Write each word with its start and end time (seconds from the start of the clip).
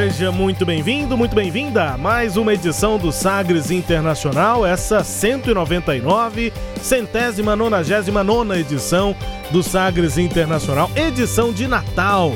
Seja 0.00 0.32
muito 0.32 0.64
bem-vindo, 0.64 1.14
muito 1.14 1.34
bem-vinda 1.34 1.90
a 1.90 1.98
mais 1.98 2.38
uma 2.38 2.54
edição 2.54 2.96
do 2.96 3.12
Sagres 3.12 3.70
Internacional, 3.70 4.64
essa 4.64 5.04
199, 5.04 6.50
centésima, 6.80 7.54
nonagésima 7.54 8.24
nona 8.24 8.58
edição 8.58 9.14
do 9.50 9.62
Sagres 9.62 10.16
Internacional, 10.16 10.90
edição 10.96 11.52
de 11.52 11.66
Natal. 11.66 12.32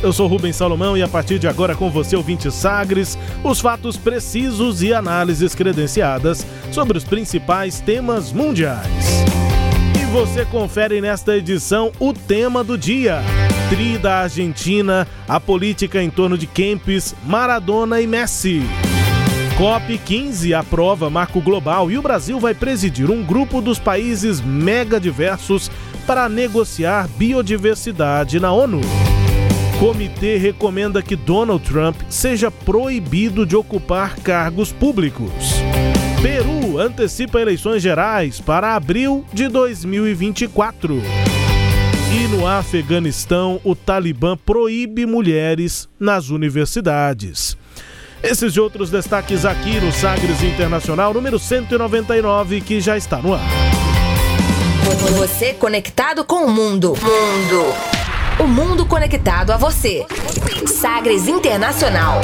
Eu 0.00 0.12
sou 0.12 0.28
Rubens 0.28 0.54
Salomão 0.54 0.96
e 0.96 1.02
a 1.02 1.08
partir 1.08 1.40
de 1.40 1.48
agora 1.48 1.74
com 1.74 1.90
você, 1.90 2.14
ouvinte 2.14 2.52
Sagres, 2.52 3.18
os 3.42 3.60
fatos 3.60 3.96
precisos 3.96 4.80
e 4.80 4.94
análises 4.94 5.56
credenciadas 5.56 6.46
sobre 6.70 6.96
os 6.96 7.02
principais 7.02 7.80
temas 7.80 8.30
mundiais. 8.30 9.47
Você 10.12 10.44
confere 10.44 11.00
nesta 11.00 11.36
edição 11.36 11.92
o 12.00 12.12
tema 12.12 12.64
do 12.64 12.78
dia 12.78 13.22
tri 13.68 13.98
da 13.98 14.20
Argentina, 14.20 15.06
a 15.28 15.38
política 15.38 16.02
em 16.02 16.08
torno 16.08 16.38
de 16.38 16.46
Kempis, 16.46 17.14
Maradona 17.26 18.00
e 18.00 18.06
Messi. 18.06 18.62
COP15 19.58 20.56
aprova 20.56 21.10
marco 21.10 21.40
global 21.40 21.90
e 21.90 21.98
o 21.98 22.02
Brasil 22.02 22.40
vai 22.40 22.54
presidir 22.54 23.10
um 23.10 23.22
grupo 23.22 23.60
dos 23.60 23.78
países 23.78 24.40
mega 24.40 24.98
diversos 24.98 25.70
para 26.06 26.28
negociar 26.28 27.08
biodiversidade 27.08 28.40
na 28.40 28.52
ONU. 28.52 28.80
Comitê 29.78 30.38
recomenda 30.38 31.02
que 31.02 31.14
Donald 31.14 31.62
Trump 31.62 31.96
seja 32.08 32.50
proibido 32.50 33.44
de 33.44 33.54
ocupar 33.54 34.16
cargos 34.16 34.72
públicos. 34.72 35.60
Peru 36.22 36.78
antecipa 36.78 37.40
eleições 37.40 37.80
gerais 37.80 38.40
para 38.40 38.74
abril 38.74 39.24
de 39.32 39.46
2024. 39.48 41.00
E 42.10 42.26
no 42.28 42.46
Afeganistão, 42.46 43.60
o 43.62 43.76
Talibã 43.76 44.36
proíbe 44.36 45.06
mulheres 45.06 45.88
nas 45.98 46.30
universidades. 46.30 47.56
Esses 48.22 48.54
e 48.54 48.60
outros 48.60 48.90
destaques 48.90 49.44
aqui 49.44 49.78
no 49.78 49.92
Sagres 49.92 50.42
Internacional, 50.42 51.14
número 51.14 51.38
199, 51.38 52.62
que 52.62 52.80
já 52.80 52.96
está 52.96 53.18
no 53.18 53.34
ar. 53.34 53.48
Você 55.18 55.54
conectado 55.54 56.24
com 56.24 56.46
o 56.46 56.50
mundo. 56.50 56.94
Mundo. 57.00 57.74
O 58.40 58.46
mundo 58.46 58.86
conectado 58.86 59.52
a 59.52 59.56
você. 59.56 60.04
Sagres 60.66 61.28
Internacional. 61.28 62.20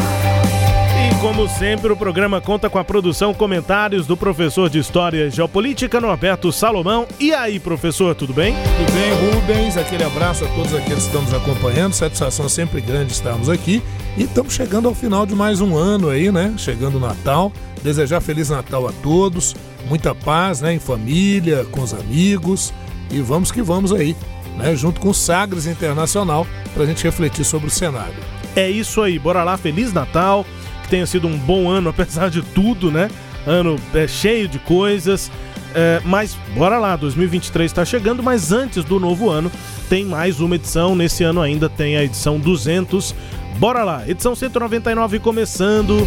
Como 1.24 1.48
sempre, 1.48 1.90
o 1.90 1.96
programa 1.96 2.38
conta 2.38 2.68
com 2.68 2.78
a 2.78 2.84
produção 2.84 3.32
comentários 3.32 4.06
do 4.06 4.14
professor 4.14 4.68
de 4.68 4.78
História 4.78 5.26
e 5.26 5.30
Geopolítica, 5.30 5.98
Norberto 5.98 6.52
Salomão. 6.52 7.06
E 7.18 7.32
aí, 7.32 7.58
professor, 7.58 8.14
tudo 8.14 8.34
bem? 8.34 8.54
Tudo 8.54 8.92
bem, 8.92 9.32
Rubens. 9.32 9.78
Aquele 9.78 10.04
abraço 10.04 10.44
a 10.44 10.48
todos 10.48 10.74
aqueles 10.74 11.04
que 11.04 11.06
estão 11.06 11.22
nos 11.22 11.32
acompanhando. 11.32 11.94
Satisfação 11.94 12.46
sempre 12.46 12.82
grande 12.82 13.12
estarmos 13.12 13.48
aqui. 13.48 13.82
E 14.18 14.24
estamos 14.24 14.52
chegando 14.52 14.86
ao 14.86 14.94
final 14.94 15.24
de 15.24 15.34
mais 15.34 15.62
um 15.62 15.74
ano 15.74 16.10
aí, 16.10 16.30
né? 16.30 16.52
Chegando 16.58 16.98
o 16.98 17.00
Natal. 17.00 17.50
Desejar 17.82 18.20
Feliz 18.20 18.50
Natal 18.50 18.86
a 18.86 18.92
todos. 18.92 19.56
Muita 19.88 20.14
paz, 20.14 20.60
né? 20.60 20.74
Em 20.74 20.78
família, 20.78 21.64
com 21.70 21.80
os 21.80 21.94
amigos. 21.94 22.70
E 23.10 23.22
vamos 23.22 23.50
que 23.50 23.62
vamos 23.62 23.94
aí, 23.94 24.14
né? 24.58 24.76
Junto 24.76 25.00
com 25.00 25.08
o 25.08 25.14
Sagres 25.14 25.66
Internacional, 25.66 26.46
para 26.74 26.82
a 26.82 26.86
gente 26.86 27.02
refletir 27.02 27.46
sobre 27.46 27.68
o 27.68 27.70
cenário. 27.70 28.22
É 28.54 28.68
isso 28.68 29.00
aí, 29.00 29.18
bora 29.18 29.42
lá, 29.42 29.56
Feliz 29.56 29.90
Natal 29.90 30.44
que 30.84 30.88
tenha 30.88 31.06
sido 31.06 31.26
um 31.26 31.36
bom 31.36 31.68
ano, 31.68 31.90
apesar 31.90 32.30
de 32.30 32.42
tudo, 32.42 32.90
né? 32.90 33.10
Ano 33.46 33.76
é, 33.92 34.06
cheio 34.06 34.46
de 34.46 34.58
coisas. 34.58 35.30
É, 35.74 36.00
mas 36.04 36.38
bora 36.56 36.78
lá, 36.78 36.94
2023 36.94 37.68
está 37.68 37.84
chegando, 37.84 38.22
mas 38.22 38.52
antes 38.52 38.84
do 38.84 39.00
novo 39.00 39.28
ano 39.28 39.50
tem 39.88 40.04
mais 40.04 40.40
uma 40.40 40.54
edição. 40.54 40.94
Nesse 40.94 41.24
ano 41.24 41.40
ainda 41.40 41.68
tem 41.68 41.96
a 41.96 42.04
edição 42.04 42.38
200. 42.38 43.14
Bora 43.58 43.84
lá, 43.84 44.08
edição 44.08 44.34
199 44.34 45.18
começando 45.20 45.98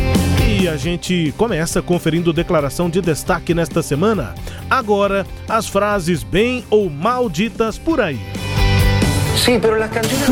e 0.47 0.67
a 0.67 0.75
gente 0.75 1.33
começa 1.37 1.81
conferindo 1.81 2.33
declaração 2.33 2.89
de 2.89 3.01
destaque 3.01 3.53
nesta 3.53 3.81
semana. 3.81 4.35
Agora, 4.69 5.25
as 5.47 5.67
frases 5.67 6.23
bem 6.23 6.63
ou 6.69 6.89
mal 6.89 7.29
ditas 7.29 7.77
por 7.77 8.01
aí. 8.01 8.19
Sí, 9.37 9.59
pero 9.61 9.77
las 9.77 9.91
canciones. 9.91 10.27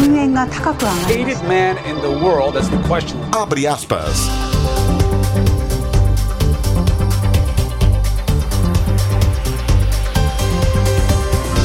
Hated 1.07 1.41
man 1.47 1.77
in 1.85 2.01
the 2.01 2.09
world, 2.09 2.53
that's 2.55 2.67
the 2.69 2.77
question. 2.88 3.17
Abre 3.31 3.67
aspas. 3.67 4.29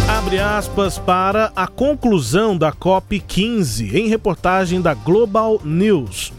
Abre 0.09 0.39
aspas 0.39 0.99
para 0.99 1.51
a 1.57 1.67
conclusão 1.67 2.57
da 2.57 2.71
COP15 2.73 3.95
em 3.95 4.07
reportagem 4.07 4.81
da 4.81 4.95
Global 4.95 5.61
News 5.65 6.33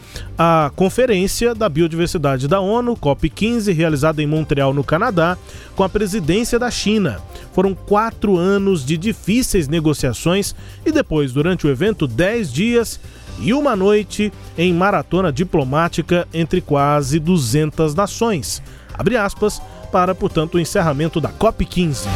a 0.44 0.72
Conferência 0.76 1.54
da 1.54 1.70
Biodiversidade 1.70 2.48
da 2.48 2.60
ONU, 2.60 2.98
COP15, 2.98 3.72
realizada 3.76 4.24
em 4.24 4.26
Montreal, 4.26 4.74
no 4.74 4.84
Canadá, 4.84 5.38
com 5.76 5.84
a 5.84 5.90
presidência 5.90 6.58
da 6.58 6.72
China. 6.72 7.22
Foram 7.54 7.76
quatro 7.76 8.38
anos 8.38 8.84
de 8.84 8.98
difíceis 8.98 9.68
negociações 9.68 10.56
e 10.84 10.92
depois, 10.92 11.32
durante 11.32 11.68
o 11.68 11.70
evento, 11.70 12.08
dez 12.08 12.52
dias 12.52 13.00
e 13.40 13.54
uma 13.54 13.76
noite 13.76 14.34
em 14.58 14.74
maratona 14.74 15.32
diplomática 15.32 16.28
entre 16.34 16.60
quase 16.60 17.20
200 17.20 17.94
nações. 17.94 18.64
Abre 18.96 19.18
aspas 19.18 19.62
para, 19.92 20.16
portanto, 20.16 20.56
o 20.56 20.60
encerramento 20.60 21.22
da 21.22 21.30
COP15. 21.30 22.08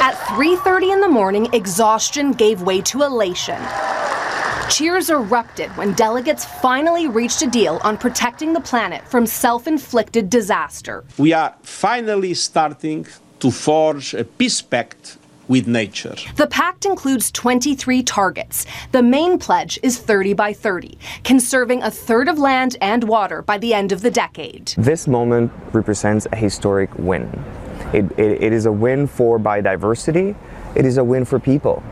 At 0.00 0.16
3:30 0.34 0.82
in 0.82 1.00
the 1.00 1.06
morning, 1.06 1.46
exhaustion 1.52 2.32
gave 2.32 2.60
way 2.64 2.82
to 2.82 3.04
elation. 3.04 3.60
Cheers 4.70 5.10
erupted 5.10 5.70
when 5.76 5.92
delegates 5.92 6.44
finally 6.44 7.06
reached 7.06 7.42
a 7.42 7.46
deal 7.46 7.80
on 7.84 7.98
protecting 7.98 8.52
the 8.52 8.60
planet 8.60 9.06
from 9.06 9.26
self 9.26 9.66
inflicted 9.66 10.30
disaster. 10.30 11.04
We 11.18 11.32
are 11.32 11.54
finally 11.62 12.34
starting 12.34 13.06
to 13.40 13.50
forge 13.50 14.14
a 14.14 14.24
peace 14.24 14.62
pact 14.62 15.18
with 15.48 15.68
nature. 15.68 16.14
The 16.36 16.46
pact 16.46 16.86
includes 16.86 17.30
23 17.30 18.02
targets. 18.02 18.64
The 18.92 19.02
main 19.02 19.38
pledge 19.38 19.78
is 19.82 19.98
30 19.98 20.32
by 20.32 20.54
30, 20.54 20.98
conserving 21.22 21.82
a 21.82 21.90
third 21.90 22.28
of 22.28 22.38
land 22.38 22.76
and 22.80 23.04
water 23.04 23.42
by 23.42 23.58
the 23.58 23.74
end 23.74 23.92
of 23.92 24.00
the 24.00 24.10
decade. 24.10 24.72
This 24.78 25.06
moment 25.06 25.52
represents 25.72 26.26
a 26.32 26.36
historic 26.36 26.90
win. 26.98 27.28
It, 27.92 28.06
it, 28.18 28.42
it 28.42 28.52
is 28.54 28.64
a 28.64 28.72
win 28.72 29.06
for 29.06 29.38
biodiversity, 29.38 30.34
it 30.74 30.86
is 30.86 30.96
a 30.96 31.04
win 31.04 31.26
for 31.26 31.38
people 31.38 31.82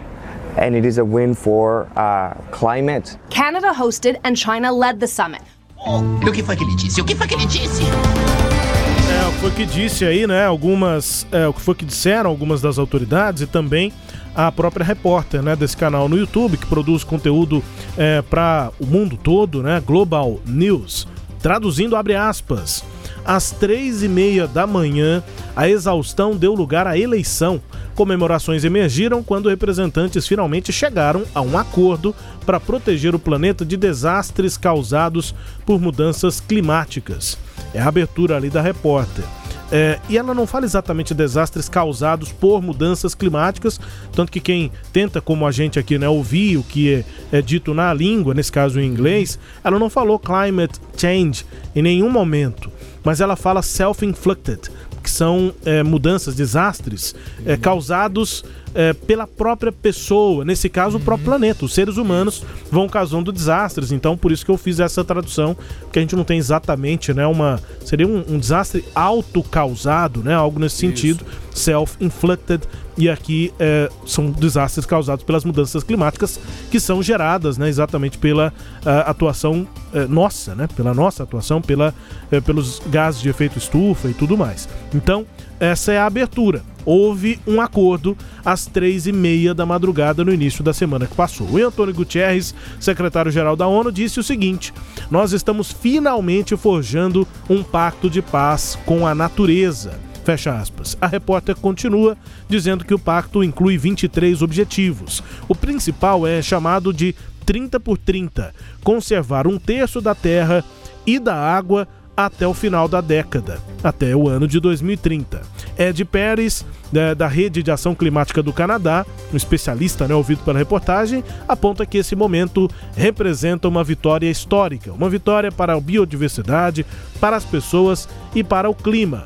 and 0.57 0.75
it 0.75 0.87
is 0.87 0.99
a 0.99 1.05
win 1.05 1.35
for 1.35 1.89
uh, 1.97 2.35
climate. 2.51 3.17
Canada 3.31 3.73
hosted 3.73 4.19
and 4.25 4.37
China 4.37 4.73
led 4.73 5.01
the 5.01 5.07
summit. 5.07 5.43
o 5.77 6.33
que 6.33 6.43
foi 6.43 6.57
que 6.57 6.65
ele 6.65 6.77
disse? 6.77 7.01
O 7.01 7.05
que 7.05 7.15
foi 7.15 7.27
que 7.27 7.35
ele 7.35 7.47
disse? 7.47 7.83
É, 7.83 9.29
o 9.29 9.33
que 9.33 9.39
foi 9.41 9.51
que 9.51 9.67
disse 9.67 10.05
aí, 10.05 10.27
né? 10.27 10.47
Algumas. 10.47 11.27
É, 11.33 11.47
o 11.47 11.53
que 11.53 11.61
foi 11.61 11.75
que 11.75 11.85
disseram 11.85 12.31
algumas 12.31 12.61
das 12.61 12.79
autoridades 12.79 13.43
e 13.43 13.47
também 13.47 13.93
a 14.35 14.51
própria 14.51 14.85
repórter 14.85 15.43
né, 15.43 15.55
desse 15.55 15.77
canal 15.77 16.09
no 16.09 16.16
YouTube, 16.16 16.57
que 16.57 16.66
produz 16.66 17.05
conteúdo 17.05 17.63
é, 17.98 18.22
para 18.22 18.71
o 18.81 18.87
mundo 18.87 19.19
todo, 19.22 19.63
né? 19.63 19.83
Global 19.84 20.41
News. 20.47 21.07
Traduzindo, 21.41 21.97
abre 21.97 22.15
aspas. 22.15 22.84
Às 23.24 23.51
três 23.51 24.03
e 24.03 24.09
meia 24.09 24.47
da 24.47 24.66
manhã, 24.66 25.22
a 25.54 25.69
exaustão 25.69 26.36
deu 26.36 26.54
lugar 26.54 26.86
à 26.86 26.98
eleição 26.98 27.60
Comemorações 27.95 28.65
emergiram 28.65 29.22
quando 29.22 29.48
representantes 29.48 30.27
finalmente 30.27 30.72
chegaram 30.72 31.24
a 31.34 31.42
um 31.42 31.59
acordo 31.59 32.15
para 32.47 32.59
proteger 32.59 33.15
o 33.15 33.19
planeta 33.19 33.65
de 33.65 33.77
desastres 33.77 34.57
causados 34.57 35.34
por 35.66 35.80
mudanças 35.80 36.41
climáticas. 36.41 37.36
É 37.74 37.80
a 37.80 37.89
abertura 37.89 38.36
ali 38.36 38.48
da 38.48 38.63
repórter. 38.63 39.24
É, 39.71 39.98
e 40.09 40.19
ela 40.19 40.34
não 40.34 40.47
fala 40.47 40.66
exatamente 40.66 41.15
desastres 41.15 41.66
causados 41.66 42.30
por 42.30 42.60
mudanças 42.60 43.15
climáticas, 43.15 43.80
tanto 44.13 44.30
que 44.30 44.39
quem 44.41 44.71
tenta, 44.92 45.19
como 45.19 45.47
a 45.47 45.51
gente 45.51 45.78
aqui, 45.78 45.98
né, 45.98 46.07
ouvir 46.07 46.59
o 46.59 46.63
que 46.63 46.92
é, 46.92 47.04
é 47.39 47.41
dito 47.41 47.72
na 47.72 47.92
língua, 47.95 48.34
nesse 48.34 48.53
caso 48.53 48.78
em 48.78 48.86
inglês, 48.86 49.39
ela 49.65 49.78
não 49.78 49.89
falou 49.89 50.19
climate 50.19 50.78
change 50.95 51.47
em 51.74 51.80
nenhum 51.80 52.10
momento, 52.10 52.71
mas 53.04 53.21
ela 53.21 53.37
fala 53.37 53.63
self-inflicted, 53.63 54.71
que 55.03 55.10
são 55.10 55.53
é, 55.65 55.83
mudanças, 55.83 56.34
desastres 56.34 57.15
é, 57.45 57.57
causados 57.57 58.45
é, 58.74 58.92
pela 58.92 59.27
própria 59.27 59.72
pessoa, 59.72 60.45
nesse 60.45 60.69
caso, 60.69 60.97
uhum. 60.97 61.03
o 61.03 61.04
próprio 61.04 61.27
planeta. 61.27 61.65
Os 61.65 61.74
seres 61.74 61.97
humanos 61.97 62.45
vão 62.71 62.89
causando 62.89 63.33
desastres, 63.33 63.92
então 63.92 64.16
por 64.16 64.33
isso 64.33 64.45
que 64.45 64.51
eu 64.51 64.59
fiz 64.59 64.80
essa 64.80 65.04
tradução, 65.04 65.57
porque 65.83 65.98
a 65.98 66.03
gente 66.03 66.16
não 66.16 66.24
tem 66.24 66.39
exatamente, 66.39 67.13
né, 67.13 67.27
uma... 67.27 67.60
Seria 67.84 68.07
um, 68.07 68.24
um 68.28 68.39
desastre 68.39 68.84
autocausado, 68.95 70.22
né, 70.22 70.34
algo 70.34 70.59
nesse 70.59 70.77
sentido, 70.77 71.24
self-inflicted, 71.54 72.63
e 72.97 73.09
aqui 73.09 73.53
é, 73.59 73.89
são 74.07 74.30
desastres 74.30 74.84
causados 74.84 75.24
pelas 75.24 75.45
mudanças 75.45 75.83
climáticas 75.83 76.39
que 76.71 76.78
são 76.78 77.03
geradas 77.03 77.57
né, 77.57 77.69
exatamente 77.69 78.19
pela 78.19 78.53
uh, 78.84 79.09
atuação 79.10 79.66
uh, 79.95 80.09
nossa, 80.09 80.54
né, 80.54 80.69
pela 80.77 80.92
nossa 80.92 81.22
atuação, 81.22 81.63
pela, 81.63 81.95
uh, 82.30 82.42
pelos 82.42 82.83
gases 82.86 83.21
de 83.22 83.28
efeito 83.28 83.57
estufa 83.57 84.09
e 84.09 84.15
tudo 84.15 84.36
mais. 84.36 84.69
Então, 84.95 85.27
essa 85.62 85.92
é 85.92 85.98
a 85.98 86.06
abertura. 86.06 86.62
Houve 86.84 87.38
um 87.47 87.60
acordo 87.60 88.16
às 88.44 88.66
três 88.66 89.06
e 89.06 89.12
meia 89.12 89.54
da 89.54 89.64
madrugada 89.64 90.24
no 90.24 90.32
início 90.32 90.64
da 90.64 90.72
semana 90.72 91.06
que 91.06 91.14
passou. 91.14 91.48
O 91.48 91.64
Antônio 91.64 91.94
Gutierrez, 91.94 92.54
secretário-geral 92.80 93.54
da 93.54 93.66
ONU, 93.66 93.92
disse 93.92 94.18
o 94.18 94.24
seguinte: 94.24 94.74
Nós 95.10 95.32
estamos 95.32 95.70
finalmente 95.70 96.56
forjando 96.56 97.26
um 97.48 97.62
pacto 97.62 98.10
de 98.10 98.20
paz 98.20 98.76
com 98.84 99.06
a 99.06 99.14
natureza 99.14 99.92
Fecha 100.24 100.54
aspas. 100.54 100.97
A 101.00 101.06
repórter 101.06 101.56
continua 101.56 102.16
dizendo 102.48 102.84
que 102.84 102.94
o 102.94 102.98
pacto 102.98 103.42
inclui 103.42 103.76
23 103.76 104.41
objetivos. 104.41 105.22
O 105.48 105.54
principal 105.54 106.26
é 106.26 106.41
chamado 106.41 106.92
de 106.92 107.14
30 107.44 107.80
por 107.80 107.98
30, 107.98 108.54
conservar 108.84 109.48
um 109.48 109.59
terço 109.59 110.00
da 110.00 110.14
terra 110.14 110.64
e 111.04 111.18
da 111.18 111.34
água 111.34 111.88
até 112.16 112.47
o 112.47 112.54
final 112.54 112.86
da 112.86 113.00
década, 113.00 113.59
até 113.82 114.14
o 114.14 114.28
ano 114.28 114.47
de 114.47 114.60
2030. 114.60 115.42
Ed 115.78 116.04
Pérez, 116.04 116.64
né, 116.92 117.14
da 117.14 117.26
Rede 117.26 117.62
de 117.62 117.70
Ação 117.70 117.94
Climática 117.94 118.42
do 118.42 118.53
Canadá, 118.53 119.06
um 119.32 119.36
especialista 119.36 120.06
né, 120.06 120.14
ouvido 120.14 120.42
pela 120.44 120.59
reportagem, 120.59 121.24
aponta 121.48 121.86
que 121.86 121.98
esse 121.98 122.14
momento 122.14 122.70
representa 122.94 123.68
uma 123.68 123.82
vitória 123.82 124.30
histórica, 124.30 124.92
uma 124.92 125.09
vitória 125.09 125.50
para 125.50 125.72
a 125.72 125.80
biodiversidade, 125.80 126.84
para 127.20 127.36
as 127.36 127.44
pessoas 127.44 128.09
e 128.34 128.44
para 128.44 128.68
o 128.68 128.74
clima 128.74 129.24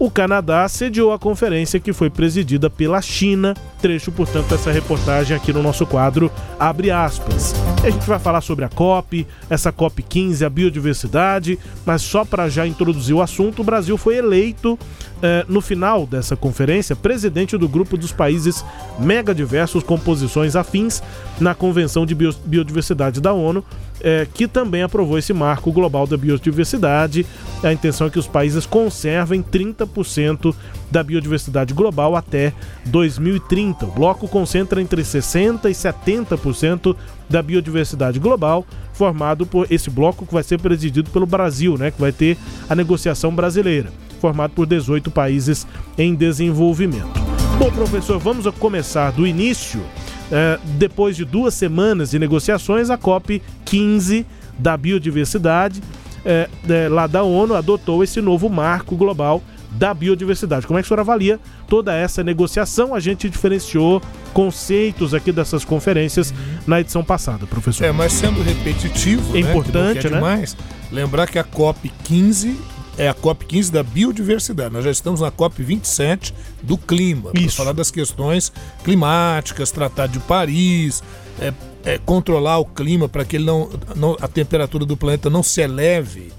o 0.00 0.10
Canadá 0.10 0.66
sediou 0.66 1.12
a 1.12 1.18
conferência 1.18 1.78
que 1.78 1.92
foi 1.92 2.08
presidida 2.08 2.70
pela 2.70 3.02
China. 3.02 3.54
Trecho, 3.82 4.10
portanto, 4.10 4.48
dessa 4.48 4.72
reportagem 4.72 5.36
aqui 5.36 5.52
no 5.52 5.62
nosso 5.62 5.84
quadro 5.84 6.32
Abre 6.58 6.90
aspas. 6.90 7.54
A 7.84 7.90
gente 7.90 8.06
vai 8.06 8.18
falar 8.18 8.40
sobre 8.40 8.64
a 8.64 8.68
COP, 8.70 9.26
essa 9.50 9.70
COP 9.70 10.02
15, 10.02 10.42
a 10.42 10.48
biodiversidade, 10.48 11.58
mas 11.84 12.00
só 12.00 12.24
para 12.24 12.48
já 12.48 12.66
introduzir 12.66 13.14
o 13.14 13.20
assunto, 13.20 13.60
o 13.60 13.64
Brasil 13.64 13.98
foi 13.98 14.16
eleito 14.16 14.78
eh, 15.22 15.44
no 15.46 15.60
final 15.60 16.06
dessa 16.06 16.34
conferência 16.34 16.96
presidente 16.96 17.58
do 17.58 17.68
grupo 17.68 17.98
dos 17.98 18.10
países 18.10 18.64
megadiversos 18.98 19.82
com 19.82 19.98
posições 19.98 20.56
afins 20.56 21.02
na 21.38 21.54
Convenção 21.54 22.06
de 22.06 22.14
Biodiversidade 22.14 23.20
da 23.20 23.34
ONU 23.34 23.62
é, 24.02 24.26
que 24.32 24.48
também 24.48 24.82
aprovou 24.82 25.18
esse 25.18 25.32
marco 25.32 25.72
global 25.72 26.06
da 26.06 26.16
biodiversidade. 26.16 27.26
A 27.62 27.72
intenção 27.72 28.06
é 28.06 28.10
que 28.10 28.18
os 28.18 28.26
países 28.26 28.66
conservem 28.66 29.42
30% 29.42 30.54
da 30.90 31.02
biodiversidade 31.02 31.74
global 31.74 32.16
até 32.16 32.52
2030. 32.86 33.86
O 33.86 33.92
bloco 33.92 34.28
concentra 34.28 34.80
entre 34.80 35.02
60% 35.02 35.66
e 35.66 35.72
70% 35.72 36.96
da 37.28 37.42
biodiversidade 37.42 38.18
global, 38.18 38.66
formado 38.92 39.46
por 39.46 39.66
esse 39.70 39.88
bloco 39.88 40.26
que 40.26 40.34
vai 40.34 40.42
ser 40.42 40.58
presidido 40.58 41.10
pelo 41.10 41.26
Brasil, 41.26 41.78
né, 41.78 41.90
que 41.90 42.00
vai 42.00 42.12
ter 42.12 42.36
a 42.68 42.74
negociação 42.74 43.34
brasileira, 43.34 43.92
formado 44.20 44.52
por 44.52 44.66
18 44.66 45.10
países 45.10 45.66
em 45.96 46.14
desenvolvimento. 46.14 47.20
Bom, 47.58 47.70
professor, 47.70 48.18
vamos 48.18 48.46
começar 48.58 49.12
do 49.12 49.26
início 49.26 49.82
é, 50.30 50.58
depois 50.76 51.16
de 51.16 51.24
duas 51.24 51.54
semanas 51.54 52.10
de 52.10 52.18
negociações, 52.18 52.90
a 52.90 52.96
COP 52.96 53.42
15 53.64 54.26
da 54.58 54.76
biodiversidade, 54.76 55.80
é, 56.24 56.48
é, 56.68 56.88
lá 56.88 57.06
da 57.06 57.22
ONU, 57.22 57.54
adotou 57.54 58.04
esse 58.04 58.20
novo 58.20 58.48
marco 58.48 58.96
global 58.96 59.42
da 59.70 59.94
biodiversidade. 59.94 60.66
Como 60.66 60.78
é 60.78 60.82
que 60.82 60.86
o 60.86 60.88
senhor 60.88 61.00
avalia 61.00 61.38
toda 61.68 61.94
essa 61.94 62.24
negociação? 62.24 62.94
A 62.94 63.00
gente 63.00 63.28
diferenciou 63.28 64.02
conceitos 64.32 65.14
aqui 65.14 65.30
dessas 65.32 65.64
conferências 65.64 66.30
uhum. 66.30 66.36
na 66.66 66.80
edição 66.80 67.04
passada, 67.04 67.46
professor. 67.46 67.84
É, 67.84 67.92
mas 67.92 68.12
sendo 68.12 68.42
repetitivo, 68.42 69.36
é 69.36 69.42
né, 69.42 69.50
importante, 69.50 70.08
né? 70.08 70.16
Demais, 70.16 70.56
lembrar 70.90 71.28
que 71.28 71.38
a 71.38 71.44
COP 71.44 71.90
15 72.04 72.58
é 73.00 73.08
a 73.08 73.14
COP15 73.14 73.70
da 73.70 73.82
biodiversidade. 73.82 74.74
Nós 74.74 74.84
já 74.84 74.90
estamos 74.90 75.22
na 75.22 75.32
COP27 75.32 76.34
do 76.62 76.76
clima, 76.76 77.30
para 77.30 77.48
falar 77.48 77.72
das 77.72 77.90
questões 77.90 78.52
climáticas, 78.84 79.70
tratar 79.70 80.06
de 80.06 80.18
Paris, 80.20 81.02
é, 81.40 81.54
é, 81.82 81.98
controlar 81.98 82.58
o 82.58 82.66
clima 82.66 83.08
para 83.08 83.24
que 83.24 83.36
ele 83.36 83.46
não, 83.46 83.70
não, 83.96 84.18
a 84.20 84.28
temperatura 84.28 84.84
do 84.84 84.98
planeta 84.98 85.30
não 85.30 85.42
se 85.42 85.62
eleve 85.62 86.30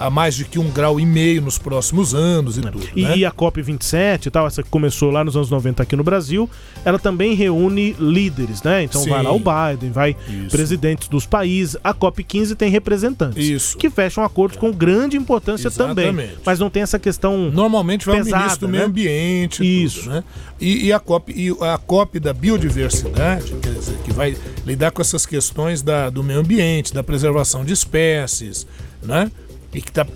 a 0.00 0.08
mais 0.08 0.34
de 0.34 0.46
que 0.46 0.58
um 0.58 0.70
grau 0.70 0.98
e 0.98 1.04
meio 1.04 1.42
nos 1.42 1.58
próximos 1.58 2.14
anos 2.14 2.56
e 2.56 2.62
tudo. 2.62 2.88
E, 2.96 3.02
né? 3.02 3.18
e 3.18 3.24
a 3.26 3.30
COP27 3.30 4.30
tal, 4.30 4.46
essa 4.46 4.62
que 4.62 4.70
começou 4.70 5.10
lá 5.10 5.22
nos 5.22 5.36
anos 5.36 5.50
90 5.50 5.82
aqui 5.82 5.94
no 5.94 6.02
Brasil, 6.02 6.48
ela 6.86 6.98
também 6.98 7.34
reúne 7.34 7.94
líderes, 8.00 8.62
né? 8.62 8.82
Então 8.82 9.02
Sim. 9.02 9.10
vai 9.10 9.22
lá 9.22 9.30
o 9.30 9.38
Biden, 9.38 9.90
vai 9.90 10.16
Isso. 10.26 10.48
presidentes 10.50 11.06
dos 11.06 11.26
países. 11.26 11.76
A 11.84 11.92
COP15 11.92 12.56
tem 12.56 12.70
representantes 12.70 13.44
Isso. 13.44 13.76
que 13.76 13.90
fecham 13.90 14.24
acordos 14.24 14.56
com 14.56 14.72
grande 14.72 15.18
importância 15.18 15.68
Exatamente. 15.68 16.06
também. 16.06 16.30
Mas 16.46 16.58
não 16.58 16.70
tem 16.70 16.82
essa 16.82 16.98
questão. 16.98 17.50
Normalmente 17.50 18.06
vai 18.06 18.16
pesada, 18.16 18.36
o 18.36 18.38
ministro 18.38 18.66
do 18.66 18.70
né? 18.70 18.78
meio 18.78 18.88
ambiente. 18.88 19.84
Isso. 19.84 20.04
Tudo, 20.04 20.12
né? 20.12 20.24
E, 20.58 20.86
e, 20.86 20.92
a 20.94 20.98
COP, 20.98 21.32
e 21.36 21.50
a 21.62 21.76
COP 21.76 22.18
da 22.18 22.32
biodiversidade, 22.32 23.54
quer 23.56 23.74
dizer, 23.74 23.98
que 24.02 24.12
vai 24.12 24.34
lidar 24.64 24.92
com 24.92 25.02
essas 25.02 25.26
questões 25.26 25.82
da, 25.82 26.08
do 26.08 26.22
meio 26.22 26.40
ambiente, 26.40 26.94
da 26.94 27.02
preservação 27.02 27.66
de 27.66 27.74
espécies, 27.74 28.66
né? 29.02 29.30
E 29.72 29.80
que 29.80 29.90
está 29.90 30.06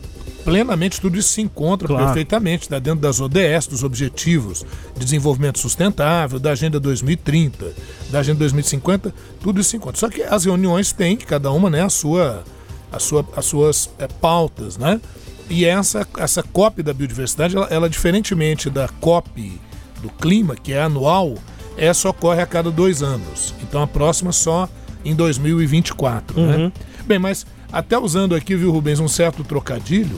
plenamente 0.44 1.00
tudo 1.00 1.18
isso 1.18 1.30
se 1.30 1.40
encontra 1.40 1.88
claro. 1.88 2.04
perfeitamente, 2.04 2.64
está 2.64 2.78
dentro 2.78 3.00
das 3.00 3.18
ODS, 3.18 3.66
dos 3.68 3.82
Objetivos 3.82 4.64
de 4.94 5.04
Desenvolvimento 5.04 5.58
Sustentável, 5.58 6.38
da 6.38 6.52
Agenda 6.52 6.78
2030, 6.78 7.72
da 8.10 8.20
Agenda 8.20 8.40
2050, 8.40 9.14
tudo 9.40 9.60
isso 9.60 9.70
se 9.70 9.76
encontra. 9.76 9.98
Só 9.98 10.08
que 10.08 10.22
as 10.22 10.44
reuniões 10.44 10.92
têm, 10.92 11.16
que 11.16 11.24
cada 11.24 11.50
uma, 11.50 11.70
né, 11.70 11.82
a 11.82 11.88
sua, 11.88 12.44
a 12.92 12.98
sua, 12.98 13.26
as 13.34 13.46
suas 13.46 13.90
é, 13.98 14.06
pautas, 14.06 14.76
né? 14.76 15.00
E 15.48 15.64
essa, 15.64 16.06
essa 16.18 16.42
COP 16.42 16.82
da 16.82 16.92
biodiversidade, 16.92 17.56
ela, 17.56 17.66
ela, 17.70 17.88
diferentemente 17.88 18.70
da 18.70 18.88
COP 18.88 19.60
do 20.00 20.08
clima, 20.10 20.54
que 20.56 20.72
é 20.72 20.82
anual, 20.82 21.34
essa 21.76 22.08
ocorre 22.08 22.40
a 22.40 22.46
cada 22.46 22.70
dois 22.70 23.02
anos. 23.02 23.54
Então 23.62 23.82
a 23.82 23.86
próxima 23.86 24.32
só 24.32 24.68
em 25.05 25.14
2024, 25.14 26.40
né? 26.40 26.43
uhum. 26.43 26.64
né? 26.64 26.72
Bem, 27.06 27.19
mas 27.19 27.46
até 27.74 27.98
usando 27.98 28.36
aqui, 28.36 28.54
viu, 28.54 28.70
Rubens, 28.70 29.00
um 29.00 29.08
certo 29.08 29.43
trocadilho, 29.43 30.16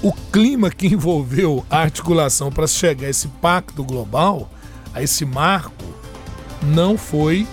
o 0.00 0.12
clima 0.12 0.70
que 0.70 0.86
envolveu 0.86 1.66
a 1.68 1.78
articulação 1.78 2.52
para 2.52 2.68
chegar 2.68 3.08
a 3.08 3.10
esse 3.10 3.26
pacto 3.26 3.82
global, 3.82 4.48
a 4.94 5.02
esse 5.02 5.24
marco, 5.24 5.84
não 6.62 6.96
foi 6.96 7.48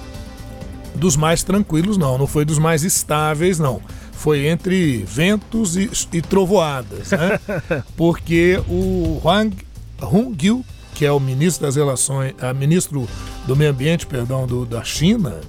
dos 0.94 1.16
mais 1.16 1.42
tranquilos, 1.42 1.98
não. 1.98 2.20
Não 2.20 2.28
foi 2.28 2.46
dos 2.46 2.60
mais 2.60 2.84
estáveis, 2.84 3.58
não. 3.58 3.82
Foi 4.12 4.46
entre 4.46 5.04
ventos 5.08 5.76
e, 5.76 5.90
e 6.14 6.22
trovoadas, 6.22 7.10
né? 7.10 7.40
Porque 7.98 8.62
o 8.68 9.20
Huang 9.24 9.58
Hongyu, 10.00 10.64
que 10.94 11.04
é 11.04 11.12
o 11.12 11.20
ministro 11.20 11.66
das 11.66 11.76
relações, 11.76 12.36
a 12.40 12.54
ministro 12.54 13.08
do 13.48 13.56
meio 13.56 13.72
ambiente, 13.72 14.06
perdão, 14.06 14.46
do, 14.46 14.68
da 14.68 14.84
China, 14.84 15.42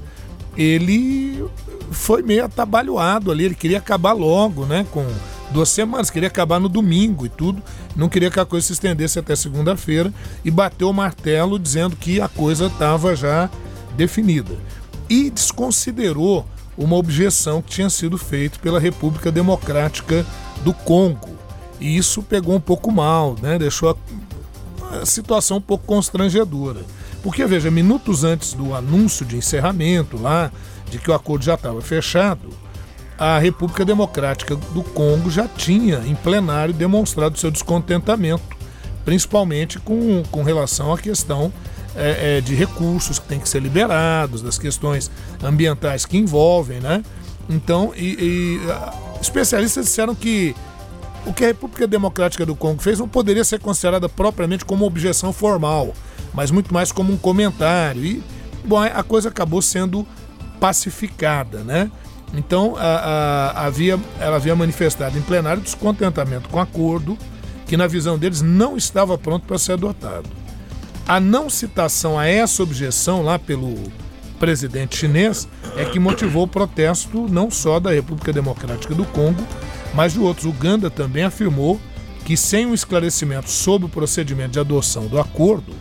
ele 0.57 1.45
foi 1.93 2.23
meio 2.23 2.45
atabalhoado 2.45 3.31
ali, 3.31 3.45
ele 3.45 3.55
queria 3.55 3.79
acabar 3.79 4.13
logo, 4.13 4.67
né? 4.67 4.87
Com 4.91 5.07
duas 5.53 5.69
semanas, 5.69 6.11
queria 6.11 6.29
acabar 6.29 6.59
no 6.59 6.69
domingo 6.69 7.27
e 7.27 7.29
tudo, 7.29 7.63
não 7.95 8.09
queria 8.09 8.31
que 8.31 8.41
a 8.41 8.47
coisa 8.47 8.67
se 8.67 8.73
estendesse 8.73 9.19
até 9.19 9.37
segunda-feira 9.37 10.13
e 10.45 10.51
bateu 10.51 10.89
o 10.89 10.95
martelo 10.95 11.59
dizendo 11.59 11.95
que 11.95 12.21
a 12.21 12.29
coisa 12.29 12.67
estava 12.67 13.15
já 13.15 13.51
definida. 13.97 14.57
E 15.09 15.31
desconsiderou 15.31 16.47
uma 16.77 16.97
objeção 16.97 17.61
que 17.61 17.71
tinha 17.71 17.91
sido 17.91 18.17
feita 18.17 18.59
pela 18.59 18.81
República 18.81 19.31
Democrática 19.31 20.25
do 20.65 20.73
Congo. 20.73 21.31
E 21.79 21.97
isso 21.97 22.23
pegou 22.23 22.55
um 22.55 22.61
pouco 22.61 22.91
mal, 22.91 23.37
né? 23.43 23.59
deixou 23.59 23.91
a, 23.91 25.01
a 25.01 25.07
situação 25.07 25.59
um 25.59 25.61
pouco 25.61 25.85
constrangedora. 25.85 26.81
Porque, 27.23 27.45
veja, 27.45 27.71
minutos 27.71 28.25
antes 28.25 28.53
do 28.53 28.75
anúncio 28.75 29.25
de 29.25 29.37
encerramento 29.37 30.21
lá, 30.21 30.51
de 30.93 30.99
que 30.99 31.11
o 31.11 31.15
acordo 31.15 31.45
já 31.45 31.55
estava 31.55 31.81
fechado, 31.81 32.51
a 33.19 33.39
República 33.39 33.85
Democrática 33.85 34.55
do 34.55 34.83
Congo 34.83 35.31
já 35.31 35.49
tinha, 35.49 36.03
em 36.07 36.15
plenário, 36.15 36.75
demonstrado 36.75 37.39
seu 37.39 37.51
descontentamento, 37.51 38.43
principalmente 39.05 39.79
com, 39.79 40.23
com 40.31 40.43
relação 40.43 40.93
à 40.93 40.99
questão 40.99 41.53
é, 41.97 42.39
é, 42.39 42.41
de 42.41 42.55
recursos 42.55 43.19
que 43.19 43.27
têm 43.27 43.41
que 43.41 43.49
ser 43.49 43.61
liberados, 43.61 44.43
das 44.43 44.59
questões 44.59 45.11
ambientais 45.43 46.05
que 46.05 46.19
envolvem, 46.19 46.81
né? 46.81 47.03
Então, 47.49 47.93
e, 47.97 48.17
e 48.19 49.21
especialistas 49.21 49.87
disseram 49.87 50.15
que 50.15 50.55
o 51.25 51.33
que 51.33 51.45
a 51.45 51.49
República 51.49 51.87
Democrática 51.87 52.45
do 52.45 52.55
Congo 52.55 52.83
fez 52.83 52.99
não 52.99 53.09
poderia 53.09 53.45
ser 53.45 53.61
considerada 53.61 54.09
propriamente 54.09 54.65
como 54.65 54.85
objeção 54.85 55.33
formal, 55.33 55.93
mas 56.35 56.51
muito 56.51 56.73
mais 56.73 56.91
como 56.93 57.13
um 57.13 57.17
comentário. 57.17 58.05
E, 58.05 58.23
bom, 58.65 58.81
a 58.81 59.03
coisa 59.03 59.29
acabou 59.29 59.63
sendo 59.63 60.07
pacificada, 60.63 61.65
né? 61.65 61.91
Então, 62.33 62.77
a, 62.77 62.83
a, 62.83 63.67
havia, 63.67 63.99
ela 64.21 64.37
havia 64.37 64.55
manifestado 64.55 65.19
em 65.19 65.21
plenário 65.21 65.61
descontentamento 65.61 66.49
com 66.49 66.57
o 66.57 66.61
acordo, 66.61 67.19
que 67.67 67.77
na 67.77 67.89
visão 67.89 68.17
deles 68.17 68.41
não 68.41 68.77
estava 68.77 69.19
pronto 69.19 69.45
para 69.45 69.59
ser 69.59 69.73
adotado. 69.73 70.31
A 71.05 71.19
não 71.19 71.51
citação 71.51 72.17
a 72.17 72.29
essa 72.29 72.63
objeção 72.63 73.23
lá 73.23 73.41
pelo 73.41 73.75
presidente 74.39 74.97
chinês 74.97 75.49
é 75.77 75.85
que 75.85 75.99
motivou 75.99 76.45
o 76.45 76.49
protesto 76.49 77.27
não 77.29 77.51
só 77.51 77.81
da 77.81 77.91
República 77.91 78.33
Democrática 78.33 78.95
do 78.95 79.05
Congo, 79.07 79.45
mas 79.93 80.13
de 80.13 80.21
outros. 80.21 80.47
Uganda 80.47 80.89
também 80.89 81.25
afirmou 81.25 81.81
que 82.25 82.37
sem 82.37 82.67
um 82.67 82.75
esclarecimento 82.75 83.51
sobre 83.51 83.87
o 83.87 83.89
procedimento 83.89 84.53
de 84.53 84.61
adoção 84.61 85.09
do 85.09 85.19
acordo, 85.19 85.75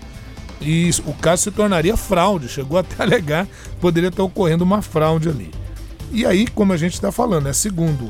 e 0.62 0.91
o 1.06 1.13
caso 1.13 1.44
se 1.44 1.51
tornaria 1.51 1.98
fraude, 1.98 2.48
chegou 2.48 2.77
até 2.77 2.96
a 3.00 3.06
alegar 3.06 3.46
que 3.46 3.75
poderia 3.80 4.10
estar 4.10 4.24
ocorrendo 4.24 4.63
uma 4.63 4.82
fraude 4.82 5.27
ali. 5.27 5.51
E 6.12 6.25
aí, 6.25 6.46
como 6.48 6.74
a 6.74 6.77
gente 6.77 6.94
está 6.94 7.12
falando, 7.12 7.48
é 7.48 7.53
segundo 7.53 8.08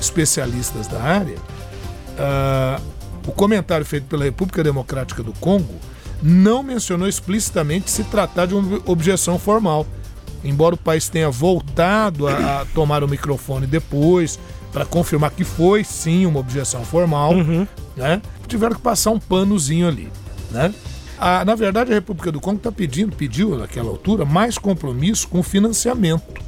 especialistas 0.00 0.86
da 0.86 1.02
área, 1.02 1.36
uh, 1.36 2.82
o 3.26 3.32
comentário 3.32 3.84
feito 3.84 4.06
pela 4.06 4.24
República 4.24 4.62
Democrática 4.62 5.22
do 5.22 5.32
Congo 5.34 5.74
não 6.22 6.62
mencionou 6.62 7.08
explicitamente 7.08 7.90
se 7.90 8.04
tratar 8.04 8.46
de 8.46 8.54
uma 8.54 8.80
objeção 8.86 9.38
formal. 9.38 9.86
Embora 10.44 10.76
o 10.76 10.78
país 10.78 11.08
tenha 11.08 11.30
voltado 11.30 12.28
a, 12.28 12.60
a 12.60 12.64
tomar 12.66 13.02
o 13.02 13.08
microfone 13.08 13.66
depois, 13.66 14.38
para 14.72 14.84
confirmar 14.84 15.30
que 15.30 15.42
foi 15.42 15.82
sim 15.82 16.26
uma 16.26 16.38
objeção 16.38 16.84
formal, 16.84 17.32
uhum. 17.32 17.66
né? 17.96 18.22
Tiveram 18.46 18.76
que 18.76 18.82
passar 18.82 19.10
um 19.10 19.18
panozinho 19.18 19.88
ali, 19.88 20.08
né? 20.50 20.72
A, 21.18 21.44
na 21.44 21.54
verdade, 21.54 21.92
a 21.92 21.94
República 21.94 22.30
do 22.30 22.40
Congo 22.40 22.58
está 22.58 22.70
pedindo, 22.70 23.16
pediu 23.16 23.56
naquela 23.56 23.88
altura, 23.88 24.24
mais 24.24 24.58
compromisso 24.58 25.28
com 25.28 25.40
o 25.40 25.42
financiamento. 25.42 26.42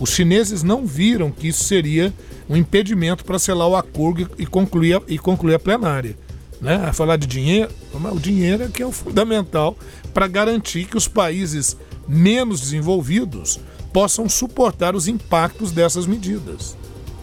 Os 0.00 0.10
chineses 0.10 0.62
não 0.62 0.84
viram 0.86 1.30
que 1.30 1.48
isso 1.48 1.64
seria 1.64 2.12
um 2.48 2.56
impedimento 2.56 3.24
para 3.24 3.38
selar 3.38 3.68
o 3.68 3.76
acordo 3.76 4.28
e 4.36 4.44
concluir 4.44 4.96
a, 4.96 5.02
e 5.06 5.18
concluir 5.18 5.54
a 5.54 5.58
plenária. 5.58 6.16
Né? 6.60 6.76
A 6.76 6.92
falar 6.92 7.16
de 7.16 7.26
dinheiro, 7.26 7.70
o 7.92 8.18
dinheiro 8.18 8.64
é 8.64 8.68
que 8.68 8.82
é 8.82 8.86
o 8.86 8.92
fundamental 8.92 9.76
para 10.12 10.26
garantir 10.26 10.86
que 10.86 10.96
os 10.96 11.06
países 11.06 11.76
menos 12.08 12.60
desenvolvidos 12.60 13.60
possam 13.92 14.28
suportar 14.28 14.96
os 14.96 15.06
impactos 15.06 15.70
dessas 15.70 16.06
medidas. 16.06 16.76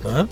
Né? 0.03 0.27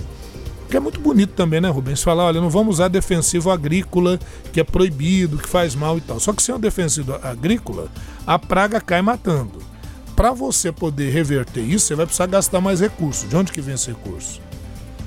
Que 0.69 0.77
é 0.77 0.79
muito 0.79 0.99
bonito 0.99 1.31
também, 1.31 1.61
né, 1.61 1.69
Rubens? 1.69 2.03
Falar, 2.03 2.25
olha, 2.25 2.41
não 2.41 2.49
vamos 2.49 2.75
usar 2.75 2.89
defensivo 2.89 3.49
agrícola, 3.49 4.19
que 4.51 4.59
é 4.59 4.63
proibido, 4.63 5.37
que 5.37 5.47
faz 5.47 5.75
mal 5.75 5.97
e 5.97 6.01
tal. 6.01 6.19
Só 6.19 6.33
que 6.33 6.43
sem 6.43 6.53
o 6.53 6.59
defensivo 6.59 7.15
agrícola, 7.23 7.87
a 8.25 8.37
praga 8.37 8.81
cai 8.81 9.01
matando. 9.01 9.59
Para 10.15 10.31
você 10.33 10.71
poder 10.71 11.11
reverter 11.11 11.61
isso, 11.61 11.85
você 11.85 11.95
vai 11.95 12.05
precisar 12.05 12.25
gastar 12.25 12.59
mais 12.59 12.81
recursos. 12.81 13.29
De 13.29 13.35
onde 13.35 13.51
que 13.51 13.61
vem 13.61 13.75
esse 13.75 13.87
recurso? 13.89 14.41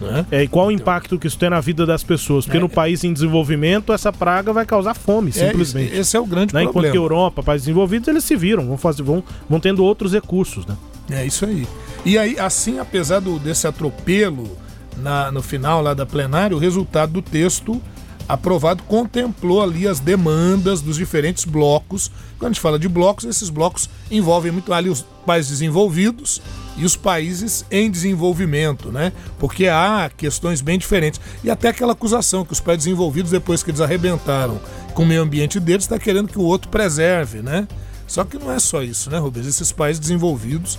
Né? 0.01 0.25
É, 0.31 0.43
e 0.45 0.49
qual 0.49 0.69
o 0.69 0.71
impacto 0.71 1.19
que 1.19 1.27
isso 1.27 1.39
tem 1.39 1.51
na 1.51 1.61
vida 1.61 1.85
das 1.85 2.03
pessoas? 2.03 2.47
Porque 2.47 2.57
é, 2.57 2.61
no 2.61 2.69
país 2.69 3.05
em 3.05 3.13
desenvolvimento, 3.13 3.93
essa 3.93 4.11
praga 4.11 4.53
vai 4.53 4.65
causar 4.65 4.95
fome, 4.95 5.31
é, 5.31 5.33
simplesmente. 5.33 5.95
É, 5.95 5.99
esse 5.99 6.17
é 6.17 6.21
o 6.21 6.25
grande 6.25 6.55
né? 6.55 6.63
problema. 6.63 6.71
Enquanto 6.71 6.93
que 6.93 6.97
Europa, 6.97 7.43
países 7.43 7.67
desenvolvidos, 7.67 8.09
eles 8.09 8.25
se 8.25 8.35
viram, 8.35 8.67
vão, 8.67 8.79
fazer, 8.79 9.03
vão, 9.03 9.23
vão 9.49 9.61
tendo 9.61 9.85
outros 9.85 10.13
recursos, 10.15 10.65
né? 10.65 10.77
É 11.11 11.27
isso 11.27 11.45
aí. 11.45 11.67
E 12.05 12.17
aí, 12.17 12.39
assim, 12.39 12.79
apesar 12.79 13.21
do, 13.21 13.39
desse 13.39 13.67
atropelo 13.67 14.57
na, 15.01 15.33
no 15.33 15.43
final 15.43 15.83
lá 15.83 15.95
da 15.95 16.07
plenária, 16.07 16.57
o 16.57 16.61
resultado 16.61 17.13
do 17.13 17.23
texto 17.23 17.81
aprovado 18.29 18.85
contemplou 18.85 19.61
ali 19.61 19.89
as 19.89 19.99
demandas 19.99 20.81
dos 20.81 20.97
diferentes 20.97 21.45
blocos. 21.45 22.13
Quando 22.39 22.51
a 22.51 22.53
gente 22.53 22.61
fala 22.61 22.79
de 22.79 22.89
blocos, 22.89 23.25
esses 23.25 23.51
blocos 23.51 23.91
envolvem 24.09 24.53
muito 24.53 24.73
ali 24.73 24.89
os 24.89 25.05
países 25.27 25.51
desenvolvidos 25.51 26.41
e 26.77 26.85
os 26.85 26.95
países 26.95 27.65
em 27.71 27.91
desenvolvimento, 27.91 28.93
né? 28.93 29.13
Porque 29.39 29.67
há 29.67 30.09
questões 30.17 30.61
bem 30.61 30.79
diferentes. 30.79 31.21
E 31.43 31.51
até 31.51 31.69
aquela 31.69 31.93
acusação 31.93 32.45
que 32.45 32.53
os 32.53 32.61
países 32.61 32.85
desenvolvidos, 32.85 33.33
depois 33.33 33.65
que 33.65 33.71
eles 33.71 33.81
arrebentaram 33.81 34.61
com 34.95 35.03
o 35.03 35.07
meio 35.07 35.23
ambiente 35.23 35.59
deles, 35.59 35.85
está 35.85 35.99
querendo 35.99 36.29
que 36.29 36.39
o 36.39 36.43
outro 36.43 36.69
preserve, 36.69 37.43
né? 37.43 37.67
Só 38.07 38.25
que 38.25 38.39
não 38.39 38.53
é 38.53 38.61
só 38.61 38.83
isso, 38.83 39.11
né, 39.11 39.19
Rubens? 39.19 39.47
Esses 39.47 39.73
países 39.73 39.99
desenvolvidos 39.99 40.79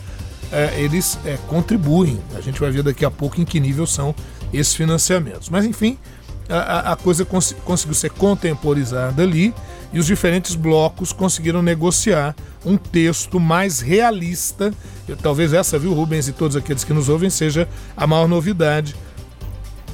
é, 0.51 0.79
eles 0.79 1.17
é, 1.25 1.38
contribuem. 1.48 2.20
A 2.36 2.41
gente 2.41 2.60
vai 2.60 2.72
ver 2.72 2.84
daqui 2.84 3.05
a 3.05 3.12
pouco 3.12 3.39
em 3.39 3.46
que 3.46 3.60
nível 3.60 3.88
são 3.88 4.13
esses 4.53 4.74
financiamentos. 4.74 5.50
Mas 5.50 5.65
enfim, 5.65 5.98
a, 6.50 6.91
a 6.91 6.96
coisa 6.96 7.24
cons 7.24 7.55
conseguiu 7.63 7.96
ser 7.96 8.12
contemporizada 8.12 9.24
ali 9.24 9.53
e 9.93 10.00
os 10.00 10.05
diferentes 10.05 10.55
blocos 10.55 11.13
conseguiram 11.13 11.62
negociar 11.62 12.36
um 12.65 12.77
texto 12.77 13.39
mais 13.39 13.79
realista. 13.79 14.74
Talvez 15.22 15.53
essa, 15.53 15.79
viu, 15.79 15.93
Rubens, 15.93 16.27
e 16.27 16.34
todos 16.34 16.55
aqueles 16.55 16.84
que 16.84 16.93
nos 16.93 17.10
ouvem, 17.10 17.29
seja 17.29 17.67
a 17.96 18.05
maior 18.05 18.27
novidade 18.27 18.96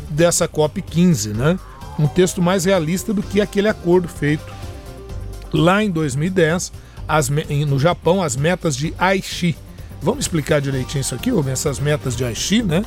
dessa 0.09 0.47
COP15, 0.47 1.33
né? 1.33 1.59
Um 1.99 2.07
texto 2.07 2.41
mais 2.41 2.65
realista 2.65 3.13
do 3.13 3.23
que 3.23 3.41
aquele 3.41 3.67
acordo 3.67 4.07
feito 4.07 4.45
lá 5.51 5.83
em 5.83 5.89
2010, 5.89 6.71
as, 7.07 7.29
no 7.29 7.79
Japão, 7.79 8.21
as 8.21 8.35
metas 8.35 8.75
de 8.75 8.93
Aichi 8.99 9.55
Vamos 10.01 10.25
explicar 10.25 10.61
direitinho 10.61 11.01
isso 11.01 11.15
aqui, 11.15 11.29
Rubens, 11.29 11.53
essas 11.53 11.79
metas 11.79 12.15
de 12.15 12.23
Aichi, 12.23 12.61
né? 12.61 12.83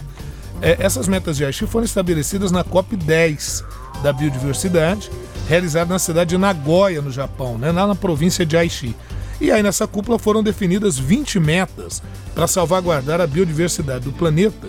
É, 0.62 0.76
essas 0.80 1.08
metas 1.08 1.36
de 1.36 1.44
Aichi 1.44 1.66
foram 1.66 1.84
estabelecidas 1.84 2.52
na 2.52 2.62
COP10 2.62 3.64
da 4.02 4.12
biodiversidade, 4.12 5.10
realizada 5.48 5.92
na 5.92 5.98
cidade 5.98 6.30
de 6.30 6.38
Nagoya, 6.38 7.02
no 7.02 7.10
Japão, 7.10 7.58
né? 7.58 7.72
lá 7.72 7.86
na 7.86 7.94
província 7.94 8.44
de 8.44 8.56
Aichi. 8.56 8.94
E 9.40 9.50
aí 9.50 9.62
nessa 9.62 9.86
cúpula 9.86 10.18
foram 10.18 10.42
definidas 10.42 10.98
20 10.98 11.40
metas 11.40 12.02
para 12.34 12.46
salvaguardar 12.46 13.20
a 13.20 13.26
biodiversidade 13.26 14.04
do 14.04 14.12
planeta 14.12 14.68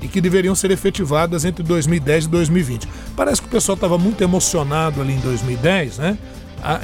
e 0.00 0.08
que 0.08 0.20
deveriam 0.20 0.54
ser 0.54 0.70
efetivadas 0.70 1.44
entre 1.44 1.62
2010 1.64 2.24
e 2.24 2.28
2020. 2.28 2.88
Parece 3.16 3.40
que 3.40 3.48
o 3.48 3.50
pessoal 3.50 3.74
estava 3.74 3.98
muito 3.98 4.22
emocionado 4.22 5.00
ali 5.00 5.14
em 5.14 5.20
2010, 5.20 5.98
né? 5.98 6.18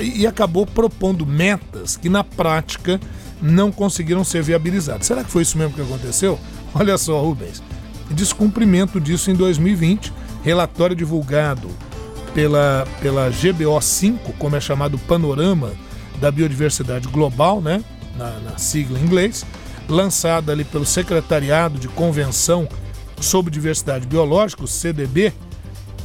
E 0.01 0.27
acabou 0.27 0.67
propondo 0.67 1.25
metas 1.25 1.97
que 1.97 2.09
na 2.09 2.25
prática 2.25 3.01
não 3.41 3.71
conseguiram 3.71 4.25
ser 4.25 4.43
viabilizados. 4.43 5.07
Será 5.07 5.23
que 5.23 5.31
foi 5.31 5.43
isso 5.43 5.57
mesmo 5.57 5.75
que 5.75 5.81
aconteceu? 5.81 6.39
Olha 6.75 6.99
só, 6.99 7.21
Rubens. 7.21 7.63
Descumprimento 8.11 9.01
disso 9.01 9.31
em 9.31 9.35
2020, 9.35 10.13
relatório 10.43 10.97
divulgado 10.97 11.69
pela, 12.35 12.87
pela 13.01 13.31
GBO5, 13.31 14.19
como 14.39 14.57
é 14.57 14.61
chamado 14.61 14.99
Panorama 14.99 15.73
da 16.21 16.31
Biodiversidade 16.31 17.07
Global, 17.09 17.61
né? 17.61 17.85
na, 18.19 18.31
na 18.41 18.59
sigla 18.59 18.99
em 18.99 19.03
inglês, 19.03 19.47
lançada 19.89 20.53
ali 20.53 20.65
pelo 20.65 20.85
Secretariado 20.85 21.79
de 21.79 21.89
Convenção 21.89 22.69
sobre 23.21 23.51
Diversidade 23.51 24.07
Biológica, 24.07 24.65
o 24.65 24.69
CDB, 24.69 25.33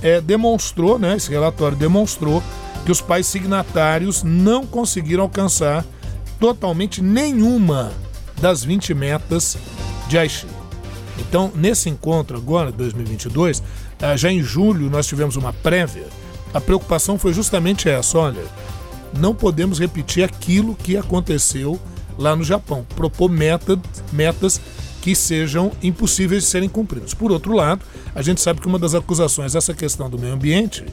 é, 0.01 0.21
demonstrou, 0.21 0.99
né, 0.99 1.15
esse 1.15 1.29
relatório 1.29 1.77
demonstrou 1.77 2.41
que 2.85 2.91
os 2.91 3.01
países 3.01 3.31
signatários 3.31 4.23
não 4.23 4.65
conseguiram 4.65 5.23
alcançar 5.23 5.85
totalmente 6.39 7.01
nenhuma 7.01 7.91
das 8.41 8.63
20 8.63 8.93
metas 8.93 9.57
de 10.07 10.17
Aichi. 10.17 10.47
Então, 11.17 11.51
nesse 11.55 11.89
encontro 11.89 12.37
agora, 12.37 12.71
2022, 12.71 13.63
eh, 14.01 14.17
já 14.17 14.31
em 14.31 14.41
julho 14.41 14.89
nós 14.89 15.07
tivemos 15.07 15.35
uma 15.35 15.53
prévia. 15.53 16.07
A 16.53 16.59
preocupação 16.59 17.17
foi 17.17 17.33
justamente 17.33 17.87
essa: 17.87 18.17
olha, 18.17 18.43
não 19.17 19.33
podemos 19.33 19.79
repetir 19.79 20.23
aquilo 20.23 20.75
que 20.75 20.97
aconteceu 20.97 21.79
lá 22.17 22.35
no 22.35 22.43
Japão, 22.43 22.85
propor 22.95 23.29
meta, 23.29 23.79
metas 24.11 24.59
que 25.03 25.13
sejam 25.13 25.69
impossíveis 25.83 26.43
de 26.43 26.49
serem 26.49 26.69
cumpridas. 26.69 27.13
Por 27.13 27.29
outro 27.29 27.53
lado, 27.53 27.83
a 28.15 28.21
gente 28.21 28.39
sabe 28.39 28.61
que 28.61 28.67
uma 28.67 28.79
das 28.79 28.95
acusações 28.95 29.51
dessa 29.51 29.73
questão 29.73 30.09
do 30.09 30.17
meio 30.17 30.33
ambiente 30.33 30.85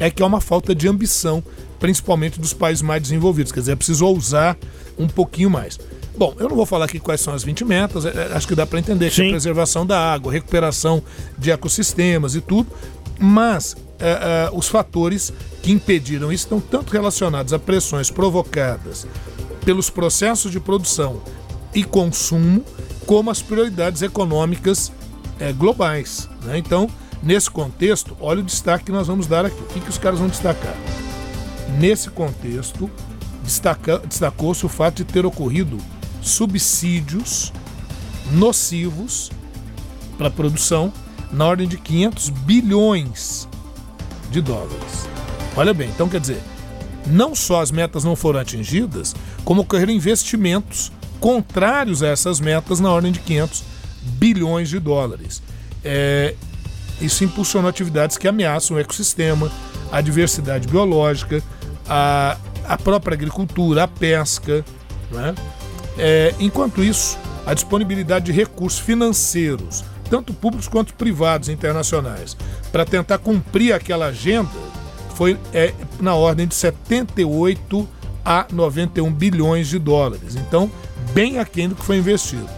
é 0.00 0.10
que 0.10 0.20
há 0.20 0.26
uma 0.26 0.40
falta 0.40 0.74
de 0.74 0.88
ambição, 0.88 1.40
principalmente 1.78 2.40
dos 2.40 2.52
países 2.52 2.82
mais 2.82 3.00
desenvolvidos. 3.00 3.52
Quer 3.52 3.60
dizer, 3.60 3.72
é 3.72 3.76
preciso 3.76 4.04
ousar 4.04 4.58
um 4.98 5.06
pouquinho 5.06 5.48
mais. 5.48 5.78
Bom, 6.18 6.34
eu 6.40 6.48
não 6.48 6.56
vou 6.56 6.66
falar 6.66 6.86
aqui 6.86 6.98
quais 6.98 7.20
são 7.20 7.32
as 7.32 7.44
20 7.44 7.64
metas, 7.64 8.04
é, 8.04 8.08
é, 8.08 8.32
acho 8.36 8.48
que 8.48 8.56
dá 8.56 8.66
para 8.66 8.80
entender 8.80 9.12
que 9.12 9.22
é 9.22 9.30
preservação 9.30 9.86
da 9.86 10.12
água, 10.12 10.32
recuperação 10.32 11.00
de 11.38 11.52
ecossistemas 11.52 12.34
e 12.34 12.40
tudo, 12.40 12.66
mas 13.16 13.76
é, 14.00 14.10
é, 14.10 14.50
os 14.52 14.66
fatores 14.66 15.32
que 15.62 15.70
impediram 15.70 16.32
isso 16.32 16.46
estão 16.46 16.58
tanto 16.60 16.92
relacionados 16.92 17.52
a 17.52 17.60
pressões 17.60 18.10
provocadas 18.10 19.06
pelos 19.64 19.88
processos 19.88 20.50
de 20.50 20.58
produção 20.58 21.22
e 21.72 21.84
consumo, 21.84 22.64
como 23.06 23.30
as 23.30 23.42
prioridades 23.42 24.02
econômicas 24.02 24.92
é, 25.38 25.52
globais. 25.52 26.28
Né? 26.44 26.58
Então, 26.58 26.88
nesse 27.22 27.50
contexto, 27.50 28.16
olha 28.20 28.40
o 28.40 28.44
destaque 28.44 28.86
que 28.86 28.92
nós 28.92 29.06
vamos 29.06 29.26
dar 29.26 29.44
aqui. 29.44 29.60
O 29.60 29.66
que, 29.66 29.80
que 29.80 29.90
os 29.90 29.98
caras 29.98 30.18
vão 30.18 30.28
destacar? 30.28 30.74
Nesse 31.78 32.10
contexto, 32.10 32.90
destacou-se 34.08 34.64
o 34.64 34.68
fato 34.68 34.96
de 34.96 35.04
ter 35.04 35.26
ocorrido 35.26 35.78
subsídios 36.20 37.52
nocivos 38.30 39.30
para 40.16 40.28
a 40.28 40.30
produção 40.30 40.92
na 41.32 41.46
ordem 41.46 41.66
de 41.66 41.76
500 41.78 42.28
bilhões 42.28 43.48
de 44.30 44.40
dólares. 44.40 45.08
Olha 45.56 45.74
bem, 45.74 45.88
então 45.88 46.08
quer 46.08 46.20
dizer, 46.20 46.42
não 47.06 47.34
só 47.34 47.60
as 47.60 47.70
metas 47.70 48.04
não 48.04 48.14
foram 48.14 48.40
atingidas, 48.40 49.14
como 49.44 49.62
ocorreram 49.62 49.92
investimentos 49.92 50.92
contrários 51.22 52.02
a 52.02 52.08
essas 52.08 52.40
metas 52.40 52.80
na 52.80 52.90
ordem 52.90 53.12
de 53.12 53.20
500 53.20 53.62
bilhões 54.18 54.68
de 54.68 54.80
dólares. 54.80 55.40
É, 55.84 56.34
isso 57.00 57.22
impulsionou 57.22 57.70
atividades 57.70 58.18
que 58.18 58.26
ameaçam 58.26 58.76
o 58.76 58.80
ecossistema, 58.80 59.50
a 59.92 60.00
diversidade 60.00 60.66
biológica, 60.66 61.40
a, 61.88 62.36
a 62.66 62.76
própria 62.76 63.14
agricultura, 63.14 63.84
a 63.84 63.88
pesca. 63.88 64.64
Né? 65.12 65.32
É, 65.96 66.34
enquanto 66.40 66.82
isso, 66.82 67.16
a 67.46 67.54
disponibilidade 67.54 68.24
de 68.24 68.32
recursos 68.32 68.80
financeiros, 68.80 69.84
tanto 70.10 70.34
públicos 70.34 70.66
quanto 70.66 70.92
privados 70.94 71.48
internacionais, 71.48 72.36
para 72.72 72.84
tentar 72.84 73.18
cumprir 73.18 73.72
aquela 73.72 74.06
agenda, 74.06 74.50
foi 75.14 75.38
é, 75.54 75.72
na 76.00 76.16
ordem 76.16 76.48
de 76.48 76.54
78 76.56 77.88
a 78.24 78.44
91 78.50 79.12
bilhões 79.12 79.68
de 79.68 79.78
dólares. 79.78 80.34
Então, 80.34 80.68
bem 81.12 81.38
aquém 81.38 81.68
do 81.68 81.74
que 81.74 81.84
foi 81.84 81.96
investido. 81.96 82.48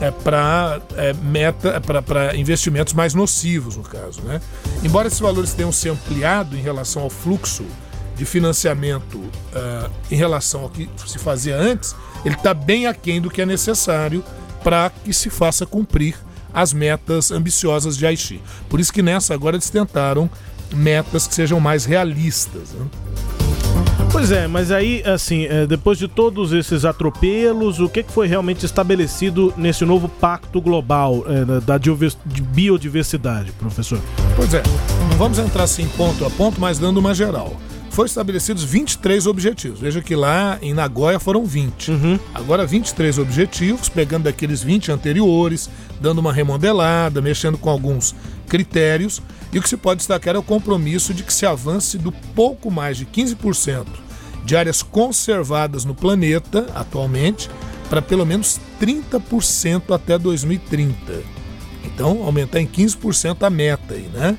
É 0.00 0.10
para 0.10 0.80
é, 0.96 1.12
meta, 1.12 1.80
para 1.80 2.34
investimentos 2.34 2.94
mais 2.94 3.12
nocivos, 3.12 3.76
no 3.76 3.82
caso. 3.82 4.22
Né? 4.22 4.40
Embora 4.82 5.08
esses 5.08 5.20
valores 5.20 5.52
tenham 5.52 5.70
se 5.70 5.88
ampliado 5.88 6.56
em 6.56 6.62
relação 6.62 7.02
ao 7.02 7.10
fluxo 7.10 7.64
de 8.16 8.24
financiamento 8.24 9.16
uh, 9.16 9.90
em 10.10 10.16
relação 10.16 10.62
ao 10.62 10.70
que 10.70 10.88
se 11.06 11.18
fazia 11.18 11.56
antes, 11.56 11.94
ele 12.24 12.34
está 12.34 12.52
bem 12.52 12.86
aquém 12.86 13.20
do 13.20 13.30
que 13.30 13.40
é 13.40 13.46
necessário 13.46 14.22
para 14.62 14.90
que 14.90 15.12
se 15.12 15.30
faça 15.30 15.64
cumprir 15.64 16.16
as 16.52 16.72
metas 16.72 17.30
ambiciosas 17.30 17.96
de 17.96 18.06
Haiti. 18.06 18.42
Por 18.68 18.80
isso 18.80 18.92
que 18.92 19.02
nessa 19.02 19.32
agora 19.32 19.56
eles 19.56 19.70
tentaram 19.70 20.30
metas 20.74 21.26
que 21.26 21.34
sejam 21.34 21.60
mais 21.60 21.84
realistas. 21.84 22.70
Né? 22.72 22.86
Pois 24.12 24.32
é, 24.32 24.48
mas 24.48 24.72
aí, 24.72 25.02
assim, 25.06 25.44
é, 25.44 25.66
depois 25.66 25.96
de 25.96 26.08
todos 26.08 26.52
esses 26.52 26.84
atropelos, 26.84 27.78
o 27.78 27.88
que 27.88 28.02
foi 28.02 28.26
realmente 28.26 28.66
estabelecido 28.66 29.54
nesse 29.56 29.84
novo 29.84 30.08
pacto 30.08 30.60
global 30.60 31.24
é, 31.26 31.60
da 31.60 31.78
biodiversidade, 32.52 33.52
professor? 33.52 34.00
Pois 34.34 34.52
é, 34.52 34.62
não 35.10 35.16
vamos 35.16 35.38
entrar 35.38 35.62
assim 35.62 35.86
ponto 35.96 36.24
a 36.24 36.30
ponto, 36.30 36.60
mas 36.60 36.78
dando 36.78 36.98
uma 36.98 37.14
geral 37.14 37.56
foram 37.90 38.06
estabelecidos 38.06 38.64
23 38.64 39.26
objetivos. 39.26 39.80
Veja 39.80 40.00
que 40.00 40.14
lá 40.14 40.58
em 40.62 40.72
Nagoya 40.72 41.18
foram 41.18 41.44
20. 41.44 41.90
Uhum. 41.90 42.18
Agora 42.32 42.64
23 42.64 43.18
objetivos, 43.18 43.88
pegando 43.88 44.24
daqueles 44.24 44.62
20 44.62 44.92
anteriores, 44.92 45.68
dando 46.00 46.18
uma 46.18 46.32
remodelada, 46.32 47.20
mexendo 47.20 47.58
com 47.58 47.68
alguns 47.68 48.14
critérios. 48.50 49.22
E 49.52 49.58
o 49.58 49.62
que 49.62 49.68
se 49.68 49.76
pode 49.76 49.98
destacar 49.98 50.34
é 50.34 50.38
o 50.38 50.42
compromisso 50.42 51.14
de 51.14 51.22
que 51.22 51.32
se 51.32 51.46
avance 51.46 51.96
do 51.96 52.12
pouco 52.12 52.70
mais 52.70 52.98
de 52.98 53.06
15% 53.06 53.86
de 54.44 54.56
áreas 54.56 54.82
conservadas 54.82 55.84
no 55.84 55.94
planeta 55.94 56.66
atualmente 56.74 57.48
para 57.88 58.02
pelo 58.02 58.24
menos 58.26 58.60
30% 58.80 59.94
até 59.94 60.18
2030. 60.18 60.94
Então, 61.84 62.22
aumentar 62.22 62.60
em 62.60 62.66
15% 62.66 63.42
a 63.42 63.50
meta 63.50 63.94
aí, 63.94 64.08
né? 64.12 64.36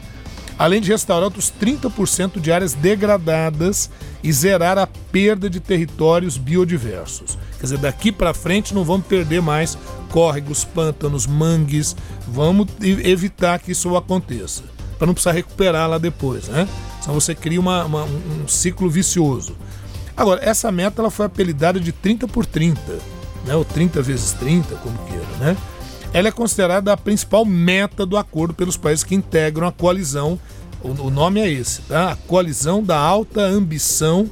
Além 0.61 0.79
de 0.79 0.91
restaurar 0.91 1.23
outros 1.23 1.51
30% 1.59 2.39
de 2.39 2.51
áreas 2.51 2.75
degradadas 2.75 3.89
e 4.23 4.31
zerar 4.31 4.77
a 4.77 4.85
perda 4.85 5.49
de 5.49 5.59
territórios 5.59 6.37
biodiversos. 6.37 7.35
Quer 7.57 7.63
dizer, 7.63 7.77
daqui 7.79 8.11
para 8.11 8.31
frente 8.31 8.71
não 8.71 8.83
vamos 8.83 9.07
perder 9.07 9.41
mais 9.41 9.75
córregos, 10.09 10.63
pântanos, 10.63 11.25
mangues, 11.25 11.95
vamos 12.27 12.67
evitar 12.79 13.57
que 13.57 13.71
isso 13.71 13.97
aconteça, 13.97 14.61
para 14.99 15.07
não 15.07 15.15
precisar 15.15 15.31
recuperar 15.31 15.89
lá 15.89 15.97
depois, 15.97 16.47
né? 16.47 16.67
Senão 17.01 17.19
você 17.19 17.33
cria 17.33 17.59
uma, 17.59 17.83
uma, 17.85 18.03
um 18.03 18.47
ciclo 18.47 18.87
vicioso. 18.87 19.57
Agora, 20.15 20.47
essa 20.47 20.71
meta 20.71 21.01
ela 21.01 21.09
foi 21.09 21.25
apelidada 21.25 21.79
de 21.79 21.91
30 21.91 22.27
por 22.27 22.45
30, 22.45 22.79
né? 23.47 23.55
ou 23.55 23.65
30 23.65 23.99
vezes 24.03 24.33
30, 24.33 24.75
como 24.75 24.95
queira, 25.07 25.25
né? 25.39 25.57
Ela 26.13 26.27
é 26.27 26.31
considerada 26.31 26.91
a 26.91 26.97
principal 26.97 27.45
meta 27.45 28.05
do 28.05 28.17
acordo 28.17 28.53
pelos 28.53 28.75
países 28.75 29.03
que 29.03 29.15
integram 29.15 29.67
a 29.67 29.71
coalizão. 29.71 30.39
O, 30.83 31.09
nome 31.09 31.39
é 31.39 31.49
esse, 31.49 31.81
tá? 31.83 32.11
A 32.11 32.15
coalizão 32.15 32.83
da 32.83 32.97
alta 32.97 33.41
ambição, 33.41 34.29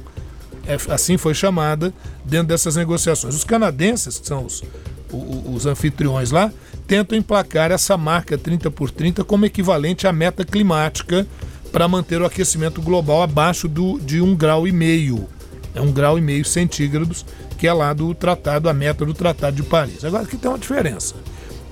é, 0.66 0.76
assim 0.92 1.16
foi 1.16 1.32
chamada, 1.32 1.94
dentro 2.24 2.48
dessas 2.48 2.76
negociações. 2.76 3.34
Os 3.34 3.44
canadenses, 3.44 4.18
que 4.18 4.26
são 4.26 4.44
os, 4.44 4.62
os, 5.10 5.64
anfitriões 5.64 6.30
lá, 6.32 6.52
tentam 6.86 7.16
emplacar 7.16 7.70
essa 7.70 7.96
marca 7.96 8.36
30 8.36 8.70
por 8.70 8.90
30 8.90 9.24
como 9.24 9.46
equivalente 9.46 10.06
à 10.06 10.12
meta 10.12 10.44
climática 10.44 11.26
para 11.72 11.86
manter 11.86 12.20
o 12.20 12.26
aquecimento 12.26 12.82
global 12.82 13.22
abaixo 13.22 13.68
do, 13.68 13.98
de 14.00 14.20
um 14.20 14.34
grau 14.34 14.66
e 14.66 14.72
meio. 14.72 15.28
É 15.74 15.80
um 15.80 15.92
grau 15.92 16.18
e 16.18 16.20
meio 16.20 16.44
centígrados, 16.44 17.24
que 17.56 17.66
é 17.66 17.72
lá 17.72 17.92
do 17.92 18.12
tratado, 18.12 18.68
a 18.68 18.74
meta 18.74 19.06
do 19.06 19.14
Tratado 19.14 19.56
de 19.56 19.62
Paris. 19.62 20.04
Agora 20.04 20.24
aqui 20.24 20.36
tem 20.36 20.50
uma 20.50 20.58
diferença. 20.58 21.14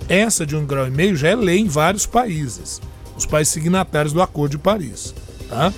Essa 0.08 0.46
de 0.46 0.56
um 0.56 0.64
grau 0.64 0.86
e 0.86 0.90
meio 0.90 1.14
já 1.14 1.28
é 1.28 1.36
lei 1.36 1.58
em 1.58 1.68
vários 1.68 2.06
países, 2.06 2.80
os 3.16 3.26
países 3.26 3.52
signatários 3.52 4.12
do 4.12 4.22
Acordo 4.22 4.52
de 4.52 4.58
Paris. 4.58 5.14
Tá? 5.48 5.72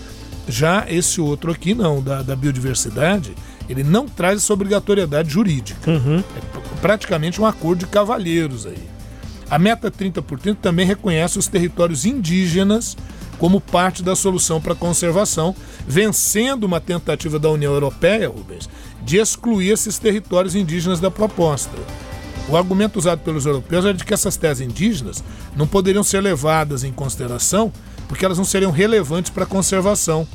Já 0.49 0.85
esse 0.89 1.21
outro 1.21 1.51
aqui, 1.51 1.75
não, 1.75 2.03
da, 2.03 2.23
da 2.23 2.37
biodiversidade, 2.37 3.35
ele 3.69 3.83
não 3.83 4.07
traz 4.07 4.39
essa 4.39 4.53
obrigatoriedade 4.53 5.31
jurídica. 5.31 5.91
Uhum. 5.91 6.19
É 6.19 6.81
praticamente 6.81 7.41
um 7.41 7.47
acordo 7.47 7.81
de 7.81 7.87
cavalheiros 7.87 8.67
aí. 8.67 8.89
A 9.51 9.59
meta 9.59 9.91
30 9.91 10.23
por 10.23 10.39
30 10.39 10.61
também 10.61 10.87
reconhece 10.87 11.39
os 11.39 11.49
territórios 11.49 12.05
indígenas 12.05 12.97
como 13.39 13.61
parte 13.61 14.03
da 14.03 14.15
solução 14.15 14.61
para 14.61 14.75
a 14.75 14.77
conservação, 14.77 15.57
vencendo 15.87 16.65
uma 16.65 16.81
tentativa 16.81 17.39
da 17.39 17.49
União 17.49 17.73
Europeia, 17.73 18.29
Rubens, 18.29 18.69
de 19.03 19.17
excluir 19.17 19.71
esses 19.71 19.99
territórios 19.99 20.55
indígenas 20.55 21.01
da 21.01 21.11
proposta. 21.11 21.77
O 22.51 22.57
argumento 22.57 22.99
usado 22.99 23.21
pelos 23.21 23.47
europeus 23.47 23.85
era 23.85 23.95
de 23.95 24.05
que 24.05 24.13
essas 24.13 24.37
terras 24.37 24.61
indígenas 24.61 25.23
não 25.57 25.67
poderiam 25.67 26.03
ser 26.03 26.21
levadas 26.21 26.83
em 26.83 26.93
consideração 26.93 27.73
porque 28.09 28.25
elas 28.25 28.39
não 28.39 28.45
seriam 28.45 28.73
relevantes 28.73 29.31
para 29.31 29.45
a 29.45 29.47
conservação. 29.47 30.27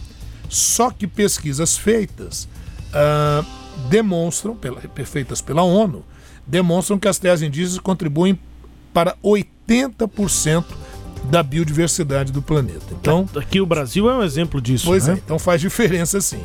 Só 0.48 0.90
que 0.92 1.06
pesquisas 1.06 1.76
feitas 1.76 2.48
uh, 2.94 3.46
demonstram, 3.90 4.56
pela, 4.56 4.80
feitas 5.04 5.42
pela 5.42 5.64
ONU, 5.64 6.06
demonstram 6.48 6.98
que 6.98 7.08
as 7.08 7.20
terras 7.20 7.42
indígenas 7.42 7.80
contribuem 7.80 8.40
para 8.94 9.18
80% 9.22 10.64
da 11.26 11.44
biodiversidade 11.44 12.32
do 12.32 12.42
planeta. 12.42 12.86
Então, 12.92 13.28
aqui 13.36 13.60
o 13.60 13.66
Brasil 13.66 14.10
é 14.10 14.16
um 14.16 14.24
exemplo 14.24 14.62
disso. 14.62 14.86
Pois 14.86 15.08
né? 15.08 15.16
é, 15.16 15.18
então 15.18 15.38
faz 15.38 15.60
diferença 15.60 16.22
sim. 16.22 16.42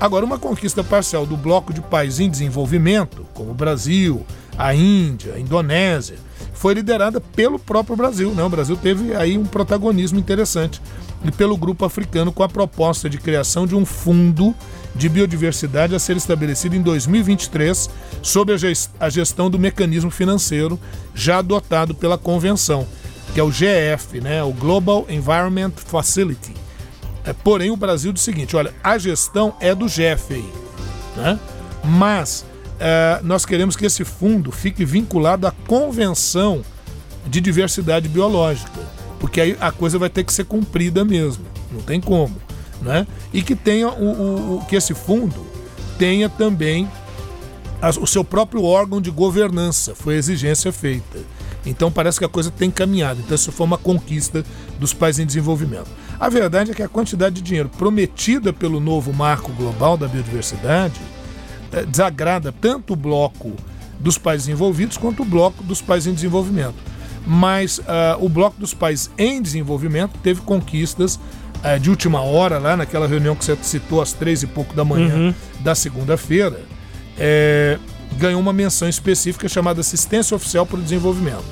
Agora, 0.00 0.24
uma 0.24 0.38
conquista 0.38 0.82
parcial 0.82 1.26
do 1.26 1.36
bloco 1.36 1.74
de 1.74 1.82
países 1.82 2.20
em 2.20 2.30
desenvolvimento, 2.30 3.26
como 3.34 3.50
o 3.50 3.54
Brasil, 3.54 4.24
a 4.60 4.74
Índia, 4.74 5.34
a 5.34 5.40
Indonésia, 5.40 6.16
foi 6.52 6.74
liderada 6.74 7.20
pelo 7.20 7.58
próprio 7.58 7.96
Brasil. 7.96 8.32
Né? 8.32 8.42
O 8.42 8.48
Brasil 8.48 8.76
teve 8.76 9.14
aí 9.14 9.38
um 9.38 9.44
protagonismo 9.44 10.18
interessante 10.18 10.80
e 11.24 11.30
pelo 11.30 11.56
grupo 11.56 11.84
africano 11.84 12.32
com 12.32 12.42
a 12.42 12.48
proposta 12.48 13.08
de 13.08 13.18
criação 13.18 13.66
de 13.66 13.74
um 13.74 13.86
fundo 13.86 14.54
de 14.94 15.08
biodiversidade 15.08 15.94
a 15.94 15.98
ser 15.98 16.16
estabelecido 16.16 16.76
em 16.76 16.82
2023 16.82 17.88
sob 18.22 18.52
a 18.98 19.08
gestão 19.08 19.48
do 19.48 19.58
mecanismo 19.58 20.10
financeiro 20.10 20.78
já 21.14 21.38
adotado 21.38 21.94
pela 21.94 22.18
convenção, 22.18 22.86
que 23.32 23.40
é 23.40 23.42
o 23.42 23.50
GF, 23.50 24.20
né? 24.20 24.42
o 24.42 24.52
Global 24.52 25.06
Environment 25.08 25.72
Facility 25.76 26.60
é, 27.24 27.32
porém, 27.32 27.70
o 27.70 27.76
Brasil 27.76 28.12
diz 28.12 28.22
o 28.22 28.24
seguinte: 28.24 28.56
olha, 28.56 28.74
a 28.82 28.98
gestão 28.98 29.54
é 29.60 29.74
do 29.74 29.88
GEF 29.88 30.42
né? 31.16 31.38
mas 31.84 32.44
é, 32.80 33.20
nós 33.22 33.44
queremos 33.44 33.76
que 33.76 33.84
esse 33.84 34.04
fundo 34.04 34.50
fique 34.50 34.84
vinculado 34.86 35.46
à 35.46 35.52
Convenção 35.52 36.62
de 37.26 37.40
Diversidade 37.40 38.08
Biológica, 38.08 38.80
porque 39.20 39.40
aí 39.40 39.56
a 39.60 39.70
coisa 39.70 39.98
vai 39.98 40.08
ter 40.08 40.24
que 40.24 40.32
ser 40.32 40.44
cumprida 40.44 41.04
mesmo, 41.04 41.44
não 41.70 41.82
tem 41.82 42.00
como. 42.00 42.34
Né? 42.80 43.06
E 43.30 43.42
que 43.42 43.54
tenha 43.54 43.90
o, 43.90 44.04
o, 44.04 44.56
o 44.56 44.64
que 44.64 44.74
esse 44.74 44.94
fundo 44.94 45.46
tenha 45.98 46.30
também 46.30 46.88
as, 47.82 47.98
o 47.98 48.06
seu 48.06 48.24
próprio 48.24 48.64
órgão 48.64 49.02
de 49.02 49.10
governança, 49.10 49.94
foi 49.94 50.14
a 50.14 50.18
exigência 50.18 50.72
feita. 50.72 51.18
Então 51.66 51.92
parece 51.92 52.18
que 52.18 52.24
a 52.24 52.28
coisa 52.28 52.50
tem 52.50 52.70
caminhado. 52.70 53.20
Então 53.20 53.34
isso 53.34 53.52
foi 53.52 53.66
uma 53.66 53.76
conquista 53.76 54.42
dos 54.78 54.94
países 54.94 55.20
em 55.20 55.26
desenvolvimento. 55.26 55.88
A 56.18 56.30
verdade 56.30 56.70
é 56.70 56.74
que 56.74 56.82
a 56.82 56.88
quantidade 56.88 57.34
de 57.34 57.42
dinheiro 57.42 57.68
prometida 57.68 58.50
pelo 58.50 58.80
novo 58.80 59.12
marco 59.12 59.52
global 59.52 59.98
da 59.98 60.08
biodiversidade 60.08 60.98
desagrada 61.88 62.52
tanto 62.52 62.92
o 62.94 62.96
bloco 62.96 63.52
dos 63.98 64.16
países 64.16 64.48
envolvidos 64.48 64.96
quanto 64.96 65.22
o 65.22 65.24
bloco 65.24 65.62
dos 65.62 65.80
países 65.80 66.08
em 66.08 66.14
desenvolvimento. 66.14 66.74
Mas 67.26 67.78
uh, 67.78 67.82
o 68.18 68.28
bloco 68.28 68.58
dos 68.58 68.72
países 68.72 69.10
em 69.18 69.42
desenvolvimento 69.42 70.18
teve 70.22 70.40
conquistas 70.40 71.16
uh, 71.16 71.78
de 71.78 71.90
última 71.90 72.22
hora, 72.22 72.58
lá 72.58 72.76
naquela 72.76 73.06
reunião 73.06 73.36
que 73.36 73.44
você 73.44 73.56
citou 73.62 74.00
às 74.00 74.12
três 74.12 74.42
e 74.42 74.46
pouco 74.46 74.74
da 74.74 74.84
manhã 74.84 75.14
uhum. 75.14 75.34
da 75.60 75.74
segunda-feira, 75.74 76.60
é, 77.18 77.78
ganhou 78.16 78.40
uma 78.40 78.52
menção 78.52 78.88
específica 78.88 79.48
chamada 79.48 79.80
Assistência 79.80 80.34
Oficial 80.34 80.64
para 80.64 80.78
o 80.78 80.82
Desenvolvimento. 80.82 81.44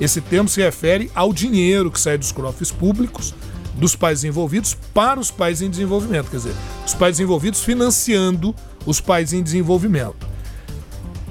Esse 0.00 0.20
termo 0.20 0.48
se 0.48 0.60
refere 0.60 1.10
ao 1.14 1.32
dinheiro 1.32 1.90
que 1.90 2.00
sai 2.00 2.18
dos 2.18 2.30
cofres 2.30 2.70
públicos 2.70 3.34
dos 3.74 3.96
países 3.96 4.24
envolvidos 4.24 4.76
para 4.92 5.18
os 5.18 5.30
países 5.30 5.62
em 5.62 5.70
desenvolvimento, 5.70 6.30
quer 6.30 6.36
dizer, 6.36 6.54
os 6.86 6.94
países 6.94 7.20
envolvidos 7.20 7.62
financiando 7.62 8.54
os 8.86 9.00
países 9.00 9.34
em 9.34 9.42
desenvolvimento. 9.42 10.34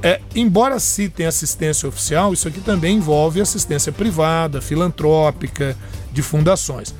É, 0.01 0.19
embora 0.35 0.79
citem 0.79 1.25
assistência 1.25 1.87
oficial, 1.87 2.33
isso 2.33 2.47
aqui 2.47 2.59
também 2.59 2.97
envolve 2.97 3.39
assistência 3.39 3.91
privada, 3.91 4.59
filantrópica, 4.59 5.77
de 6.11 6.21
fundações. 6.21 6.93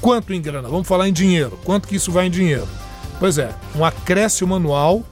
Quanto 0.00 0.34
em 0.34 0.42
grana? 0.42 0.68
Vamos 0.68 0.86
falar 0.86 1.08
em 1.08 1.12
dinheiro. 1.12 1.58
Quanto 1.64 1.88
que 1.88 1.96
isso 1.96 2.12
vai 2.12 2.26
em 2.26 2.30
dinheiro? 2.30 2.68
Pois 3.18 3.38
é, 3.38 3.54
um 3.74 3.82
acréscimo 3.82 4.54
anual 4.54 5.02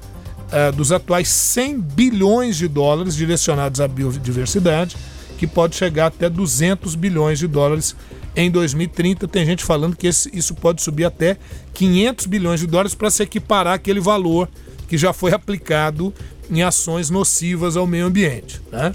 é, 0.53 0.71
dos 0.71 0.93
atuais 0.93 1.29
100 1.29 1.81
bilhões 1.81 2.57
de 2.59 2.69
dólares 2.69 3.17
direcionados 3.17 3.81
à 3.81 3.89
biodiversidade, 3.89 4.99
que 5.39 5.47
pode 5.47 5.75
chegar 5.75 6.09
até 6.09 6.29
200 6.29 6.95
bilhões 6.95 7.39
de 7.39 7.47
dólares 7.47 7.97
em 8.37 8.51
2030. 8.51 9.27
Tem 9.27 9.47
gente 9.47 9.65
falando 9.65 9.97
que 9.97 10.07
esse, 10.07 10.31
isso 10.37 10.55
pode 10.55 10.83
subir 10.83 11.07
até 11.07 11.39
500 11.73 12.27
bilhões 12.27 12.61
de 12.61 12.67
dólares 12.67 12.95
para 12.95 13.11
se 13.11 13.23
equiparar 13.23 13.73
aquele 13.73 14.01
valor 14.01 14.47
que 14.93 14.99
já 14.99 15.11
foi 15.15 15.33
aplicado 15.33 16.13
em 16.51 16.63
ações 16.63 17.09
nocivas 17.09 17.79
ao 17.79 17.87
meio 17.87 18.05
ambiente. 18.05 18.61
Né? 18.71 18.93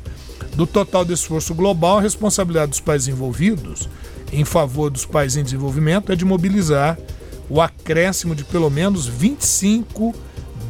Do 0.56 0.68
total 0.68 1.04
do 1.04 1.12
esforço 1.12 1.56
global, 1.56 1.98
a 1.98 2.02
responsabilidade 2.02 2.70
dos 2.70 2.80
países 2.80 3.08
envolvidos 3.08 3.90
em 4.32 4.46
favor 4.46 4.92
dos 4.92 5.08
países 5.08 5.38
em 5.38 5.44
desenvolvimento 5.44 6.12
é 6.12 6.16
de 6.16 6.24
mobilizar 6.24 7.00
o 7.50 7.60
acréscimo 7.60 8.36
de 8.36 8.44
pelo 8.44 8.70
menos 8.70 9.08
25 9.08 10.14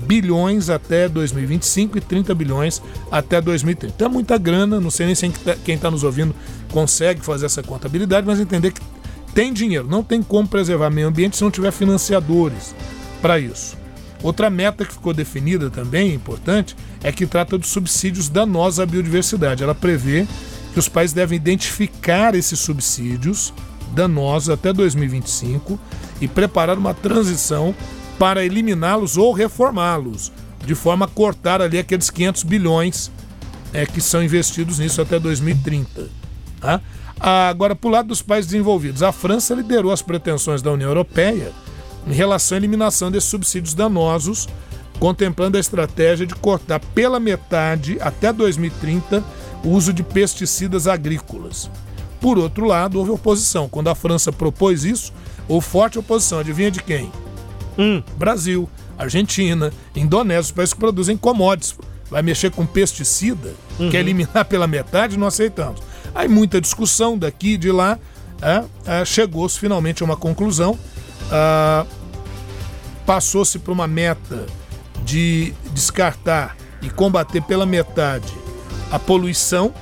bilhões 0.04 0.70
até 0.70 1.10
2025 1.10 1.98
e 1.98 2.02
30 2.02 2.34
bilhões 2.34 2.82
até 3.12 3.42
2030. 3.42 3.96
Então 3.98 4.08
é 4.08 4.10
muita 4.10 4.38
grana, 4.38 4.80
não 4.80 4.90
sei 4.90 5.08
nem 5.08 5.16
se 5.16 5.30
quem 5.66 5.76
está 5.76 5.92
nos 5.92 6.06
ouvindo 6.06 6.34
consegue 6.72 7.20
fazer 7.20 7.48
essa 7.48 7.62
contabilidade, 7.62 8.26
mas 8.26 8.40
entender 8.40 8.72
que 8.72 8.80
tem 9.36 9.52
dinheiro, 9.52 9.90
não 9.90 10.02
tem 10.02 10.24
como 10.24 10.48
preservar 10.48 10.90
meio 10.90 11.10
ambiente 11.10 11.36
se 11.36 11.44
não 11.44 11.52
tiver 11.52 11.72
financiadores 11.72 12.74
para 13.22 13.38
isso. 13.38 13.87
Outra 14.24 14.50
meta 14.50 14.84
que 14.84 14.94
ficou 14.94 15.14
definida 15.14 15.70
também, 15.70 16.14
importante, 16.14 16.76
é 17.04 17.12
que 17.12 17.28
trata 17.28 17.58
dos 17.58 17.70
subsídios 17.70 18.30
danosos 18.30 18.80
à 18.80 18.86
biodiversidade. 18.86 19.64
Ela 19.64 19.76
prevê 19.76 20.28
que 20.74 20.80
os 20.80 20.90
países 20.90 21.14
devem 21.14 21.36
identificar 21.36 22.36
esses 22.36 22.60
subsídios 22.60 23.54
danosos 23.94 24.50
até 24.50 24.74
2025 24.74 25.80
e 26.20 26.28
preparar 26.28 26.78
uma 26.78 26.94
transição 26.94 27.74
para 28.18 28.44
eliminá-los 28.44 29.18
ou 29.18 29.32
reformá-los, 29.32 30.32
de 30.66 30.74
forma 30.74 31.06
a 31.06 31.08
cortar 31.08 31.62
ali 31.62 31.78
aqueles 31.78 32.10
500 32.10 32.44
bilhões 32.44 33.12
é, 33.72 33.86
que 33.86 34.02
são 34.02 34.24
investidos 34.24 34.80
nisso 34.80 35.02
até 35.02 35.20
2030. 35.20 36.10
Tá? 36.60 36.82
Agora, 37.20 37.76
para 37.76 37.88
o 37.88 37.92
lado 37.92 38.08
dos 38.08 38.22
países 38.22 38.52
desenvolvidos, 38.52 39.04
a 39.04 39.12
França 39.12 39.54
liderou 39.54 39.92
as 39.92 40.02
pretensões 40.02 40.62
da 40.62 40.72
União 40.72 40.90
Europeia 40.90 41.52
em 42.08 42.14
relação 42.14 42.56
à 42.56 42.60
eliminação 42.60 43.12
desses 43.12 43.30
subsídios 43.30 43.74
danosos, 43.74 44.48
contemplando 45.00 45.58
a 45.58 45.60
estratégia 45.60 46.26
de 46.26 46.36
cortar 46.36 46.80
pela 46.80 47.20
metade 47.20 47.98
até 48.02 48.32
2030 48.34 49.24
o 49.64 49.70
uso 49.70 49.94
de 49.94 50.04
pesticidas 50.04 50.88
agrícolas. 50.88 51.70
Por 52.20 52.38
outro 52.38 52.66
lado, 52.66 52.98
houve 52.98 53.12
oposição. 53.12 53.70
Quando 53.70 53.90
a 53.90 53.96
França 53.96 54.32
propôs 54.32 54.84
isso, 54.84 55.14
houve 55.48 55.68
forte 55.68 56.00
oposição. 56.00 56.40
Adivinha 56.40 56.72
de 56.72 56.82
quem? 56.82 57.12
Hum. 57.78 58.02
Brasil, 58.18 58.68
Argentina, 58.98 59.72
Indonésia, 59.96 60.42
os 60.42 60.52
países 60.52 60.74
que 60.74 60.80
produzem 60.80 61.16
commodities. 61.16 61.76
Vai 62.10 62.22
mexer 62.22 62.52
com 62.52 62.66
pesticida? 62.66 63.54
Uhum. 63.78 63.90
Quer 63.90 64.00
eliminar 64.00 64.46
pela 64.46 64.66
metade? 64.66 65.18
Não 65.18 65.28
aceitamos. 65.28 65.82
Aí 66.16 66.28
muita 66.28 66.60
discussão 66.62 67.18
daqui 67.18 67.54
e 67.54 67.58
de 67.58 67.72
lá. 67.72 68.00
É, 68.42 68.64
é, 68.86 69.06
Chegou-se 69.06 69.60
finalmente 69.60 70.02
a 70.02 70.06
uma 70.06 70.16
conclusão. 70.16 70.78
Ah, 71.32 71.86
Passou-se 73.06 73.58
para 73.58 73.72
uma 73.72 73.88
meta 73.88 74.46
de 75.06 75.54
descartar 75.72 76.58
e 76.82 76.90
combater 76.90 77.42
pela 77.42 77.66
metade 77.66 78.34
a 78.92 79.00
poluição 79.00 79.74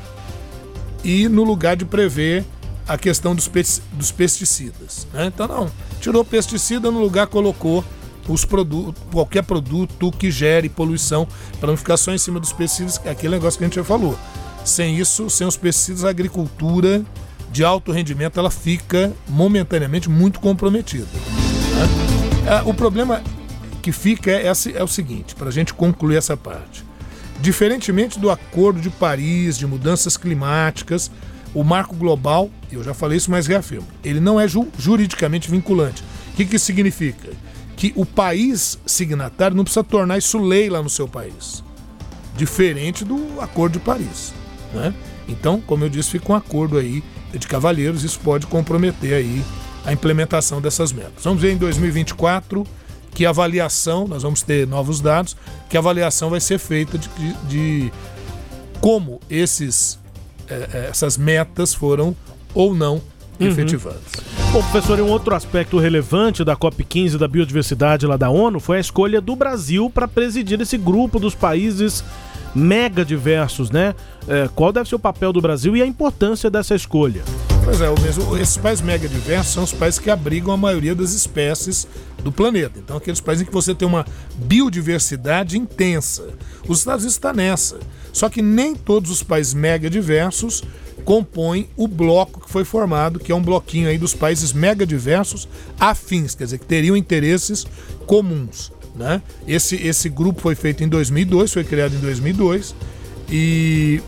e 1.04 1.28
no 1.28 1.44
lugar 1.44 1.76
de 1.76 1.86
prever 1.86 2.46
a 2.88 3.00
questão 3.00 3.34
dos, 3.34 3.50
dos 3.94 4.12
pesticidas. 4.12 5.08
Né? 5.12 5.26
Então 5.26 5.48
não, 5.48 5.72
tirou 6.00 6.24
pesticida 6.24 6.92
no 6.92 7.00
lugar 7.00 7.26
colocou 7.26 7.84
os 8.28 8.46
produtos, 8.46 9.02
qualquer 9.12 9.44
produto 9.44 10.12
que 10.12 10.30
gere 10.30 10.70
poluição 10.70 11.28
para 11.60 11.70
não 11.70 11.78
ficar 11.78 11.98
só 11.98 12.12
em 12.12 12.18
cima 12.20 12.40
dos 12.40 12.54
pesticidas, 12.54 13.02
é 13.06 13.10
aquele 13.10 13.36
negócio 13.36 13.58
que 13.58 13.64
a 13.64 13.68
gente 13.68 13.76
já 13.76 13.84
falou. 13.84 14.16
Sem 14.64 15.00
isso, 15.00 15.30
sem 15.32 15.46
os 15.46 15.58
pesticidas, 15.58 16.04
a 16.04 16.10
agricultura 16.10 17.04
de 17.56 17.64
alto 17.64 17.94
rendimento 17.94 18.38
ela 18.38 18.52
fica 18.52 19.14
momentaneamente 19.30 20.10
muito 20.10 20.42
comprometida. 20.42 21.08
Né? 21.14 22.60
É, 22.60 22.70
o 22.70 22.74
problema 22.74 23.24
que 23.82 23.94
fica 23.94 24.30
é, 24.30 24.48
é 24.48 24.84
o 24.84 24.88
seguinte, 24.88 25.34
para 25.36 25.48
a 25.48 25.52
gente 25.52 25.74
concluir 25.74 26.18
essa 26.18 26.36
parte. 26.36 26.84
Diferentemente 27.40 28.20
do 28.20 28.30
Acordo 28.30 28.82
de 28.82 28.90
Paris 28.90 29.58
de 29.58 29.66
mudanças 29.66 30.18
climáticas, 30.18 31.10
o 31.54 31.64
marco 31.64 31.96
global, 31.96 32.52
eu 32.70 32.84
já 32.84 32.94
falei 32.94 33.18
isso, 33.18 33.32
mas 33.32 33.48
reafirmo, 33.48 33.88
ele 34.04 34.20
não 34.20 34.38
é 34.38 34.50
ju 34.50 34.68
juridicamente 34.78 35.50
vinculante. 35.50 36.04
O 36.34 36.36
que, 36.36 36.44
que 36.44 36.60
significa? 36.60 37.30
Que 37.78 37.94
o 37.96 38.06
país 38.06 38.78
signatário 38.86 39.56
não 39.56 39.64
precisa 39.64 39.84
tornar 39.84 40.18
isso 40.18 40.38
lei 40.38 40.70
lá 40.70 40.84
no 40.84 40.90
seu 40.90 41.08
país. 41.08 41.64
Diferente 42.36 43.06
do 43.06 43.40
Acordo 43.40 43.74
de 43.74 43.80
Paris. 43.80 44.34
Né? 44.74 44.94
Então, 45.26 45.62
como 45.62 45.86
eu 45.86 45.90
disse, 45.90 46.10
fica 46.12 46.34
um 46.34 46.36
acordo 46.36 46.78
aí 46.78 47.02
de 47.38 47.48
cavalheiros, 47.48 48.04
isso 48.04 48.20
pode 48.20 48.48
comprometer 48.48 49.14
aí 49.14 49.44
a 49.86 49.94
implementação 49.94 50.60
dessas 50.60 50.92
metas. 50.92 51.24
Vamos 51.24 51.42
ver 51.42 51.54
em 51.54 51.58
2024 51.58 52.66
que 53.14 53.26
avaliação, 53.26 54.08
nós 54.08 54.24
vamos 54.24 54.42
ter 54.42 54.68
novos 54.68 55.00
dados, 55.00 55.38
que 55.70 55.78
avaliação 55.78 56.30
vai 56.30 56.42
ser 56.42 56.60
feita 56.60 56.98
de, 56.98 57.08
de, 57.10 57.34
de 57.48 57.94
como 58.82 59.22
esses, 59.30 59.98
é, 60.50 60.90
essas 60.90 61.18
metas 61.18 61.74
foram 61.74 62.16
ou 62.54 62.76
não 62.76 63.02
uhum. 63.40 63.48
efetivadas. 63.48 64.02
Bom, 64.52 64.62
professor, 64.64 65.00
e 65.00 65.02
um 65.02 65.10
outro 65.10 65.34
aspecto 65.34 65.78
relevante 65.78 66.44
da 66.44 66.56
COP15 66.56 67.18
da 67.18 67.28
biodiversidade 67.28 68.06
lá 68.06 68.18
da 68.18 68.30
ONU 68.30 68.60
foi 68.60 68.78
a 68.78 68.80
escolha 68.80 69.22
do 69.22 69.36
Brasil 69.36 69.90
para 69.90 70.08
presidir 70.08 70.60
esse 70.62 70.78
grupo 70.78 71.20
dos 71.20 71.36
países 71.36 72.04
mega 72.56 73.04
diversos, 73.04 73.70
né? 73.70 73.94
É, 74.28 74.50
qual 74.56 74.72
deve 74.72 74.88
ser 74.88 74.96
o 74.96 75.00
papel 75.00 75.34
do 75.34 75.42
Brasil 75.42 75.76
e 75.76 75.82
a 75.82 75.86
importância 75.86 76.50
dessa 76.50 76.74
escolha? 76.74 77.22
Pois 77.64 77.82
é, 77.82 77.88
esses 78.42 78.58
países 78.58 78.84
mega 78.84 79.10
diversos 79.10 79.54
são 79.54 79.64
os 79.64 79.74
países 79.74 80.00
que 80.00 80.10
abrigam 80.10 80.54
a 80.54 80.58
maioria 80.58 80.96
das 80.96 81.14
espécies 81.14 81.88
do 82.24 82.32
planeta. 82.32 82.80
Então, 82.80 82.98
aqueles 82.98 83.20
países 83.20 83.44
em 83.44 83.46
que 83.46 83.54
você 83.54 83.76
tem 83.76 83.88
uma 83.88 84.06
biodiversidade 84.36 85.58
intensa. 85.58 86.30
Os 86.68 86.80
Estados 86.80 87.04
Unidos 87.04 87.16
está 87.16 87.34
nessa. 87.34 87.80
Só 88.14 88.30
que 88.30 88.42
nem 88.42 88.76
todos 88.76 89.12
os 89.12 89.22
países 89.22 89.54
mega 89.54 89.90
diversos 89.90 90.64
compõem 91.04 91.70
o 91.76 91.88
bloco 91.88 92.42
que 92.42 92.50
foi 92.50 92.64
formado, 92.64 93.20
que 93.20 93.32
é 93.32 93.36
um 93.36 93.42
bloquinho 93.42 93.90
aí 93.90 93.98
dos 93.98 94.14
países 94.14 94.54
mega 94.54 94.86
diversos 94.86 95.48
afins, 95.80 96.34
quer 96.34 96.46
dizer, 96.46 96.58
que 96.58 96.66
teriam 96.66 96.96
interesses 96.96 97.66
comuns. 98.08 98.72
Né? 98.96 99.22
Esse, 99.48 99.76
esse 99.76 100.10
grupo 100.10 100.42
foi 100.42 100.56
feito 100.56 100.84
em 100.84 100.88
2002, 100.88 101.52
foi 101.52 101.64
criado 101.64 101.96
em 101.96 102.00
2002, 102.00 102.74
e 103.30 104.02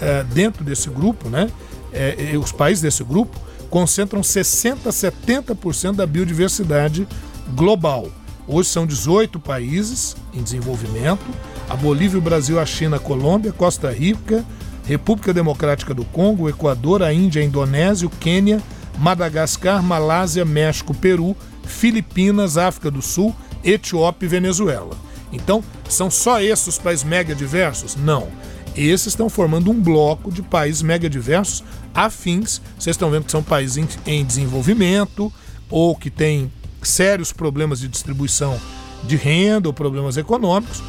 é, 0.00 0.24
dentro 0.24 0.64
desse 0.64 0.90
grupo, 0.90 1.28
né, 1.28 1.50
é, 1.92 2.32
é, 2.32 2.38
os 2.38 2.50
países 2.50 2.82
desse 2.82 3.04
grupo 3.04 3.38
concentram 3.70 4.20
60% 4.20 4.86
a 4.86 4.90
70% 4.90 5.94
da 5.94 6.06
biodiversidade 6.06 7.06
global. 7.54 8.08
Hoje 8.46 8.68
são 8.68 8.86
18 8.86 9.40
países 9.40 10.16
em 10.32 10.42
desenvolvimento: 10.42 11.24
a 11.68 11.76
Bolívia, 11.76 12.18
o 12.18 12.22
Brasil, 12.22 12.60
a 12.60 12.66
China, 12.66 12.96
a 12.96 13.00
Colômbia, 13.00 13.52
Costa 13.52 13.90
Rica, 13.90 14.44
República 14.84 15.32
Democrática 15.32 15.94
do 15.94 16.04
Congo, 16.04 16.44
o 16.44 16.48
Equador, 16.48 17.02
a 17.02 17.12
Índia, 17.12 17.40
a 17.40 17.44
Indonésia, 17.44 18.06
o 18.06 18.10
Quênia, 18.10 18.60
Madagascar, 18.98 19.82
Malásia, 19.82 20.44
México, 20.44 20.92
Peru, 20.92 21.34
Filipinas, 21.64 22.58
África 22.58 22.90
do 22.90 23.00
Sul, 23.00 23.34
Etiópia 23.64 24.26
e 24.26 24.28
Venezuela. 24.28 24.96
Então, 25.32 25.64
são 25.88 26.10
só 26.10 26.40
esses 26.40 26.66
os 26.66 26.78
países 26.78 27.04
mega 27.04 27.34
diversos? 27.34 27.96
Não. 27.96 28.28
Esses 28.76 29.08
estão 29.08 29.28
formando 29.28 29.70
um 29.70 29.80
bloco 29.80 30.30
de 30.30 30.42
países 30.42 30.82
mega 30.82 31.08
diversos 31.08 31.64
afins. 31.94 32.60
Vocês 32.78 32.94
estão 32.94 33.10
vendo 33.10 33.24
que 33.24 33.30
são 33.30 33.42
países 33.42 33.76
em, 34.06 34.24
desenvolvimento 34.24 35.32
ou 35.70 35.94
que 35.94 36.10
têm 36.10 36.50
sérios 36.82 37.32
problemas 37.32 37.80
de 37.80 37.88
distribuição 37.88 38.60
de 39.04 39.16
renda 39.16 39.68
ou 39.68 39.72
problemas 39.72 40.16
econômicos 40.16 40.82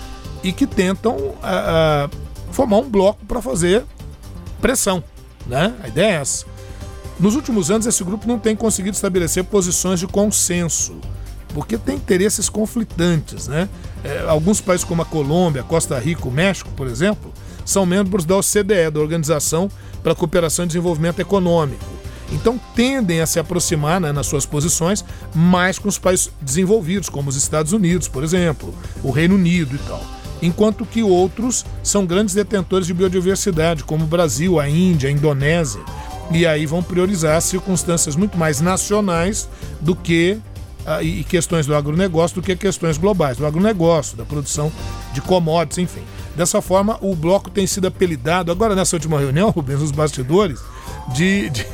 e 0.43 0.51
que 0.51 0.65
tentam 0.65 1.15
uh, 1.15 1.35
uh, 1.35 2.09
formar 2.51 2.77
um 2.77 2.89
bloco 2.89 3.25
para 3.25 3.41
fazer 3.41 3.83
pressão. 4.61 5.03
Né? 5.45 5.73
A 5.83 5.87
ideia 5.87 6.11
é 6.11 6.21
essa. 6.21 6.45
Nos 7.19 7.35
últimos 7.35 7.71
anos, 7.71 7.85
esse 7.85 8.03
grupo 8.03 8.27
não 8.27 8.37
tem 8.37 8.55
conseguido 8.55 8.95
estabelecer 8.95 9.43
posições 9.45 9.99
de 9.99 10.07
consenso, 10.07 10.95
porque 11.55 11.77
tem 11.77 11.95
interesses 11.95 12.49
conflitantes. 12.49 13.47
Né? 13.47 13.69
É, 14.03 14.25
alguns 14.27 14.59
países, 14.59 14.83
como 14.83 15.01
a 15.01 15.05
Colômbia, 15.05 15.63
Costa 15.63 15.97
Rica, 15.97 16.27
o 16.27 16.31
México, 16.31 16.69
por 16.75 16.85
exemplo, 16.85 17.33
são 17.63 17.85
membros 17.85 18.25
da 18.25 18.35
OCDE, 18.35 18.91
da 18.93 18.99
Organização 18.99 19.71
para 20.03 20.11
a 20.11 20.15
Cooperação 20.15 20.65
e 20.65 20.67
Desenvolvimento 20.67 21.21
Econômico. 21.21 21.85
Então 22.33 22.59
tendem 22.75 23.21
a 23.21 23.25
se 23.25 23.39
aproximar 23.39 24.01
né, 24.01 24.11
nas 24.11 24.27
suas 24.27 24.45
posições 24.45 25.05
mais 25.33 25.79
com 25.79 25.87
os 25.87 25.97
países 25.97 26.29
desenvolvidos, 26.41 27.07
como 27.07 27.29
os 27.29 27.37
Estados 27.37 27.71
Unidos, 27.71 28.09
por 28.09 28.23
exemplo, 28.23 28.73
o 29.01 29.09
Reino 29.09 29.35
Unido 29.35 29.75
e 29.75 29.79
tal. 29.87 30.03
Enquanto 30.41 30.85
que 30.85 31.03
outros 31.03 31.65
são 31.81 32.05
grandes 32.05 32.35
detentores 32.35 32.85
de 32.85 32.93
biodiversidade, 32.93 33.85
como 33.85 34.03
o 34.03 34.07
Brasil, 34.07 34.59
a 34.59 34.69
Índia, 34.69 35.07
a 35.07 35.11
Indonésia. 35.11 35.81
E 36.31 36.45
aí 36.45 36.65
vão 36.65 36.83
priorizar 36.83 37.41
circunstâncias 37.41 38.17
muito 38.17 38.37
mais 38.37 38.59
nacionais 38.59 39.47
do 39.79 39.95
que 39.95 40.41
e 41.01 41.23
questões 41.23 41.65
do 41.65 41.75
agronegócio 41.75 42.35
do 42.35 42.41
que 42.41 42.55
questões 42.55 42.97
globais, 42.97 43.37
do 43.37 43.45
agronegócio, 43.45 44.15
da 44.15 44.23
produção 44.23 44.71
de 45.13 45.21
commodities, 45.21 45.79
enfim. 45.79 46.01
Dessa 46.35 46.61
forma, 46.61 46.97
o 47.01 47.15
bloco 47.15 47.49
tem 47.49 47.65
sido 47.65 47.87
apelidado, 47.87 48.51
agora 48.51 48.75
nessa 48.75 48.95
última 48.95 49.19
reunião, 49.19 49.49
Rubens, 49.55 49.79
nos 49.79 49.91
bastidores, 49.91 50.59
de, 51.13 51.49
de 51.49 51.65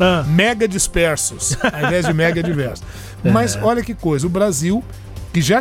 ah. 0.00 0.24
mega 0.28 0.66
dispersos, 0.66 1.56
ao 1.62 1.86
invés 1.86 2.06
de 2.06 2.12
mega 2.12 2.42
diversos. 2.42 2.86
É. 3.24 3.32
Mas 3.32 3.56
olha 3.56 3.82
que 3.82 3.94
coisa, 3.94 4.28
o 4.28 4.30
Brasil, 4.30 4.80
que 5.32 5.42
já 5.42 5.60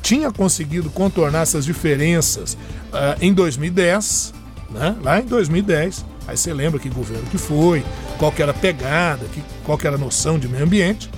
tinha 0.00 0.32
conseguido 0.32 0.88
contornar 0.88 1.42
essas 1.42 1.66
diferenças 1.66 2.54
uh, 2.54 3.20
em 3.20 3.34
2010, 3.34 4.32
né? 4.70 4.96
lá 5.02 5.20
em 5.20 5.26
2010, 5.26 6.06
aí 6.26 6.38
você 6.38 6.54
lembra 6.54 6.80
que 6.80 6.88
governo 6.88 7.24
que 7.30 7.36
foi, 7.36 7.84
qual 8.16 8.32
que 8.32 8.40
era 8.40 8.52
a 8.52 8.54
pegada, 8.54 9.26
que, 9.26 9.42
qual 9.62 9.76
que 9.76 9.86
era 9.86 9.96
a 9.96 9.98
noção 9.98 10.38
de 10.38 10.48
meio 10.48 10.64
ambiente, 10.64 11.10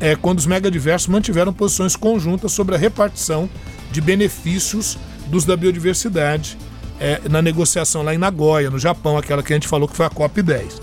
é 0.00 0.14
quando 0.14 0.38
os 0.38 0.46
megadiversos 0.46 1.08
mantiveram 1.08 1.52
posições 1.52 1.96
conjuntas 1.96 2.52
sobre 2.52 2.74
a 2.74 2.78
repartição 2.78 3.48
de 3.90 4.00
benefícios 4.00 4.98
dos 5.26 5.44
da 5.44 5.56
biodiversidade 5.56 6.56
é, 7.00 7.20
na 7.28 7.42
negociação 7.42 8.02
lá 8.02 8.14
em 8.14 8.18
Nagoya, 8.18 8.70
no 8.70 8.78
Japão, 8.78 9.18
aquela 9.18 9.42
que 9.42 9.52
a 9.52 9.56
gente 9.56 9.68
falou 9.68 9.88
que 9.88 9.96
foi 9.96 10.06
a 10.06 10.10
COP10. 10.10 10.80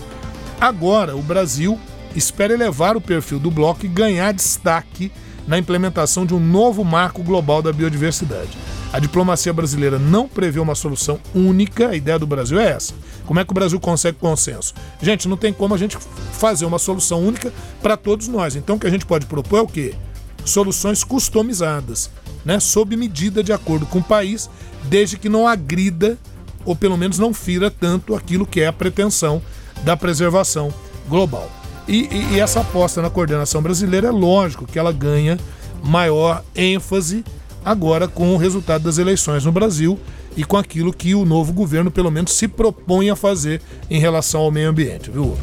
Agora, 0.60 1.16
o 1.16 1.22
Brasil 1.22 1.78
espera 2.14 2.52
elevar 2.52 2.96
o 2.96 3.00
perfil 3.00 3.38
do 3.38 3.50
bloco 3.50 3.84
e 3.84 3.88
ganhar 3.88 4.32
destaque 4.32 5.10
na 5.46 5.58
implementação 5.58 6.24
de 6.24 6.34
um 6.34 6.40
novo 6.40 6.84
marco 6.84 7.22
global 7.22 7.60
da 7.60 7.72
biodiversidade. 7.72 8.56
A 8.94 9.00
diplomacia 9.00 9.52
brasileira 9.52 9.98
não 9.98 10.28
prevê 10.28 10.60
uma 10.60 10.76
solução 10.76 11.18
única, 11.34 11.88
a 11.88 11.96
ideia 11.96 12.16
do 12.16 12.28
Brasil 12.28 12.60
é 12.60 12.70
essa. 12.70 12.94
Como 13.26 13.40
é 13.40 13.44
que 13.44 13.50
o 13.50 13.54
Brasil 13.54 13.80
consegue 13.80 14.18
consenso? 14.18 14.72
Gente, 15.02 15.26
não 15.26 15.36
tem 15.36 15.52
como 15.52 15.74
a 15.74 15.76
gente 15.76 15.98
fazer 16.34 16.64
uma 16.64 16.78
solução 16.78 17.20
única 17.20 17.52
para 17.82 17.96
todos 17.96 18.28
nós. 18.28 18.54
Então 18.54 18.76
o 18.76 18.78
que 18.78 18.86
a 18.86 18.90
gente 18.90 19.04
pode 19.04 19.26
propor 19.26 19.58
é 19.58 19.62
o 19.62 19.66
quê? 19.66 19.96
Soluções 20.44 21.02
customizadas, 21.02 22.08
né, 22.44 22.60
sob 22.60 22.96
medida 22.96 23.42
de 23.42 23.52
acordo 23.52 23.84
com 23.84 23.98
o 23.98 24.04
país, 24.04 24.48
desde 24.84 25.18
que 25.18 25.28
não 25.28 25.48
agrida 25.48 26.16
ou 26.64 26.76
pelo 26.76 26.96
menos 26.96 27.18
não 27.18 27.34
fira 27.34 27.72
tanto 27.72 28.14
aquilo 28.14 28.46
que 28.46 28.60
é 28.60 28.68
a 28.68 28.72
pretensão 28.72 29.42
da 29.82 29.96
preservação 29.96 30.72
global. 31.08 31.50
E, 31.88 32.06
e, 32.12 32.34
e 32.34 32.40
essa 32.40 32.60
aposta 32.60 33.02
na 33.02 33.10
coordenação 33.10 33.60
brasileira 33.60 34.06
é 34.06 34.12
lógico 34.12 34.66
que 34.66 34.78
ela 34.78 34.92
ganha 34.92 35.36
maior 35.82 36.44
ênfase 36.54 37.24
agora 37.64 38.06
com 38.06 38.34
o 38.34 38.36
resultado 38.36 38.82
das 38.84 38.98
eleições 38.98 39.44
no 39.44 39.52
Brasil 39.52 39.98
e 40.36 40.44
com 40.44 40.56
aquilo 40.56 40.92
que 40.92 41.14
o 41.14 41.24
novo 41.24 41.52
governo 41.52 41.90
pelo 41.90 42.10
menos 42.10 42.32
se 42.32 42.48
propõe 42.48 43.10
a 43.10 43.16
fazer 43.16 43.60
em 43.90 43.98
relação 43.98 44.42
ao 44.42 44.50
meio 44.50 44.68
ambiente, 44.68 45.10
viu? 45.10 45.36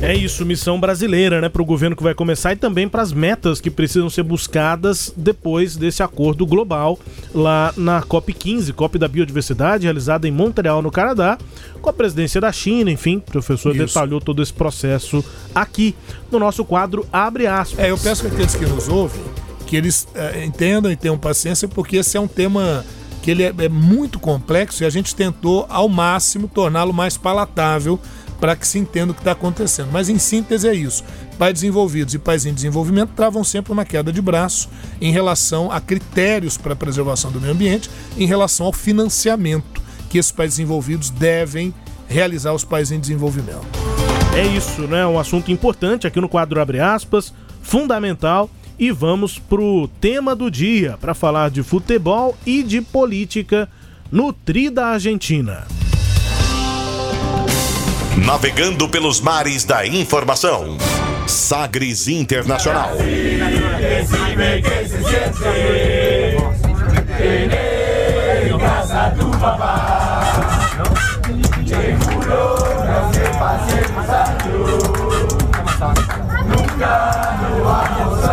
É 0.00 0.12
isso, 0.16 0.44
missão 0.44 0.80
brasileira, 0.80 1.40
né, 1.40 1.48
para 1.48 1.62
o 1.62 1.64
governo 1.64 1.94
que 1.94 2.02
vai 2.02 2.12
começar 2.12 2.52
e 2.52 2.56
também 2.56 2.88
para 2.88 3.02
as 3.02 3.12
metas 3.12 3.60
que 3.60 3.70
precisam 3.70 4.10
ser 4.10 4.24
buscadas 4.24 5.14
depois 5.16 5.76
desse 5.76 6.02
acordo 6.02 6.44
global 6.44 6.98
lá 7.32 7.72
na 7.76 8.02
COP15, 8.02 8.72
COP 8.72 8.98
da 8.98 9.06
Biodiversidade, 9.06 9.84
realizada 9.84 10.26
em 10.26 10.32
Montreal, 10.32 10.82
no 10.82 10.90
Canadá, 10.90 11.38
com 11.80 11.88
a 11.88 11.92
presidência 11.92 12.40
da 12.40 12.50
China, 12.50 12.90
enfim, 12.90 13.18
o 13.18 13.20
professor 13.20 13.76
isso. 13.76 13.86
detalhou 13.86 14.20
todo 14.20 14.42
esse 14.42 14.52
processo 14.52 15.24
aqui 15.54 15.94
no 16.32 16.40
nosso 16.40 16.64
quadro 16.64 17.06
Abre 17.12 17.46
Aspas. 17.46 17.78
É, 17.78 17.92
eu 17.92 17.96
peço 17.96 18.22
que 18.22 18.28
aqueles 18.28 18.56
que 18.56 18.66
nos 18.66 18.88
ouvem 18.88 19.22
que 19.72 19.76
eles 19.76 20.06
é, 20.14 20.44
entendam 20.44 20.92
e 20.92 20.96
tenham 20.96 21.16
paciência, 21.16 21.66
porque 21.66 21.96
esse 21.96 22.14
é 22.14 22.20
um 22.20 22.28
tema 22.28 22.84
que 23.22 23.30
ele 23.30 23.42
é, 23.42 23.54
é 23.56 23.70
muito 23.70 24.18
complexo 24.18 24.82
e 24.82 24.86
a 24.86 24.90
gente 24.90 25.14
tentou 25.16 25.64
ao 25.70 25.88
máximo 25.88 26.46
torná-lo 26.46 26.92
mais 26.92 27.16
palatável 27.16 27.98
para 28.38 28.54
que 28.54 28.68
se 28.68 28.78
entenda 28.78 29.12
o 29.12 29.14
que 29.14 29.22
está 29.22 29.32
acontecendo. 29.32 29.88
Mas 29.90 30.10
em 30.10 30.18
síntese 30.18 30.68
é 30.68 30.74
isso. 30.74 31.02
Pais 31.38 31.54
desenvolvidos 31.54 32.12
e 32.12 32.18
pais 32.18 32.44
em 32.44 32.52
desenvolvimento 32.52 33.12
travam 33.16 33.42
sempre 33.42 33.72
uma 33.72 33.86
queda 33.86 34.12
de 34.12 34.20
braço 34.20 34.68
em 35.00 35.10
relação 35.10 35.72
a 35.72 35.80
critérios 35.80 36.58
para 36.58 36.74
a 36.74 36.76
preservação 36.76 37.32
do 37.32 37.40
meio 37.40 37.54
ambiente, 37.54 37.88
em 38.18 38.26
relação 38.26 38.66
ao 38.66 38.74
financiamento 38.74 39.80
que 40.10 40.18
esses 40.18 40.32
pais 40.32 40.50
desenvolvidos 40.50 41.08
devem 41.08 41.72
realizar 42.06 42.50
aos 42.50 42.62
pais 42.62 42.92
em 42.92 43.00
desenvolvimento. 43.00 43.66
É 44.36 44.44
isso, 44.44 44.82
né? 44.82 45.06
Um 45.06 45.18
assunto 45.18 45.50
importante 45.50 46.06
aqui 46.06 46.20
no 46.20 46.28
quadro 46.28 46.60
Abre 46.60 46.78
aspas, 46.78 47.32
fundamental. 47.62 48.50
E 48.78 48.90
vamos 48.90 49.38
pro 49.38 49.88
tema 50.00 50.34
do 50.34 50.50
dia 50.50 50.96
para 51.00 51.14
falar 51.14 51.50
de 51.50 51.62
futebol 51.62 52.36
e 52.44 52.62
de 52.62 52.80
política 52.80 53.68
no 54.10 54.32
Tri 54.32 54.70
da 54.70 54.88
Argentina. 54.88 55.66
Navegando 58.26 58.88
pelos 58.88 59.20
mares 59.20 59.64
da 59.64 59.86
informação. 59.86 60.76
Sagres 61.26 62.08
Internacional. 62.08 62.90
Nunca 76.46 77.38
no 77.40 77.64
vamos 77.64 78.24
a 78.24 78.31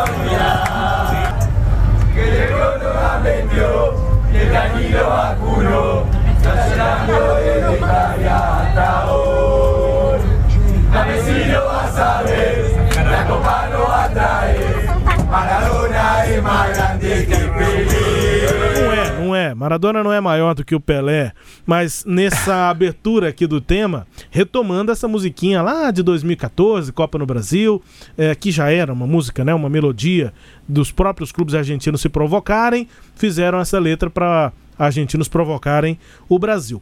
Não 18.81 18.91
é, 18.91 19.11
não 19.19 19.35
é. 19.35 19.53
Maradona 19.53 20.03
não 20.03 20.11
é 20.11 20.19
maior 20.19 20.55
do 20.55 20.65
que 20.65 20.73
o 20.73 20.79
Pelé, 20.79 21.33
mas 21.67 22.03
nessa 22.05 22.69
abertura 22.69 23.29
aqui 23.29 23.45
do 23.45 23.61
tema, 23.61 24.07
retomando 24.31 24.91
essa 24.91 25.07
musiquinha 25.07 25.61
lá 25.61 25.91
de 25.91 26.01
2014, 26.01 26.91
Copa 26.91 27.19
no 27.19 27.27
Brasil, 27.27 27.81
é, 28.17 28.33
que 28.33 28.51
já 28.51 28.71
era 28.71 28.91
uma 28.91 29.05
música, 29.05 29.45
né, 29.45 29.53
uma 29.53 29.69
melodia 29.69 30.33
dos 30.67 30.91
próprios 30.91 31.31
clubes 31.31 31.53
argentinos 31.53 32.01
se 32.01 32.09
provocarem, 32.09 32.87
fizeram 33.15 33.59
essa 33.59 33.77
letra 33.77 34.09
para 34.09 34.51
argentinos 34.79 35.27
provocarem 35.27 35.99
o 36.27 36.39
Brasil 36.39 36.81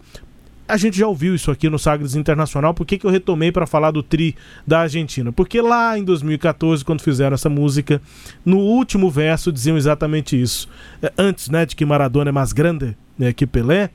a 0.68 0.76
gente 0.76 0.98
já 0.98 1.08
ouviu 1.08 1.34
isso 1.34 1.50
aqui 1.50 1.70
no 1.70 1.80
Sagres 1.80 2.16
Internacional. 2.16 2.74
Por 2.74 2.86
que, 2.86 2.98
que 2.98 3.06
eu 3.06 3.12
retomei 3.12 3.52
para 3.52 3.66
falar 3.66 3.92
do 3.92 4.04
Tri 4.04 4.36
da 4.66 4.82
Argentina? 4.82 5.32
Porque 5.32 5.62
lá 5.62 5.98
em 5.98 6.04
2014, 6.04 6.84
quando 6.84 7.02
fizeram 7.02 7.36
essa 7.36 7.50
música, 7.50 8.02
no 8.44 8.58
último 8.58 9.10
verso 9.10 9.52
diziam 9.52 9.78
exatamente 9.78 10.40
isso. 10.40 10.68
É, 11.02 11.12
antes 11.18 11.50
né, 11.50 11.66
de 11.66 11.76
que 11.76 11.86
Maradona 11.86 12.30
é 12.30 12.34
mais 12.34 12.52
grande 12.52 12.98
né, 13.18 13.32
que 13.32 13.48
Pelé, 13.48 13.90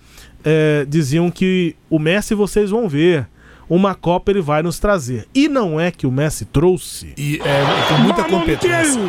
é, 0.45 0.87
diziam 0.88 1.31
que 1.31 1.77
o 1.91 1.99
Messi 1.99 2.35
vocês 2.35 2.71
vão 2.71 2.88
ver. 2.88 3.29
Uma 3.69 3.95
Copa 3.95 4.31
ele 4.31 4.41
vai 4.41 4.62
nos 4.62 4.79
trazer. 4.79 5.27
E 5.35 5.49
não 5.49 5.81
é 5.81 5.91
que 5.91 6.07
o 6.07 6.11
Messi 6.11 6.45
trouxe. 6.45 7.15
E 7.17 7.41
é, 7.41 7.88
com 7.88 8.03
muita 8.03 8.25
competência. 8.25 9.01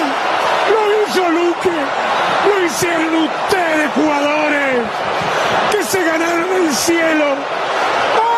Lo 0.00 1.02
hizo 1.02 1.28
Luque, 1.28 1.70
lo 2.46 2.64
hicieron 2.64 3.14
ustedes 3.24 3.90
jugadores 3.94 4.80
que 5.70 5.84
se 5.84 6.04
ganaron 6.04 6.52
el 6.64 6.74
cielo. 6.74 7.24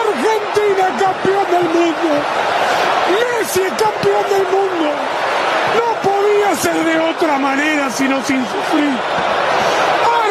Argentina 0.04 0.86
campeón 0.98 1.46
del 1.50 1.64
mundo. 1.64 2.10
Messi 3.14 3.60
es 3.60 3.72
campeón 3.72 4.24
del 4.30 4.46
mundo. 4.48 4.90
No 5.78 6.10
podía 6.10 6.56
ser 6.56 6.84
de 6.84 6.98
otra 7.00 7.38
manera 7.38 7.90
sino 7.90 8.22
sin 8.24 8.44
sufrir. 8.44 8.98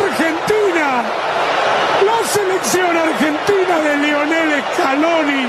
Argentina, 0.04 1.04
la 2.06 2.28
selección 2.28 2.98
argentina 2.98 3.80
de 3.80 3.98
Lionel 3.98 4.64
Scaloni 4.74 5.48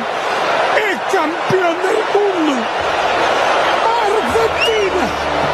es 0.91 1.13
campeón 1.13 1.77
del 1.83 2.01
mundo. 2.15 2.63
Argentina 4.07 5.54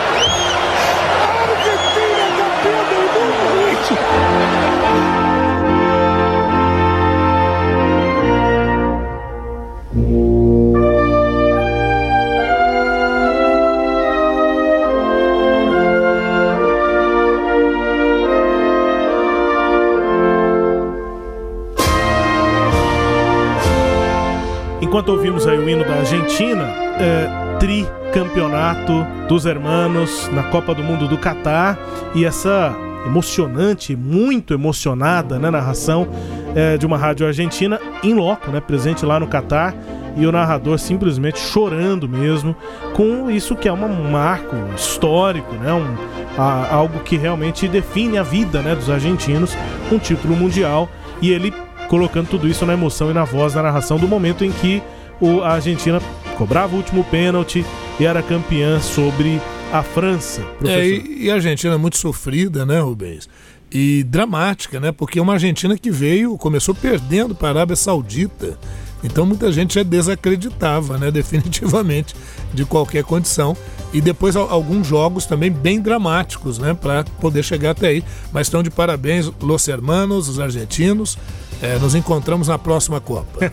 Enquanto 24.90 25.10
ouvimos 25.10 25.46
aí 25.46 25.56
o 25.56 25.70
hino 25.70 25.84
da 25.84 25.94
Argentina, 25.94 26.64
é, 26.98 27.56
tricampeonato 27.60 29.06
dos 29.28 29.46
hermanos 29.46 30.28
na 30.32 30.42
Copa 30.42 30.74
do 30.74 30.82
Mundo 30.82 31.06
do 31.06 31.16
Catar. 31.16 31.78
E 32.12 32.24
essa 32.24 32.74
emocionante, 33.06 33.94
muito 33.94 34.52
emocionada 34.52 35.38
né, 35.38 35.48
narração 35.48 36.08
é, 36.56 36.76
de 36.76 36.86
uma 36.86 36.98
rádio 36.98 37.24
argentina 37.24 37.78
em 38.02 38.14
loco, 38.14 38.50
né, 38.50 38.58
presente 38.58 39.06
lá 39.06 39.20
no 39.20 39.28
Catar. 39.28 39.76
E 40.16 40.26
o 40.26 40.32
narrador 40.32 40.76
simplesmente 40.76 41.38
chorando 41.38 42.08
mesmo 42.08 42.56
com 42.92 43.30
isso 43.30 43.54
que 43.54 43.68
é 43.68 43.72
uma, 43.72 43.86
um 43.86 44.10
marco 44.10 44.56
histórico, 44.74 45.54
né, 45.54 45.72
um, 45.72 45.96
a, 46.36 46.74
algo 46.74 46.98
que 47.04 47.16
realmente 47.16 47.68
define 47.68 48.18
a 48.18 48.24
vida 48.24 48.60
né, 48.60 48.74
dos 48.74 48.90
argentinos, 48.90 49.56
um 49.92 49.98
título 49.98 50.34
mundial. 50.34 50.88
E 51.22 51.30
ele 51.30 51.54
colocando 51.90 52.28
tudo 52.28 52.48
isso 52.48 52.64
na 52.64 52.72
emoção 52.72 53.10
e 53.10 53.12
na 53.12 53.24
voz 53.24 53.52
da 53.52 53.62
narração 53.64 53.98
do 53.98 54.06
momento 54.06 54.44
em 54.44 54.52
que 54.52 54.80
o, 55.20 55.40
a 55.40 55.54
Argentina 55.54 56.00
cobrava 56.38 56.72
o 56.72 56.76
último 56.76 57.02
pênalti 57.02 57.66
e 57.98 58.06
era 58.06 58.22
campeã 58.22 58.80
sobre 58.80 59.42
a 59.72 59.82
França. 59.82 60.40
É, 60.64 60.86
e, 60.86 61.24
e, 61.24 61.30
a 61.30 61.34
Argentina 61.34 61.74
é 61.74 61.76
muito 61.76 61.98
sofrida, 61.98 62.64
né, 62.64 62.78
Rubens? 62.78 63.28
E 63.72 64.04
dramática, 64.04 64.78
né? 64.78 64.92
Porque 64.92 65.18
é 65.18 65.22
uma 65.22 65.32
Argentina 65.32 65.76
que 65.76 65.90
veio, 65.90 66.38
começou 66.38 66.76
perdendo 66.76 67.34
para 67.34 67.48
a 67.48 67.50
Arábia 67.50 67.74
Saudita. 67.74 68.56
Então 69.02 69.26
muita 69.26 69.50
gente 69.50 69.74
já 69.74 69.82
desacreditava, 69.82 70.96
né, 70.96 71.10
definitivamente, 71.12 72.14
de 72.54 72.64
qualquer 72.64 73.02
condição. 73.02 73.56
E 73.92 74.00
depois 74.00 74.36
alguns 74.36 74.86
jogos 74.86 75.26
também 75.26 75.50
bem 75.50 75.80
dramáticos, 75.80 76.56
né, 76.56 76.72
para 76.72 77.02
poder 77.20 77.42
chegar 77.42 77.70
até 77.72 77.88
aí. 77.88 78.04
Mas 78.32 78.46
estão 78.46 78.62
de 78.62 78.70
parabéns, 78.70 79.28
Los 79.42 79.66
Hermanos, 79.66 80.28
os 80.28 80.38
argentinos. 80.38 81.18
É, 81.62 81.78
nos 81.78 81.94
encontramos 81.94 82.48
na 82.48 82.58
próxima 82.58 83.00
Copa. 83.00 83.52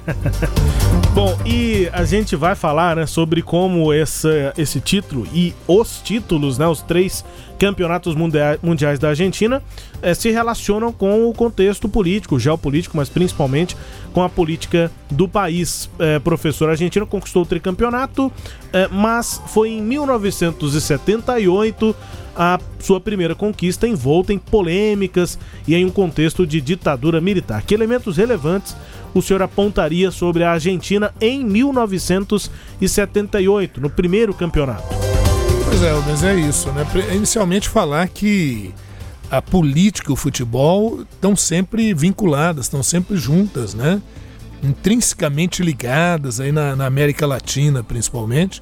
Bom, 1.14 1.38
e 1.46 1.90
a 1.92 2.06
gente 2.06 2.36
vai 2.36 2.56
falar 2.56 2.96
né, 2.96 3.06
sobre 3.06 3.42
como 3.42 3.94
esse, 3.94 4.30
esse 4.58 4.80
título 4.80 5.28
e 5.34 5.54
os 5.68 6.00
títulos, 6.02 6.58
né, 6.58 6.68
os 6.68 6.82
três 6.82 7.26
campeonatos 7.60 8.16
mundiais 8.62 9.00
da 9.00 9.10
Argentina, 9.10 9.62
é, 10.02 10.14
se 10.14 10.30
relacionam 10.32 10.92
com 10.92 11.30
o 11.30 11.34
contexto 11.34 11.88
político, 11.90 12.40
geopolítico, 12.40 12.98
mas 12.98 13.10
principalmente 13.10 13.76
com 14.14 14.24
a 14.24 14.30
política 14.30 14.90
do 15.10 15.28
país. 15.28 15.90
É, 16.00 16.20
professor, 16.20 16.70
a 16.70 16.72
Argentina 16.72 17.06
conquistou 17.06 17.44
o 17.44 17.46
tricampeonato, 17.46 18.32
é, 18.74 18.88
mas 18.88 19.42
foi 19.48 19.70
em 19.70 19.82
1978 19.82 21.96
a 22.36 22.60
sua 22.80 23.00
primeira 23.02 23.34
conquista 23.34 23.88
envolta 23.88 24.32
em 24.32 24.38
polêmicas 24.38 25.40
e 25.68 25.74
em 25.74 25.84
um 25.86 25.90
contexto 25.90 26.46
de 26.46 26.62
ditadura 26.62 27.20
militar. 27.20 27.64
Que 27.64 27.74
elementos 27.74 28.18
relevantes 28.18 28.76
o 29.14 29.22
senhor 29.22 29.42
apontaria 29.42 30.12
sobre 30.12 30.44
a 30.44 30.52
Argentina 30.52 31.12
em 31.20 31.44
1978, 31.44 33.82
no 33.82 33.90
primeiro 33.90 34.36
campeonato? 34.36 34.84
Pois 35.66 35.82
é, 35.82 35.92
mas 36.08 36.24
é 36.24 36.36
isso, 36.36 36.72
né? 36.72 36.86
Inicialmente 37.14 37.68
falar 37.68 38.08
que 38.08 38.72
a 39.30 39.42
política 39.42 40.12
e 40.12 40.14
o 40.14 40.16
futebol 40.16 41.02
estão 41.02 41.36
sempre 41.36 41.94
vinculadas, 41.94 42.66
estão 42.66 42.82
sempre 42.82 43.18
juntas, 43.18 43.74
né? 43.74 44.02
Intrinsecamente 44.64 45.62
ligadas 45.62 46.40
aí 46.40 46.52
na, 46.52 46.76
na 46.76 46.86
América 46.86 47.28
Latina, 47.28 47.84
principalmente. 47.84 48.62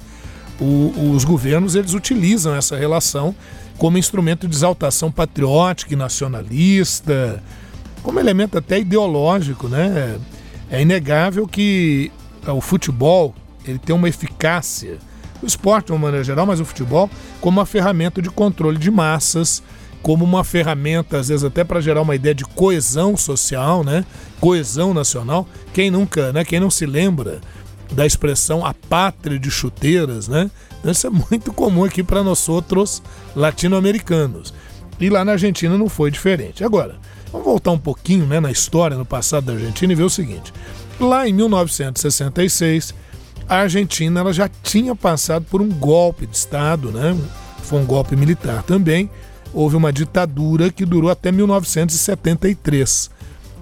O, 0.60 1.12
os 1.14 1.24
governos 1.24 1.74
eles 1.74 1.94
utilizam 1.94 2.54
essa 2.54 2.76
relação 2.76 3.34
como 3.78 3.98
instrumento 3.98 4.48
de 4.48 4.56
exaltação 4.56 5.12
patriótica 5.12 5.92
e 5.92 5.96
nacionalista, 5.96 7.42
como 8.02 8.18
elemento 8.18 8.58
até 8.58 8.78
ideológico, 8.78 9.68
né? 9.68 10.18
É 10.70 10.82
inegável 10.82 11.46
que 11.46 12.10
é, 12.46 12.50
o 12.50 12.60
futebol 12.60 13.34
ele 13.64 13.78
tem 13.78 13.94
uma 13.94 14.08
eficácia, 14.08 14.98
o 15.42 15.46
esporte 15.46 15.86
de 15.86 15.92
uma 15.92 15.98
maneira 15.98 16.24
geral, 16.24 16.46
mas 16.46 16.60
o 16.60 16.64
futebol 16.64 17.10
como 17.40 17.58
uma 17.58 17.66
ferramenta 17.66 18.22
de 18.22 18.30
controle 18.30 18.78
de 18.78 18.90
massas, 18.90 19.62
como 20.02 20.24
uma 20.24 20.44
ferramenta, 20.44 21.18
às 21.18 21.28
vezes 21.28 21.44
até 21.44 21.64
para 21.64 21.80
gerar 21.80 22.02
uma 22.02 22.14
ideia 22.14 22.34
de 22.34 22.44
coesão 22.44 23.16
social, 23.16 23.82
né? 23.82 24.04
Coesão 24.40 24.94
nacional. 24.94 25.46
Quem 25.72 25.90
nunca, 25.90 26.32
né? 26.32 26.44
Quem 26.44 26.60
não 26.60 26.70
se 26.70 26.86
lembra 26.86 27.40
da 27.92 28.04
expressão 28.06 28.64
a 28.64 28.74
pátria 28.74 29.38
de 29.38 29.50
chuteiras, 29.50 30.28
né? 30.28 30.50
Então, 30.78 30.92
isso 30.92 31.06
é 31.06 31.10
muito 31.10 31.52
comum 31.52 31.84
aqui 31.84 32.02
para 32.02 32.22
nós 32.22 32.48
outros 32.48 33.02
latino-americanos. 33.34 34.52
E 35.00 35.10
lá 35.10 35.24
na 35.24 35.32
Argentina 35.32 35.76
não 35.76 35.88
foi 35.88 36.10
diferente. 36.10 36.64
Agora, 36.64 36.96
vamos 37.32 37.46
voltar 37.46 37.70
um 37.70 37.78
pouquinho 37.78 38.26
né, 38.26 38.40
na 38.40 38.50
história, 38.50 38.96
no 38.96 39.04
passado 39.04 39.44
da 39.44 39.52
Argentina 39.52 39.92
e 39.92 39.96
ver 39.96 40.04
o 40.04 40.10
seguinte. 40.10 40.52
Lá 40.98 41.28
em 41.28 41.32
1966, 41.32 42.94
a 43.48 43.56
Argentina 43.58 44.20
ela 44.20 44.32
já 44.32 44.48
tinha 44.48 44.94
passado 44.94 45.44
por 45.50 45.60
um 45.60 45.68
golpe 45.68 46.26
de 46.26 46.36
Estado, 46.36 46.90
né? 46.90 47.16
Foi 47.62 47.78
um 47.78 47.84
golpe 47.84 48.16
militar 48.16 48.62
também. 48.62 49.10
Houve 49.56 49.74
uma 49.74 49.90
ditadura 49.90 50.70
que 50.70 50.84
durou 50.84 51.10
até 51.10 51.32
1973. 51.32 53.10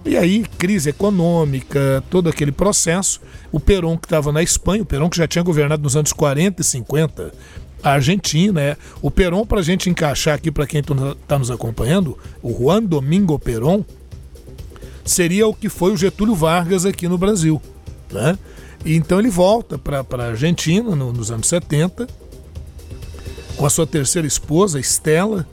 E 0.05 0.17
aí, 0.17 0.45
crise 0.59 0.91
econômica, 0.91 2.03
todo 2.11 2.29
aquele 2.29 2.51
processo. 2.51 3.21
O 3.53 3.61
Perón, 3.61 3.97
que 3.97 4.07
estava 4.07 4.33
na 4.33 4.43
Espanha, 4.43 4.83
o 4.83 4.85
Perón 4.85 5.09
que 5.09 5.17
já 5.17 5.29
tinha 5.29 5.45
governado 5.45 5.85
nos 5.85 5.97
anos 5.97 6.13
40 6.13 6.61
e 6.61 6.65
50, 6.65 7.33
a 7.81 7.91
Argentina, 7.93 8.61
é. 8.61 8.77
O 9.01 9.09
Perón, 9.09 9.47
para 9.47 9.61
a 9.61 9.63
gente 9.63 9.89
encaixar 9.89 10.35
aqui, 10.35 10.51
para 10.51 10.67
quem 10.67 10.81
está 10.81 11.39
nos 11.39 11.49
acompanhando, 11.49 12.19
o 12.43 12.53
Juan 12.53 12.83
Domingo 12.83 13.39
Perón, 13.39 13.85
seria 15.05 15.47
o 15.47 15.55
que 15.55 15.69
foi 15.69 15.93
o 15.93 15.97
Getúlio 15.97 16.35
Vargas 16.35 16.85
aqui 16.85 17.07
no 17.07 17.17
Brasil. 17.17 17.63
Né? 18.11 18.37
E 18.85 18.97
então 18.97 19.21
ele 19.21 19.31
volta 19.31 19.79
para 19.79 20.05
a 20.11 20.27
Argentina 20.31 20.97
no, 20.97 21.13
nos 21.13 21.31
anos 21.31 21.47
70, 21.47 22.09
com 23.57 23.65
a 23.65 23.71
sua 23.71 23.87
terceira 23.87 24.27
esposa, 24.27 24.81
Estela, 24.81 25.47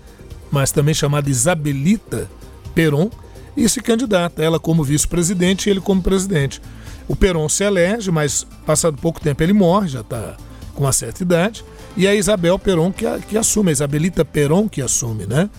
mas 0.52 0.72
também 0.72 0.94
chamada 0.94 1.30
Isabelita 1.30 2.30
Perón, 2.76 3.10
e 3.56 3.68
se 3.68 3.82
candidata, 3.82 4.44
ela 4.44 4.60
como 4.60 4.84
vice-presidente 4.84 5.68
e 5.68 5.72
ele 5.72 5.82
como 5.82 6.02
presidente. 6.02 6.62
O 7.08 7.16
Peron 7.16 7.50
se 7.50 7.64
elege, 7.64 8.12
mas 8.12 8.46
passado 8.66 8.98
pouco 8.98 9.20
tempo 9.20 9.44
ele 9.44 9.54
morre, 9.54 9.90
já 9.90 10.02
está 10.02 10.38
com 10.74 10.84
uma 10.86 10.94
certa 10.94 11.24
idade, 11.24 11.66
e 11.98 12.08
é 12.08 12.12
a 12.12 12.16
Isabel 12.16 12.58
Peron 12.58 12.92
que, 12.92 13.06
que 13.28 13.38
assume, 13.38 13.70
a 13.70 13.74
Isabelita 13.74 14.24
Peron 14.24 14.70
que 14.70 14.82
assume, 14.82 15.26
né? 15.26 15.50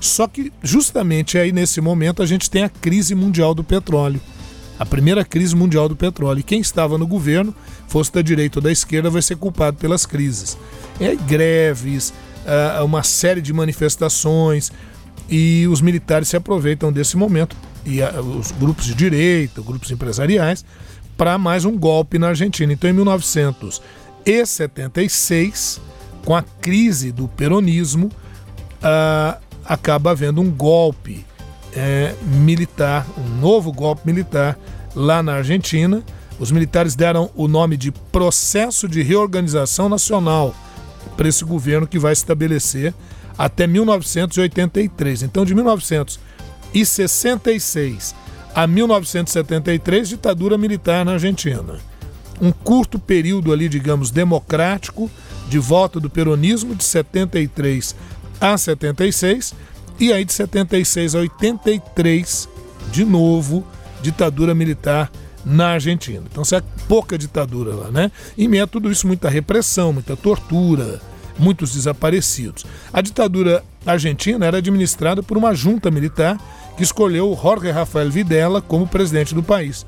Só 0.00 0.26
que 0.26 0.52
justamente 0.62 1.38
aí 1.38 1.52
nesse 1.52 1.80
momento 1.80 2.22
a 2.22 2.26
gente 2.26 2.50
tem 2.50 2.62
a 2.62 2.68
crise 2.68 3.14
mundial 3.14 3.54
do 3.54 3.64
petróleo. 3.64 4.20
A 4.78 4.84
primeira 4.84 5.24
crise 5.24 5.54
mundial 5.54 5.88
do 5.88 5.96
petróleo. 5.96 6.40
E 6.40 6.42
quem 6.42 6.60
estava 6.60 6.98
no 6.98 7.06
governo, 7.06 7.54
fosse 7.86 8.12
da 8.12 8.20
direita 8.20 8.58
ou 8.58 8.62
da 8.62 8.72
esquerda, 8.72 9.08
vai 9.08 9.22
ser 9.22 9.36
culpado 9.36 9.78
pelas 9.78 10.04
crises. 10.04 10.58
É 11.00 11.14
greves, 11.14 12.12
ah, 12.46 12.84
uma 12.84 13.02
série 13.02 13.40
de 13.40 13.52
manifestações, 13.52 14.70
e 15.28 15.66
os 15.68 15.80
militares 15.80 16.28
se 16.28 16.36
aproveitam 16.36 16.92
desse 16.92 17.16
momento, 17.16 17.56
e 17.84 18.00
a, 18.02 18.20
os 18.20 18.52
grupos 18.52 18.84
de 18.84 18.94
direita, 18.94 19.60
grupos 19.62 19.90
empresariais, 19.90 20.64
para 21.16 21.36
mais 21.38 21.64
um 21.64 21.76
golpe 21.76 22.16
na 22.18 22.28
Argentina. 22.28 22.72
Então, 22.72 22.88
em 22.90 22.92
1976, 22.92 25.80
com 26.24 26.34
a 26.34 26.42
crise 26.42 27.12
do 27.12 27.28
peronismo, 27.28 28.06
uh, 28.06 29.38
acaba 29.64 30.10
havendo 30.10 30.40
um 30.40 30.50
golpe 30.50 31.24
é, 31.74 32.14
militar, 32.22 33.06
um 33.18 33.40
novo 33.40 33.72
golpe 33.72 34.06
militar 34.06 34.58
lá 34.94 35.22
na 35.22 35.34
Argentina. 35.34 36.02
Os 36.38 36.50
militares 36.50 36.94
deram 36.94 37.30
o 37.34 37.48
nome 37.48 37.76
de 37.76 37.92
Processo 37.92 38.88
de 38.88 39.02
Reorganização 39.02 39.88
Nacional 39.88 40.54
para 41.16 41.28
esse 41.28 41.44
governo 41.44 41.86
que 41.86 41.98
vai 41.98 42.12
estabelecer 42.12 42.92
até 43.36 43.66
1983. 43.66 45.22
Então, 45.22 45.44
de 45.44 45.54
1966 45.54 48.14
a 48.54 48.66
1973, 48.66 50.08
ditadura 50.08 50.56
militar 50.56 51.04
na 51.04 51.12
Argentina. 51.12 51.78
um 52.40 52.50
curto 52.50 52.98
período 52.98 53.52
ali, 53.52 53.68
digamos, 53.68 54.10
democrático, 54.10 55.08
de 55.48 55.58
volta 55.58 56.00
do 56.00 56.10
peronismo, 56.10 56.74
de 56.74 56.82
73 56.82 57.94
a 58.40 58.58
76, 58.58 59.54
e 60.00 60.12
aí 60.12 60.24
de 60.24 60.32
76 60.32 61.14
a 61.14 61.20
83, 61.20 62.48
de 62.90 63.04
novo, 63.04 63.64
ditadura 64.02 64.52
militar 64.52 65.12
na 65.44 65.68
Argentina. 65.68 66.22
Então, 66.30 66.42
é 66.56 66.62
pouca 66.88 67.18
ditadura 67.18 67.74
lá, 67.74 67.90
né? 67.90 68.10
Em 68.36 68.48
meio 68.48 68.64
a 68.64 68.66
tudo 68.66 68.90
isso, 68.90 69.06
muita 69.06 69.28
repressão, 69.28 69.92
muita 69.92 70.16
tortura, 70.16 71.00
muitos 71.38 71.74
desaparecidos. 71.74 72.64
A 72.92 73.00
ditadura 73.00 73.64
argentina 73.84 74.46
era 74.46 74.58
administrada 74.58 75.22
por 75.22 75.36
uma 75.36 75.54
junta 75.54 75.90
militar 75.90 76.38
que 76.76 76.82
escolheu 76.82 77.38
Jorge 77.40 77.70
Rafael 77.70 78.10
Videla 78.10 78.60
como 78.60 78.86
presidente 78.86 79.34
do 79.34 79.42
país. 79.42 79.86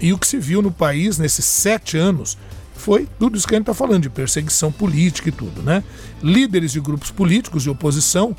E 0.00 0.12
o 0.12 0.18
que 0.18 0.26
se 0.26 0.38
viu 0.38 0.62
no 0.62 0.70
país 0.70 1.18
nesses 1.18 1.44
sete 1.44 1.96
anos 1.96 2.38
foi 2.74 3.06
tudo 3.18 3.36
isso 3.36 3.46
que 3.46 3.54
a 3.54 3.58
gente 3.58 3.64
está 3.64 3.74
falando, 3.74 4.02
de 4.02 4.10
perseguição 4.10 4.72
política 4.72 5.28
e 5.28 5.32
tudo, 5.32 5.62
né? 5.62 5.84
Líderes 6.22 6.72
de 6.72 6.80
grupos 6.80 7.10
políticos 7.10 7.62
de 7.62 7.68
oposição, 7.68 8.34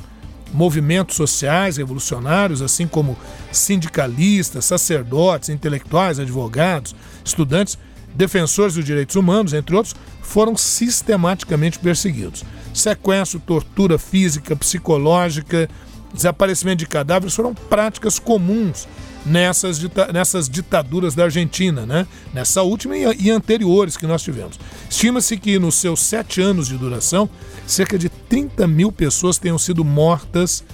movimentos 0.52 1.16
sociais 1.16 1.76
revolucionários, 1.76 2.60
assim 2.62 2.86
como 2.86 3.16
sindicalistas, 3.50 4.64
sacerdotes, 4.64 5.48
intelectuais, 5.48 6.18
advogados, 6.18 6.94
estudantes, 7.24 7.78
defensores 8.14 8.74
dos 8.74 8.84
direitos 8.84 9.16
humanos, 9.16 9.52
entre 9.52 9.74
outros, 9.74 9.96
foram 10.20 10.56
sistematicamente 10.56 11.78
perseguidos. 11.78 12.44
Sequestro, 12.74 13.40
tortura 13.40 13.98
física, 13.98 14.54
psicológica, 14.56 15.68
desaparecimento 16.12 16.78
de 16.78 16.86
cadáveres 16.86 17.34
foram 17.34 17.54
práticas 17.54 18.18
comuns 18.18 18.86
nessas, 19.24 19.78
dita 19.78 20.12
nessas 20.12 20.48
ditaduras 20.48 21.14
da 21.14 21.24
Argentina, 21.24 21.86
né? 21.86 22.06
nessa 22.32 22.62
última 22.62 22.96
e, 22.96 23.04
e 23.20 23.30
anteriores 23.30 23.96
que 23.96 24.06
nós 24.06 24.22
tivemos. 24.22 24.58
Estima-se 24.88 25.36
que 25.36 25.58
nos 25.58 25.76
seus 25.76 26.00
sete 26.00 26.40
anos 26.40 26.68
de 26.68 26.76
duração, 26.76 27.28
cerca 27.66 27.98
de 27.98 28.08
30 28.08 28.66
mil 28.66 28.90
pessoas 28.90 29.38
tenham 29.38 29.58
sido 29.58 29.84
mortas 29.84 30.64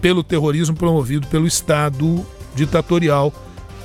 pelo 0.00 0.22
terrorismo 0.22 0.76
promovido 0.76 1.26
pelo 1.28 1.46
Estado 1.46 2.24
ditatorial 2.54 3.32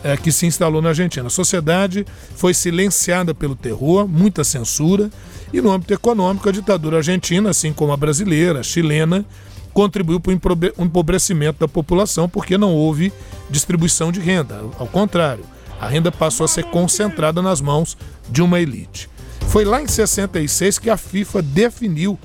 é, 0.04 0.18
que 0.18 0.32
se 0.32 0.45
instalou 0.45 0.82
na 0.82 0.89
Argentina. 0.89 1.28
A 1.28 1.30
sociedade 1.30 2.06
foi 2.36 2.54
silenciada 2.54 3.34
pelo 3.34 3.56
terror, 3.56 4.08
muita 4.08 4.43
censura, 4.43 5.10
e 5.51 5.62
no 5.62 5.72
âmbito 5.72 5.93
econômico, 5.93 6.49
a 6.49 6.51
ditadura 6.51 6.97
argentina, 6.97 7.49
assim 7.49 7.72
como 7.72 7.93
a 7.93 7.97
brasileira, 7.97 8.60
a 8.60 8.64
chilena, 8.64 9.26
contribuiu 9.74 10.20
para 10.20 10.32
o 10.32 10.84
empobrecimento 10.84 11.60
da 11.60 11.68
população 11.68 12.30
porque 12.30 12.58
não 12.58 12.74
houve 12.74 13.12
distribuição 13.50 14.12
de 14.12 14.20
renda. 14.20 14.62
Ao 14.78 14.88
contrário, 14.88 15.44
a 15.80 15.88
renda 15.88 16.12
passou 16.12 16.46
a 16.46 16.48
ser 16.48 16.66
concentrada 16.66 17.42
nas 17.42 17.60
mãos 17.60 17.98
de 18.30 18.42
uma 18.42 18.60
elite. 18.60 19.10
Foi 19.48 19.66
lá 19.66 19.82
em 19.82 19.88
66 19.88 20.80
que 20.80 20.90
a 20.90 20.98
FIFA 20.98 21.42
definiu 21.42 22.18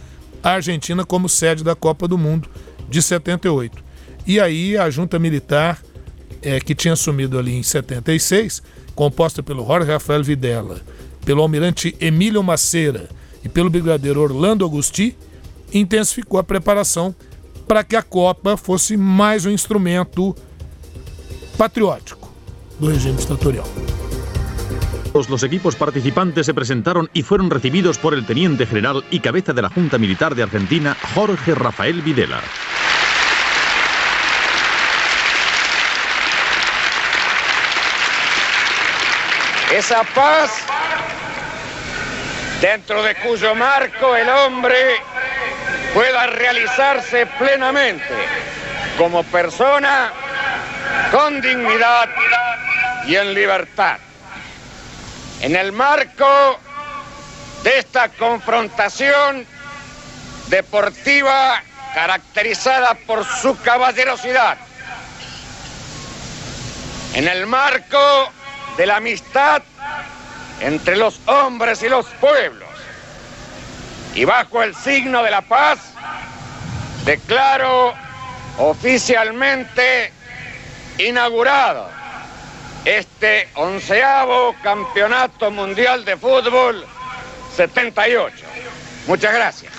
a 0.42 0.50
Argentina 0.50 1.04
como 1.04 1.28
sede 1.28 1.64
da 1.64 1.74
Copa 1.74 2.06
do 2.06 2.16
Mundo 2.16 2.48
de 2.88 3.02
78. 3.02 3.82
E 4.26 4.38
aí 4.38 4.76
a 4.76 4.88
junta 4.90 5.18
militar, 5.18 5.82
é, 6.42 6.60
que 6.60 6.74
tinha 6.74 6.94
assumido 6.94 7.38
ali 7.38 7.54
em 7.54 7.62
76, 7.62 8.62
composta 8.94 9.42
pelo 9.42 9.66
Jorge 9.66 9.90
Rafael 9.90 10.22
Videla, 10.22 10.80
pelo 11.24 11.42
almirante 11.42 11.96
Emílio 12.00 12.42
Maceira 12.42 13.08
e 13.44 13.48
pelo 13.48 13.70
brigadeiro 13.70 14.20
Orlando 14.20 14.64
Agusti, 14.64 15.16
intensificou 15.72 16.38
a 16.38 16.44
preparação 16.44 17.14
para 17.68 17.84
que 17.84 17.94
a 17.94 18.02
Copa 18.02 18.56
fosse 18.56 18.96
mais 18.96 19.44
um 19.44 19.50
instrumento 19.50 20.34
patriótico 21.58 22.32
do 22.80 22.88
regime 22.88 23.16
ditatorial. 23.18 23.66
Los 25.28 25.42
equipos 25.42 25.74
participantes 25.74 26.46
se 26.46 26.54
presentaron 26.54 27.10
y 27.12 27.22
fueron 27.22 27.50
recibidos 27.50 27.98
por 27.98 28.14
el 28.14 28.24
teniente 28.24 28.66
general 28.66 29.04
y 29.10 29.18
cabeza 29.18 29.52
de 29.52 29.62
la 29.62 29.68
Junta 29.68 29.98
Militar 29.98 30.34
de 30.34 30.44
Argentina, 30.44 30.96
Jorge 31.14 31.54
Rafael 31.54 32.02
Videla. 32.02 32.40
Esa 39.74 40.04
paz 40.14 40.64
dentro 42.60 43.02
de 43.02 43.14
cuyo 43.16 43.54
marco 43.54 44.14
el 44.16 44.28
hombre 44.28 44.76
pueda 45.94 46.26
realizarse 46.26 47.26
plenamente 47.26 48.14
como 48.96 49.22
persona 49.24 50.12
con 51.10 51.40
dignidad 51.40 52.08
y 53.06 53.16
en 53.16 53.34
libertad. 53.34 53.98
En 55.40 55.56
el 55.56 55.72
marco 55.72 56.58
de 57.62 57.78
esta 57.78 58.08
confrontación 58.08 59.46
deportiva 60.48 61.62
caracterizada 61.94 62.94
por 62.94 63.24
su 63.24 63.56
caballerosidad, 63.60 64.58
en 67.14 67.28
el 67.28 67.46
marco 67.46 68.30
de 68.76 68.86
la 68.86 68.96
amistad 68.96 69.62
entre 70.60 70.96
los 70.96 71.20
hombres 71.26 71.82
y 71.82 71.88
los 71.88 72.06
pueblos, 72.20 72.67
y 74.14 74.24
bajo 74.24 74.62
el 74.62 74.74
signo 74.74 75.22
de 75.22 75.30
la 75.30 75.42
paz, 75.42 75.78
declaro 77.04 77.94
oficialmente 78.58 80.12
inaugurado 80.98 81.88
este 82.84 83.48
onceavo 83.54 84.54
Campeonato 84.62 85.50
Mundial 85.50 86.04
de 86.04 86.16
Fútbol 86.16 86.84
78. 87.56 88.46
Muchas 89.06 89.34
gracias. 89.34 89.77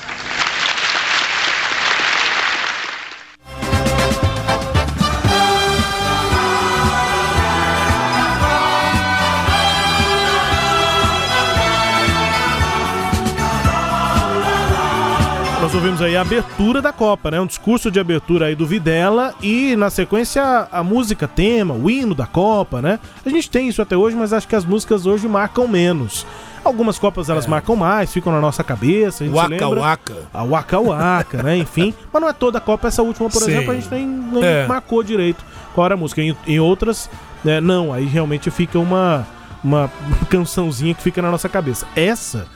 Nós 15.70 15.76
ouvimos 15.76 16.02
aí 16.02 16.18
a 16.18 16.22
abertura 16.22 16.82
da 16.82 16.92
Copa, 16.92 17.30
né? 17.30 17.40
Um 17.40 17.46
discurso 17.46 17.92
de 17.92 18.00
abertura 18.00 18.48
aí 18.48 18.56
do 18.56 18.66
Videla 18.66 19.36
e 19.40 19.76
na 19.76 19.92
sequência 19.92 20.68
a 20.72 20.84
música 20.84 21.28
tema, 21.28 21.76
o 21.76 21.92
hino 21.92 22.16
da 22.16 22.26
Copa, 22.26 22.82
né? 22.82 23.00
A 23.24 23.30
gente 23.30 23.52
tem 23.52 23.68
isso 23.68 23.80
até 23.80 23.96
hoje, 23.96 24.16
mas 24.16 24.34
acho 24.34 24.48
que 24.48 24.56
as 24.56 24.66
músicas 24.66 25.06
hoje 25.06 25.28
marcam 25.28 25.68
menos. 25.68 26.26
Algumas 26.66 26.98
Copas 26.98 27.30
elas 27.30 27.46
é. 27.46 27.48
marcam 27.48 27.76
mais, 27.76 28.12
ficam 28.12 28.34
na 28.34 28.42
nossa 28.42 28.64
cabeça. 28.64 29.24
A 29.24 29.28
gente 29.28 29.36
waka 29.36 29.50
lembra. 29.50 29.80
Waka. 29.80 30.16
A 30.34 30.44
Waka 30.44 30.80
Waka, 30.80 31.44
né? 31.44 31.58
Enfim. 31.62 31.94
Mas 32.12 32.20
não 32.20 32.30
é 32.30 32.34
toda 32.34 32.58
a 32.58 32.62
Copa, 32.62 32.88
essa 32.88 33.04
última, 33.04 33.30
por 33.30 33.40
Sim. 33.40 33.52
exemplo, 33.52 33.72
a 33.72 33.76
gente 33.76 33.92
nem, 33.92 34.08
nem 34.08 34.44
é. 34.44 34.66
marcou 34.66 35.04
direito 35.04 35.46
qual 35.76 35.86
era 35.86 35.94
a 35.94 35.98
música. 35.98 36.20
Em, 36.20 36.36
em 36.48 36.60
outras, 36.60 37.08
né, 37.44 37.62
não. 37.62 37.94
Aí 37.94 38.06
realmente 38.06 38.50
fica 38.50 38.80
uma, 38.80 39.24
uma 39.64 39.88
cançãozinha 40.32 40.96
que 40.96 41.04
fica 41.04 41.22
na 41.22 41.30
nossa 41.30 41.48
cabeça. 41.48 41.86
Essa 41.96 42.48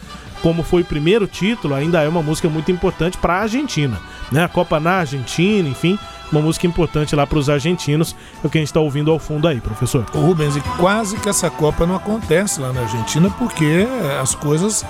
como 0.43 0.61
foi 0.61 0.81
o 0.81 0.85
primeiro 0.85 1.25
título, 1.25 1.73
ainda 1.73 2.03
é 2.03 2.09
uma 2.09 2.21
música 2.21 2.49
muito 2.49 2.69
importante 2.69 3.17
para 3.17 3.35
a 3.35 3.41
Argentina. 3.43 3.97
Né? 4.29 4.43
A 4.43 4.49
Copa 4.49 4.77
na 4.77 4.95
Argentina, 4.95 5.67
enfim, 5.69 5.97
uma 6.29 6.41
música 6.41 6.67
importante 6.67 7.15
lá 7.15 7.25
para 7.25 7.39
os 7.39 7.49
argentinos, 7.49 8.13
é 8.43 8.45
o 8.45 8.49
que 8.49 8.57
a 8.57 8.61
gente 8.61 8.67
está 8.67 8.81
ouvindo 8.81 9.09
ao 9.09 9.17
fundo 9.17 9.47
aí, 9.47 9.61
professor. 9.61 10.03
Rubens, 10.13 10.57
e 10.57 10.61
quase 10.77 11.15
que 11.17 11.29
essa 11.29 11.49
Copa 11.49 11.85
não 11.85 11.95
acontece 11.95 12.59
lá 12.59 12.73
na 12.73 12.81
Argentina 12.81 13.29
porque 13.39 13.87
as 14.21 14.35
coisas, 14.35 14.85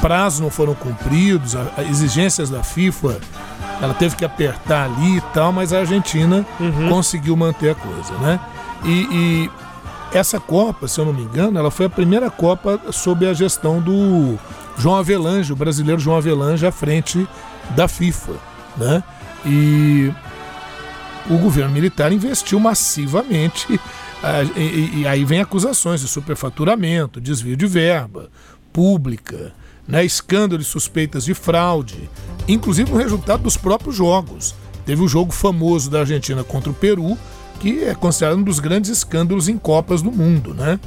prazos 0.00 0.40
não 0.40 0.50
foram 0.50 0.74
cumpridos, 0.74 1.54
as 1.54 1.88
exigências 1.88 2.50
da 2.50 2.64
FIFA, 2.64 3.20
ela 3.80 3.94
teve 3.94 4.16
que 4.16 4.24
apertar 4.24 4.86
ali 4.86 5.18
e 5.18 5.20
tal, 5.32 5.52
mas 5.52 5.72
a 5.72 5.78
Argentina 5.78 6.44
uhum. 6.58 6.88
conseguiu 6.88 7.36
manter 7.36 7.70
a 7.70 7.74
coisa, 7.76 8.12
né? 8.14 8.40
E, 8.84 8.90
e 9.12 9.50
essa 10.12 10.40
Copa, 10.40 10.88
se 10.88 10.98
eu 10.98 11.04
não 11.04 11.12
me 11.12 11.22
engano, 11.22 11.58
ela 11.58 11.70
foi 11.70 11.86
a 11.86 11.90
primeira 11.90 12.28
Copa 12.28 12.80
sob 12.90 13.24
a 13.24 13.32
gestão 13.32 13.80
do 13.80 14.36
João 14.78 14.96
Avelange, 14.96 15.52
o 15.52 15.56
brasileiro 15.56 16.00
João 16.00 16.16
Avelange, 16.16 16.66
à 16.66 16.72
frente 16.72 17.26
da 17.74 17.88
FIFA. 17.88 18.32
Né? 18.76 19.02
E 19.44 20.12
o 21.28 21.38
governo 21.38 21.72
militar 21.72 22.12
investiu 22.12 22.60
massivamente. 22.60 23.80
E, 24.56 25.06
aí 25.06 25.24
vem 25.24 25.40
acusações 25.40 26.00
de 26.00 26.08
superfaturamento, 26.08 27.20
desvio 27.20 27.56
de 27.56 27.66
verba 27.66 28.30
pública, 28.72 29.52
né, 29.86 30.04
escândalo 30.04 30.60
e 30.60 30.64
suspeitas 30.64 31.24
de 31.24 31.32
fraude, 31.32 32.10
inclusive 32.46 32.90
no 32.90 32.98
resultado 32.98 33.42
dos 33.42 33.56
próprios 33.56 33.94
jogos. 33.94 34.54
Teve 34.84 35.02
o 35.02 35.08
jogo 35.08 35.32
famoso 35.32 35.90
da 35.90 36.00
Argentina 36.00 36.44
contra 36.44 36.70
o 36.70 36.74
Peru, 36.74 37.16
que 37.60 37.84
é 37.84 37.94
considerado 37.94 38.38
um 38.38 38.42
dos 38.42 38.58
grandes 38.58 38.90
escândalos 38.90 39.48
em 39.48 39.56
Copas 39.56 40.02
do 40.02 40.12
mundo, 40.12 40.54
né? 40.54 40.78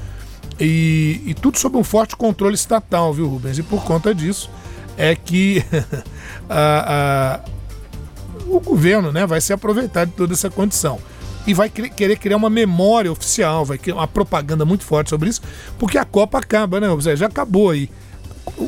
E, 0.59 1.21
e 1.25 1.33
tudo 1.33 1.57
sob 1.57 1.77
um 1.77 1.83
forte 1.83 2.15
controle 2.15 2.55
estatal, 2.55 3.13
viu, 3.13 3.27
Rubens? 3.27 3.57
E 3.57 3.63
por 3.63 3.83
conta 3.83 4.13
disso 4.13 4.49
é 4.97 5.15
que 5.15 5.63
a, 6.49 7.39
a, 7.45 8.45
o 8.47 8.59
governo 8.59 9.11
né, 9.11 9.25
vai 9.25 9.39
se 9.39 9.53
aproveitar 9.53 10.05
de 10.05 10.11
toda 10.11 10.33
essa 10.33 10.49
condição. 10.49 10.99
e 11.47 11.53
vai 11.53 11.69
querer- 11.69 12.17
criar 12.17 12.35
uma 12.37 12.49
memória 12.49 13.11
oficial, 13.11 13.63
vai 13.63 13.77
criar 13.77 13.95
uma 13.95 14.07
propaganda 14.07 14.65
muito 14.65 14.83
forte 14.83 15.09
sobre 15.09 15.29
isso, 15.29 15.41
porque 15.79 15.97
a 15.97 16.03
Copa 16.05 16.37
acaba, 16.37 16.79
né, 16.79 16.87
Zé? 16.99 17.15
Já 17.15 17.27
acabou 17.27 17.69
aí. 17.69 17.89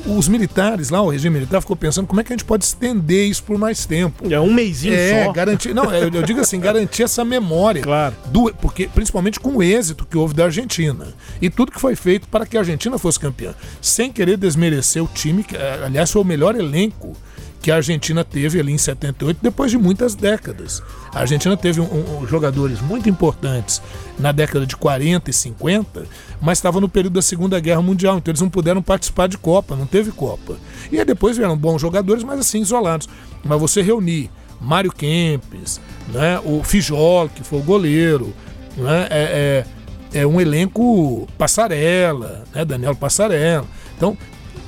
Os 0.05 0.27
militares 0.27 0.89
lá, 0.89 1.01
o 1.01 1.09
regime 1.09 1.35
militar, 1.35 1.61
ficou 1.61 1.75
pensando 1.75 2.07
como 2.07 2.19
é 2.21 2.23
que 2.23 2.31
a 2.33 2.35
gente 2.35 2.45
pode 2.45 2.63
estender 2.65 3.27
isso 3.27 3.43
por 3.43 3.57
mais 3.57 3.85
tempo. 3.85 4.31
É 4.31 4.39
um 4.39 4.53
mêsinho 4.53 4.93
É, 4.93 5.25
só. 5.25 5.31
garantir. 5.31 5.73
Não, 5.73 5.93
eu, 5.93 6.09
eu 6.09 6.23
digo 6.23 6.39
assim, 6.39 6.59
garantir 6.59 7.03
essa 7.03 7.23
memória. 7.23 7.81
Claro. 7.81 8.15
Do, 8.27 8.53
porque, 8.61 8.87
principalmente 8.87 9.39
com 9.39 9.57
o 9.57 9.63
êxito 9.63 10.05
que 10.05 10.17
houve 10.17 10.33
da 10.33 10.45
Argentina. 10.45 11.07
E 11.41 11.49
tudo 11.49 11.71
que 11.71 11.79
foi 11.79 11.95
feito 11.95 12.27
para 12.27 12.45
que 12.45 12.57
a 12.57 12.61
Argentina 12.61 12.97
fosse 12.97 13.19
campeã. 13.19 13.53
Sem 13.81 14.11
querer 14.11 14.37
desmerecer 14.37 15.03
o 15.03 15.07
time, 15.07 15.43
que, 15.43 15.55
eh, 15.55 15.81
aliás, 15.85 16.11
foi 16.11 16.21
o 16.21 16.25
melhor 16.25 16.55
elenco 16.55 17.15
que 17.61 17.69
a 17.71 17.75
Argentina 17.75 18.23
teve 18.23 18.59
ali 18.59 18.71
em 18.73 18.77
78, 18.77 19.37
depois 19.41 19.69
de 19.69 19.77
muitas 19.77 20.15
décadas. 20.15 20.81
A 21.13 21.19
Argentina 21.19 21.55
teve 21.55 21.79
um- 21.79 22.21
um- 22.23 22.27
jogadores 22.27 22.81
muito 22.81 23.07
importantes 23.07 23.81
na 24.17 24.31
década 24.31 24.65
de 24.65 24.75
40 24.75 25.29
e 25.29 25.33
50, 25.33 26.03
mas 26.41 26.57
estava 26.57 26.81
no 26.81 26.89
período 26.89 27.13
da 27.13 27.21
Segunda 27.21 27.59
Guerra 27.59 27.81
Mundial, 27.81 28.17
então 28.17 28.31
eles 28.31 28.41
não 28.41 28.49
puderam 28.49 28.81
participar 28.81 29.27
de 29.27 29.37
Copa, 29.37 29.75
não 29.75 29.85
teve 29.85 30.11
Copa. 30.11 30.57
E 30.91 30.97
aí 30.97 31.05
depois 31.05 31.37
vieram 31.37 31.55
bons 31.55 31.79
jogadores, 31.79 32.23
mas 32.23 32.39
assim, 32.39 32.61
isolados. 32.61 33.07
Mas 33.43 33.59
você 33.59 33.81
reunir 33.83 34.29
Mário 34.59 34.91
Kempes, 34.91 35.79
né, 36.07 36.39
o 36.43 36.63
Fijol, 36.63 37.29
que 37.29 37.43
foi 37.43 37.59
o 37.59 37.63
goleiro, 37.63 38.33
né, 38.75 39.07
é, 39.11 39.65
é, 40.13 40.19
é 40.21 40.27
um 40.27 40.41
elenco 40.41 41.27
passarela, 41.37 42.43
né, 42.53 42.65
Daniel 42.65 42.95
Passarela. 42.95 43.65
Então, 43.97 44.17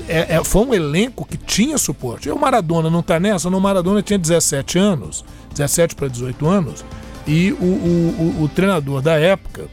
é, 0.08 0.36
é- 0.36 0.44
foi 0.44 0.66
um 0.66 0.74
elenco 0.74 1.26
que 1.26 1.38
tinha 1.38 1.78
suporte. 1.78 2.28
E 2.30 2.32
o 2.32 2.38
Maradona 2.40 2.90
não 2.90 3.02
tá 3.02 3.20
nessa? 3.20 3.50
No 3.50 3.60
Maradona 3.60 4.02
tinha 4.02 4.20
17 4.20 4.78
anos, 4.78 5.24
17 5.54 5.96
para 5.96 6.08
18 6.08 6.46
anos, 6.48 6.84
e 7.28 7.52
o, 7.54 7.64
o- 7.64 8.38
o- 8.40 8.44
o 8.44 8.50
treinador 8.50 9.02
da 9.02 9.14
época, 9.14 9.68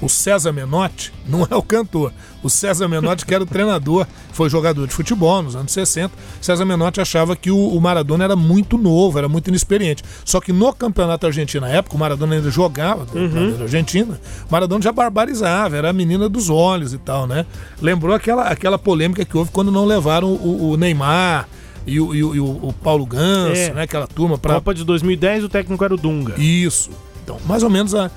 o 0.00 0.08
César 0.08 0.52
Menotti, 0.52 1.12
não 1.26 1.46
é 1.50 1.54
o 1.56 1.62
cantor. 1.62 2.12
O 2.42 2.50
César 2.50 2.86
Menotti, 2.86 3.24
que 3.24 3.34
era 3.34 3.42
o 3.42 3.46
treinador, 3.46 4.06
foi 4.32 4.48
jogador 4.50 4.86
de 4.86 4.92
futebol 4.92 5.42
nos 5.42 5.56
anos 5.56 5.72
60. 5.72 6.12
César 6.40 6.64
Menotti 6.66 7.00
achava 7.00 7.34
que 7.34 7.50
o, 7.50 7.56
o 7.56 7.80
Maradona 7.80 8.24
era 8.24 8.36
muito 8.36 8.76
novo, 8.76 9.18
era 9.18 9.28
muito 9.28 9.48
inexperiente. 9.48 10.02
Só 10.24 10.40
que 10.40 10.52
no 10.52 10.72
campeonato 10.72 11.26
argentino 11.26 11.66
na 11.66 11.72
época, 11.72 11.96
o 11.96 11.98
Maradona 11.98 12.34
ainda 12.36 12.50
jogava 12.50 13.06
na 13.14 13.62
Argentina, 13.62 14.20
o 14.48 14.52
Maradona 14.52 14.82
já 14.82 14.92
barbarizava, 14.92 15.76
era 15.76 15.88
a 15.90 15.92
menina 15.92 16.28
dos 16.28 16.50
olhos 16.50 16.92
e 16.92 16.98
tal, 16.98 17.26
né? 17.26 17.46
Lembrou 17.80 18.14
aquela, 18.14 18.44
aquela 18.48 18.78
polêmica 18.78 19.24
que 19.24 19.36
houve 19.36 19.50
quando 19.50 19.72
não 19.72 19.86
levaram 19.86 20.28
o, 20.28 20.72
o 20.72 20.76
Neymar 20.76 21.48
e 21.86 21.98
o, 22.00 22.14
e 22.14 22.22
o- 22.22 22.34
e 22.34 22.40
o- 22.40 22.74
Paulo 22.82 23.06
Ganso, 23.06 23.60
É. 23.60 23.72
né? 23.72 23.82
Aquela 23.82 24.06
turma 24.06 24.36
para 24.36 24.54
Copa 24.54 24.74
de 24.74 24.84
2010, 24.84 25.44
o 25.44 25.48
técnico 25.48 25.82
era 25.84 25.94
o 25.94 25.96
Dunga. 25.96 26.34
isso. 26.38 26.90
Então, 27.26 27.40
mais 27.44 27.64
ou 27.64 27.68
menos 27.68 27.92
a- 27.92 28.08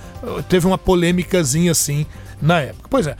teve 0.48 0.68
uma 0.68 0.78
polêmicazinha 0.78 1.72
assim 1.72 2.06
na 2.40 2.62
época. 2.62 2.88
Pois 2.92 3.08
é, 3.08 3.16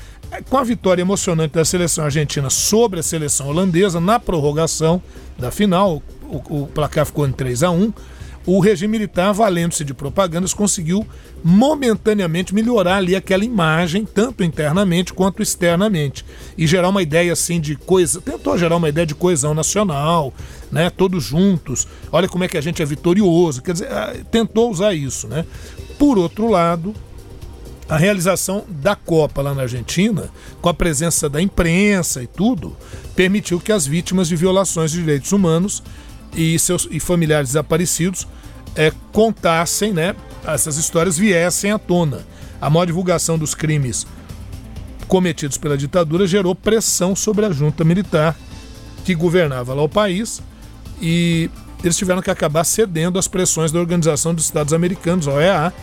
com 0.48 0.56
a 0.58 0.64
vitória 0.64 1.02
emocionante 1.02 1.56
da 1.56 1.66
seleção 1.66 2.06
argentina 2.06 2.48
sobre 2.52 3.00
a 3.00 3.04
seleção 3.04 3.48
holandesa 3.48 4.00
na 4.00 4.20
prorrogação 4.20 5.02
da 5.40 5.50
final, 5.50 6.04
o, 6.22 6.62
o 6.62 6.68
placar 6.68 7.08
ficou 7.08 7.28
em 7.28 7.32
3 7.32 7.64
a 7.64 7.72
1 7.72 7.92
o 8.46 8.60
regime 8.60 8.98
militar, 8.98 9.32
valendo-se 9.34 9.84
de 9.84 9.94
propagandas, 9.94 10.54
conseguiu 10.56 11.06
momentaneamente 11.44 12.56
melhorar 12.56 12.96
ali 12.96 13.16
aquela 13.16 13.44
imagem, 13.44 14.06
tanto 14.06 14.44
internamente 14.44 15.14
quanto 15.14 15.44
externamente, 15.44 16.26
e 16.58 16.66
gerar 16.66 16.90
uma 16.90 17.04
ideia 17.04 17.34
assim 17.34 17.60
de 17.60 17.76
coisa, 17.76 18.20
tentou 18.22 18.58
gerar 18.58 18.78
uma 18.78 18.90
ideia 18.90 19.06
de 19.06 19.14
coesão 19.14 19.54
nacional, 19.54 20.34
né, 20.72 20.90
todos 20.90 21.24
juntos. 21.24 21.88
Olha 22.12 22.28
como 22.28 22.44
é 22.44 22.48
que 22.48 22.58
a 22.58 22.62
gente 22.62 22.82
é 22.82 22.86
vitorioso, 22.86 23.62
quer 23.62 23.74
dizer, 23.74 23.92
ah, 23.92 24.16
tentou 24.32 24.72
usar 24.72 24.94
isso, 24.96 25.28
né? 25.28 25.46
Por 26.00 26.18
outro 26.18 26.48
lado, 26.48 26.96
a 27.90 27.98
realização 27.98 28.64
da 28.68 28.96
Copa 28.96 29.42
lá 29.42 29.54
na 29.54 29.64
Argentina, 29.64 30.30
com 30.62 30.70
a 30.70 30.74
presença 30.74 31.30
da 31.30 31.42
imprensa 31.42 32.24
e 32.24 32.28
tudo, 32.28 32.76
permitiu 33.16 33.60
que 33.60 33.72
as 33.72 33.86
vítimas 33.86 34.30
de 34.30 34.36
violações 34.38 34.92
de 34.92 35.00
direitos 35.00 35.34
humanos 35.34 35.84
e 36.34 36.58
seus 36.58 36.88
e 36.90 37.02
familiares 37.02 37.50
desaparecidos 37.50 38.26
eh, 38.76 38.94
contassem, 39.12 39.92
né, 39.92 40.16
essas 40.46 40.78
histórias 40.78 41.18
viessem 41.18 41.72
à 41.72 41.78
tona. 41.78 42.26
A 42.62 42.70
maior 42.70 42.86
divulgação 42.86 43.38
dos 43.38 43.54
crimes 43.54 44.08
cometidos 45.08 45.58
pela 45.58 45.78
ditadura 45.78 46.26
gerou 46.26 46.56
pressão 46.56 47.14
sobre 47.16 47.46
a 47.46 47.52
junta 47.52 47.84
militar 47.84 48.38
que 49.04 49.14
governava 49.14 49.74
lá 49.74 49.82
o 49.82 49.90
país 49.90 50.42
e 51.02 51.50
eles 51.84 51.98
tiveram 51.98 52.22
que 52.22 52.32
acabar 52.32 52.64
cedendo 52.64 53.18
às 53.18 53.28
pressões 53.28 53.72
da 53.72 53.80
Organização 53.80 54.34
dos 54.34 54.46
Estados 54.46 54.74
Americanos, 54.74 55.28
a 55.28 55.34
OEA, 55.34 55.74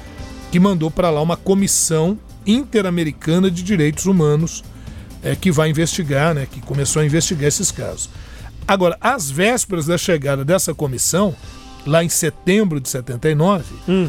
que 0.51 0.61
mandou 0.61 0.91
para 0.91 1.11
lá 1.11 1.21
uma 1.21 1.37
comissão 1.37 2.19
interamericana 2.47 3.51
de 3.51 3.63
direitos 3.63 4.07
humanos 4.07 4.63
é, 5.23 5.35
que 5.35 5.51
vai 5.51 5.71
investigar, 5.71 6.35
né, 6.35 6.47
que 6.51 6.61
começou 6.61 7.03
a 7.03 7.05
investigar 7.05 7.49
esses 7.49 7.71
casos. 7.71 8.09
Agora, 8.69 8.97
às 9.01 9.31
vésperas 9.31 9.87
da 9.87 9.97
chegada 9.97 10.45
dessa 10.45 10.75
comissão, 10.75 11.35
lá 11.87 12.03
em 12.03 12.09
setembro 12.09 12.81
de 12.81 12.89
79, 12.89 13.65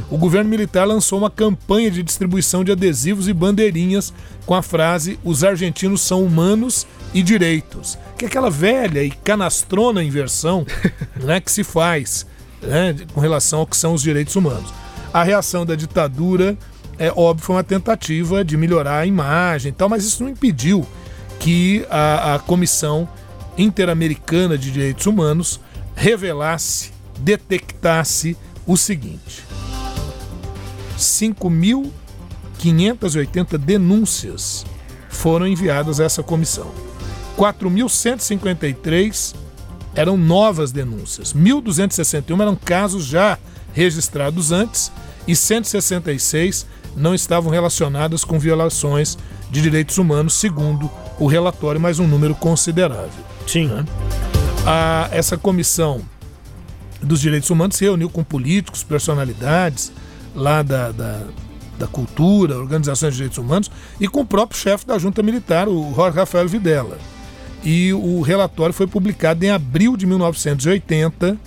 o 0.10 0.18
governo 0.18 0.50
militar 0.50 0.86
lançou 0.86 1.20
uma 1.20 1.30
campanha 1.30 1.92
de 1.92 2.02
distribuição 2.02 2.64
de 2.64 2.72
adesivos 2.72 3.28
e 3.28 3.34
bandeirinhas 3.34 4.14
com 4.46 4.56
a 4.56 4.64
frase 4.64 5.20
Os 5.24 5.44
argentinos 5.44 6.02
são 6.02 6.24
humanos 6.24 6.88
e 7.14 7.24
direitos. 7.24 7.98
Que 8.18 8.26
é 8.26 8.28
aquela 8.28 8.50
velha 8.50 9.04
e 9.04 9.12
canastrona 9.12 10.04
inversão 10.04 10.66
né, 11.16 11.40
que 11.40 11.52
se 11.52 11.64
faz 11.64 12.26
né, 12.62 12.96
com 13.14 13.20
relação 13.20 13.60
ao 13.60 13.68
que 13.68 13.78
são 13.78 13.94
os 13.94 14.02
direitos 14.02 14.36
humanos. 14.36 14.74
A 15.14 15.24
reação 15.24 15.66
da 15.66 15.76
ditadura, 15.76 16.58
é 16.98 17.12
óbvio, 17.16 17.46
foi 17.46 17.56
uma 17.56 17.64
tentativa 17.64 18.44
de 18.44 18.58
melhorar 18.58 18.98
a 19.00 19.06
imagem 19.06 19.70
e 19.70 19.74
tal, 19.74 19.88
mas 19.90 20.06
isso 20.06 20.24
não 20.24 20.30
impediu 20.30 20.86
que 21.40 21.86
a, 21.90 22.36
a 22.36 22.40
Comissão 22.40 23.08
Interamericana 23.58 24.58
de 24.58 24.72
Direitos 24.72 25.06
Humanos 25.06 25.60
revelasse, 25.96 26.92
detectasse 27.20 28.36
o 28.66 28.76
seguinte: 28.78 29.44
5.580 30.98 33.58
denúncias 33.58 34.66
foram 35.10 35.48
enviadas 35.48 36.00
a 36.00 36.04
essa 36.04 36.22
comissão. 36.22 36.72
4.153 37.38 39.36
eram 39.96 40.18
novas 40.18 40.72
denúncias. 40.72 41.34
1.261 41.34 42.42
eram 42.42 42.56
casos 42.56 43.06
já 43.06 43.38
registrados 43.74 44.52
antes 44.52 44.92
e 45.28 45.36
166 45.36 46.66
não 46.96 47.14
estavam 47.14 47.52
relacionadas 47.52 48.24
com 48.24 48.40
violações 48.40 49.18
de 49.52 49.62
direitos 49.62 49.98
humanos, 49.98 50.34
segundo 50.34 50.90
o 51.20 51.28
relatório, 51.28 51.80
mas 51.80 52.00
um 52.00 52.08
número 52.08 52.34
considerável. 52.34 53.24
Sim. 53.46 53.70
A, 54.66 55.08
essa 55.12 55.38
comissão 55.38 56.02
dos 57.02 57.22
direitos 57.22 57.50
humanos 57.50 57.76
se 57.76 57.86
reuniu 57.86 58.10
com 58.10 58.24
políticos, 58.24 58.84
personalidades 58.84 59.92
lá 60.36 60.64
da, 60.64 60.92
da, 60.92 61.22
da 61.78 61.88
cultura, 61.88 62.58
organizações 62.58 63.14
de 63.14 63.18
direitos 63.18 63.38
humanos 63.38 63.70
e 64.00 64.08
com 64.08 64.22
o 64.22 64.26
próprio 64.26 64.60
chefe 64.60 64.86
da 64.86 64.98
junta 64.98 65.22
militar, 65.22 65.68
o 65.68 65.94
Jorge 65.96 66.18
Rafael 66.18 66.48
Videla. 66.48 66.98
E 67.70 67.92
o 67.92 68.22
relatório 68.22 68.74
foi 68.74 68.88
publicado 68.88 69.44
em 69.44 69.50
abril 69.50 69.98
de 69.98 70.06
1980 70.06 71.38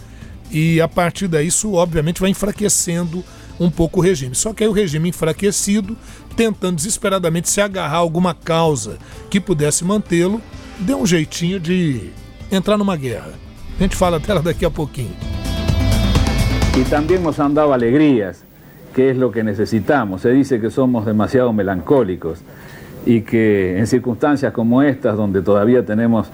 e 0.50 0.78
a 0.78 0.86
partir 0.86 1.26
daí 1.26 1.46
isso 1.46 1.72
obviamente 1.72 2.20
vai 2.20 2.28
enfraquecendo 2.28 3.24
um 3.58 3.70
pouco 3.70 4.00
o 4.00 4.02
regime. 4.02 4.34
Só 4.34 4.52
que 4.52 4.62
aí 4.62 4.68
o 4.68 4.72
regime 4.72 5.08
enfraquecido, 5.08 5.96
tentando 6.36 6.76
desesperadamente 6.76 7.48
se 7.48 7.62
agarrar 7.62 7.94
a 7.94 8.00
alguma 8.00 8.34
causa 8.34 8.98
que 9.30 9.40
pudesse 9.40 9.82
mantê-lo, 9.82 10.42
deu 10.78 11.00
um 11.00 11.06
jeitinho 11.06 11.58
de 11.58 12.10
entrar 12.52 12.76
numa 12.76 12.96
guerra. 12.96 13.32
A 13.78 13.82
gente 13.82 13.96
fala 13.96 14.20
dela 14.20 14.42
daqui 14.42 14.66
a 14.66 14.70
pouquinho. 14.70 15.16
y 16.76 16.82
también 16.82 17.22
nos 17.22 17.40
han 17.40 17.54
dado 17.54 17.72
alegrías, 17.72 18.44
que 18.94 19.08
es 19.08 19.16
lo 19.16 19.32
que 19.32 19.42
necesitamos. 19.42 20.20
Se 20.20 20.30
dice 20.32 20.60
que 20.60 20.70
somos 20.70 21.06
demasiado 21.06 21.50
melancólicos 21.54 22.40
y 23.06 23.22
que 23.22 23.78
en 23.78 23.86
circunstancias 23.86 24.52
como 24.52 24.82
estas, 24.82 25.16
donde 25.16 25.42
todavía 25.42 25.84
tenemos 25.84 26.30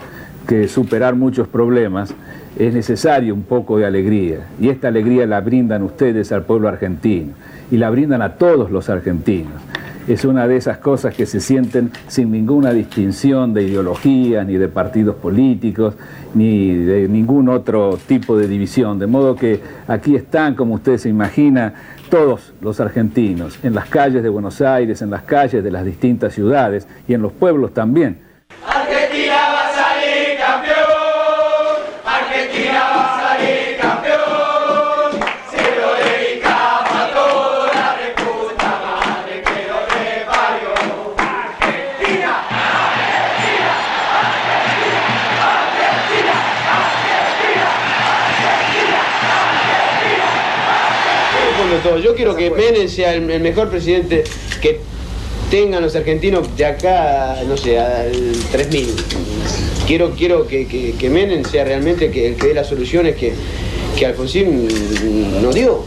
que 0.46 0.68
superar 0.68 1.14
muchos 1.14 1.48
problemas, 1.48 2.14
es 2.58 2.72
necesario 2.72 3.34
un 3.34 3.42
poco 3.42 3.78
de 3.78 3.86
alegría. 3.86 4.46
Y 4.60 4.68
esta 4.68 4.88
alegría 4.88 5.26
la 5.26 5.40
brindan 5.40 5.82
ustedes 5.82 6.32
al 6.32 6.44
pueblo 6.44 6.68
argentino 6.68 7.32
y 7.70 7.76
la 7.76 7.90
brindan 7.90 8.22
a 8.22 8.34
todos 8.34 8.70
los 8.70 8.88
argentinos. 8.88 9.52
Es 10.08 10.24
una 10.24 10.46
de 10.46 10.56
esas 10.56 10.78
cosas 10.78 11.16
que 11.16 11.26
se 11.26 11.40
sienten 11.40 11.90
sin 12.06 12.30
ninguna 12.30 12.72
distinción 12.72 13.52
de 13.52 13.64
ideologías, 13.64 14.46
ni 14.46 14.54
de 14.54 14.68
partidos 14.68 15.16
políticos, 15.16 15.94
ni 16.32 16.74
de 16.74 17.08
ningún 17.08 17.48
otro 17.48 17.98
tipo 18.06 18.38
de 18.38 18.46
división. 18.46 19.00
De 19.00 19.08
modo 19.08 19.34
que 19.34 19.60
aquí 19.88 20.14
están, 20.14 20.54
como 20.54 20.74
usted 20.74 20.98
se 20.98 21.08
imagina, 21.08 21.74
todos 22.08 22.52
los 22.60 22.80
argentinos, 22.80 23.58
en 23.62 23.74
las 23.74 23.86
calles 23.86 24.22
de 24.22 24.28
Buenos 24.28 24.60
Aires, 24.60 25.02
en 25.02 25.10
las 25.10 25.22
calles 25.22 25.62
de 25.62 25.70
las 25.70 25.84
distintas 25.84 26.34
ciudades 26.34 26.86
y 27.06 27.14
en 27.14 27.22
los 27.22 27.32
pueblos 27.32 27.74
también. 27.74 28.20
Todo. 51.88 51.98
Yo 51.98 52.14
quiero 52.14 52.34
que 52.36 52.50
Menem 52.50 52.88
sea 52.88 53.14
el, 53.14 53.30
el 53.30 53.40
mejor 53.40 53.68
presidente 53.70 54.24
que 54.60 54.80
tengan 55.50 55.82
los 55.82 55.94
argentinos 55.94 56.56
de 56.56 56.64
acá, 56.64 57.36
no 57.46 57.56
sé, 57.56 57.78
al 57.78 58.32
3000. 58.52 58.88
Quiero, 59.86 60.10
quiero 60.16 60.46
que, 60.48 60.66
que, 60.66 60.92
que 60.98 61.10
Menem 61.10 61.44
sea 61.44 61.64
realmente 61.64 62.10
que, 62.10 62.26
el 62.28 62.34
que 62.36 62.48
dé 62.48 62.54
las 62.54 62.66
soluciones 62.68 63.14
que, 63.16 63.32
que 63.96 64.06
Alfonsín 64.06 64.66
no 65.42 65.52
dio. 65.52 65.84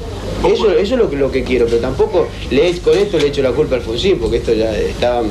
Eso, 0.47 0.71
eso 0.71 0.93
es 0.95 0.99
lo, 0.99 1.09
que- 1.09 1.17
lo 1.17 1.29
que 1.31 1.43
quiero, 1.43 1.65
pero 1.65 1.79
tampoco 1.79 2.27
le, 2.49 2.71
con 2.79 2.97
esto 2.97 3.17
le 3.19 3.27
echo 3.27 3.41
la 3.41 3.51
culpa 3.51 3.75
a 3.75 3.79
Alfonsín, 3.79 4.17
porque 4.19 4.37
esto 4.37 4.53
ya 4.53 4.73
estaba 4.77 5.21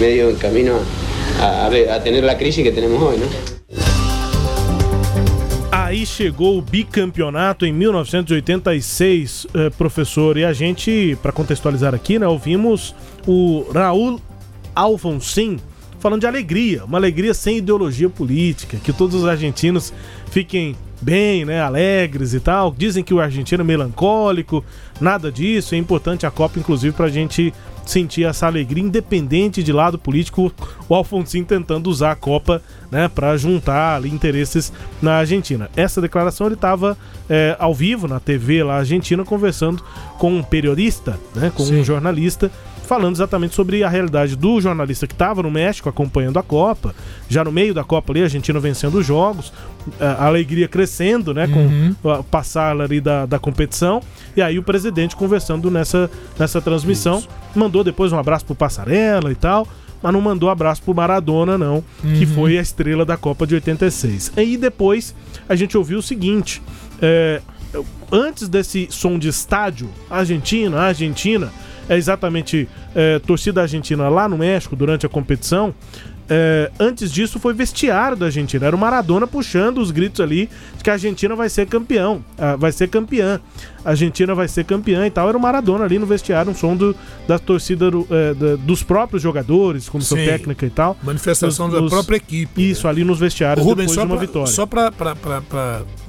medio 0.00 0.30
en 0.30 0.36
camino 0.36 0.78
a, 1.40 1.66
a 1.66 1.94
a 1.96 2.02
tener 2.02 2.24
la 2.24 2.38
crisis 2.38 2.64
que 2.64 2.72
tenemos 2.72 3.02
hoy, 3.02 3.18
¿no? 3.18 3.53
Aí 5.94 6.04
chegou 6.04 6.58
o 6.58 6.60
bicampeonato 6.60 7.64
em 7.64 7.72
1986, 7.72 9.46
eh, 9.54 9.70
professor, 9.70 10.36
e 10.36 10.44
a 10.44 10.52
gente, 10.52 11.16
para 11.22 11.30
contextualizar 11.30 11.94
aqui, 11.94 12.18
né, 12.18 12.26
ouvimos 12.26 12.92
o 13.24 13.64
Raul 13.72 14.20
Alfonsin 14.74 15.56
falando 16.00 16.22
de 16.22 16.26
alegria, 16.26 16.84
uma 16.84 16.98
alegria 16.98 17.32
sem 17.32 17.58
ideologia 17.58 18.10
política, 18.10 18.76
que 18.82 18.92
todos 18.92 19.14
os 19.14 19.24
argentinos 19.24 19.92
fiquem 20.32 20.74
bem, 21.00 21.44
né, 21.44 21.60
alegres 21.60 22.34
e 22.34 22.40
tal. 22.40 22.74
Dizem 22.76 23.04
que 23.04 23.14
o 23.14 23.20
argentino 23.20 23.60
é 23.60 23.64
melancólico, 23.64 24.64
nada 25.00 25.30
disso. 25.30 25.76
É 25.76 25.78
importante 25.78 26.26
a 26.26 26.30
Copa, 26.30 26.58
inclusive, 26.58 26.92
para 26.92 27.06
a 27.06 27.10
gente 27.10 27.54
sentir 27.86 28.24
essa 28.24 28.46
alegria, 28.46 28.82
independente 28.82 29.62
de 29.62 29.72
lado 29.72 29.98
político. 29.98 30.52
O 30.88 30.94
Alfonsin 30.94 31.44
tentando 31.44 31.88
usar 31.88 32.12
a 32.12 32.16
Copa, 32.16 32.62
né, 32.90 33.08
para 33.08 33.36
juntar 33.36 33.96
ali 33.96 34.10
interesses 34.10 34.72
na 35.02 35.16
Argentina. 35.16 35.70
Essa 35.76 36.00
declaração 36.00 36.46
ele 36.46 36.54
estava 36.54 36.96
ao 37.58 37.74
vivo 37.74 38.06
na 38.06 38.20
TV 38.20 38.62
lá 38.62 38.76
argentina 38.76 39.24
conversando 39.24 39.82
com 40.18 40.32
um 40.32 40.42
periodista, 40.42 41.18
né, 41.34 41.50
com 41.54 41.62
um 41.62 41.82
jornalista 41.82 42.50
falando 42.84 43.14
exatamente 43.16 43.54
sobre 43.54 43.82
a 43.82 43.88
realidade 43.88 44.36
do 44.36 44.60
jornalista 44.60 45.06
que 45.06 45.14
estava 45.14 45.42
no 45.42 45.50
México 45.50 45.88
acompanhando 45.88 46.38
a 46.38 46.42
Copa, 46.42 46.94
já 47.28 47.42
no 47.42 47.50
meio 47.50 47.72
da 47.74 47.82
Copa 47.82 48.12
ali, 48.12 48.20
a 48.20 48.24
Argentina 48.24 48.60
vencendo 48.60 48.98
os 48.98 49.06
jogos, 49.06 49.52
a 50.00 50.26
alegria 50.26 50.68
crescendo, 50.68 51.32
né, 51.34 51.46
Uhum. 51.46 51.94
com 52.02 52.10
a 52.10 52.22
passar 52.22 52.78
ali 52.80 53.00
da, 53.00 53.26
da 53.26 53.38
competição, 53.38 54.00
e 54.36 54.42
aí 54.42 54.58
o 54.58 54.62
presidente 54.62 55.16
conversando 55.16 55.70
nessa, 55.70 56.10
nessa 56.38 56.60
transmissão, 56.60 57.22
mandou 57.54 57.82
depois 57.82 58.12
um 58.12 58.18
abraço 58.18 58.44
pro 58.44 58.54
Passarela 58.54 59.30
e 59.32 59.34
tal, 59.34 59.66
mas 60.02 60.12
não 60.12 60.20
mandou 60.20 60.50
abraço 60.50 60.82
pro 60.82 60.94
Maradona 60.94 61.56
não, 61.56 61.82
que 62.02 62.24
Uhum. 62.26 62.34
foi 62.34 62.58
a 62.58 62.60
estrela 62.62 63.04
da 63.06 63.16
Copa 63.16 63.46
de 63.46 63.54
86. 63.54 64.32
Aí 64.36 64.56
depois 64.58 65.14
a 65.48 65.54
gente 65.56 65.76
ouviu 65.78 65.98
o 65.98 66.02
seguinte, 66.02 66.60
é, 67.00 67.40
antes 68.12 68.48
desse 68.48 68.86
som 68.90 69.18
de 69.18 69.28
estádio, 69.28 69.88
Argentina, 70.10 70.78
Argentina, 70.80 71.50
é 71.88 71.96
exatamente 71.96 72.68
é, 72.94 73.18
torcida 73.18 73.62
argentina 73.62 74.08
lá 74.08 74.28
no 74.28 74.38
México 74.38 74.74
durante 74.76 75.04
a 75.06 75.08
competição. 75.08 75.74
é, 76.26 76.70
antes 76.80 77.12
disso 77.12 77.38
foi 77.38 77.52
vestiário 77.52 78.16
da 78.16 78.26
Argentina. 78.26 78.64
Era 78.66 78.74
o 78.74 78.78
Maradona 78.78 79.26
puxando 79.26 79.76
os 79.78 79.90
gritos 79.90 80.20
ali 80.22 80.48
de 80.76 80.82
que 80.82 80.88
a 80.88 80.94
Argentina 80.94 81.36
vai 81.36 81.50
ser 81.50 81.66
campeão, 81.66 82.24
ah, 82.38 82.56
vai 82.56 82.72
ser 82.72 82.88
campeã. 82.88 83.38
A 83.84 83.90
Argentina 83.90 84.34
vai 84.34 84.48
ser 84.48 84.64
campeã 84.64 85.06
e 85.06 85.10
tal. 85.10 85.28
Era 85.28 85.36
o 85.36 85.40
Maradona 85.40 85.84
ali 85.84 85.98
no 85.98 86.06
vestiário, 86.06 86.50
um 86.50 86.54
som 86.54 86.74
do, 86.74 86.96
da 87.28 87.38
torcida 87.38 87.90
do- 87.90 88.06
é, 88.10 88.32
da- 88.32 88.56
dos 88.56 88.82
próprios 88.82 89.22
jogadores, 89.22 89.86
comissão 89.90 90.16
Sim. 90.16 90.24
técnica 90.24 90.64
e 90.64 90.70
tal. 90.70 90.96
Manifestação 91.02 91.68
da 91.68 91.82
própria 91.82 92.16
equipe. 92.16 92.70
Isso, 92.70 92.88
ali 92.88 93.04
nos 93.04 93.18
vestiários 93.18 93.62
Rubens, 93.62 93.90
depois 93.90 93.98
de 94.06 94.10
uma 94.10 94.16
pra, 94.16 94.26
vitória. 94.26 94.50
Só 94.50 94.64
para 94.64 94.90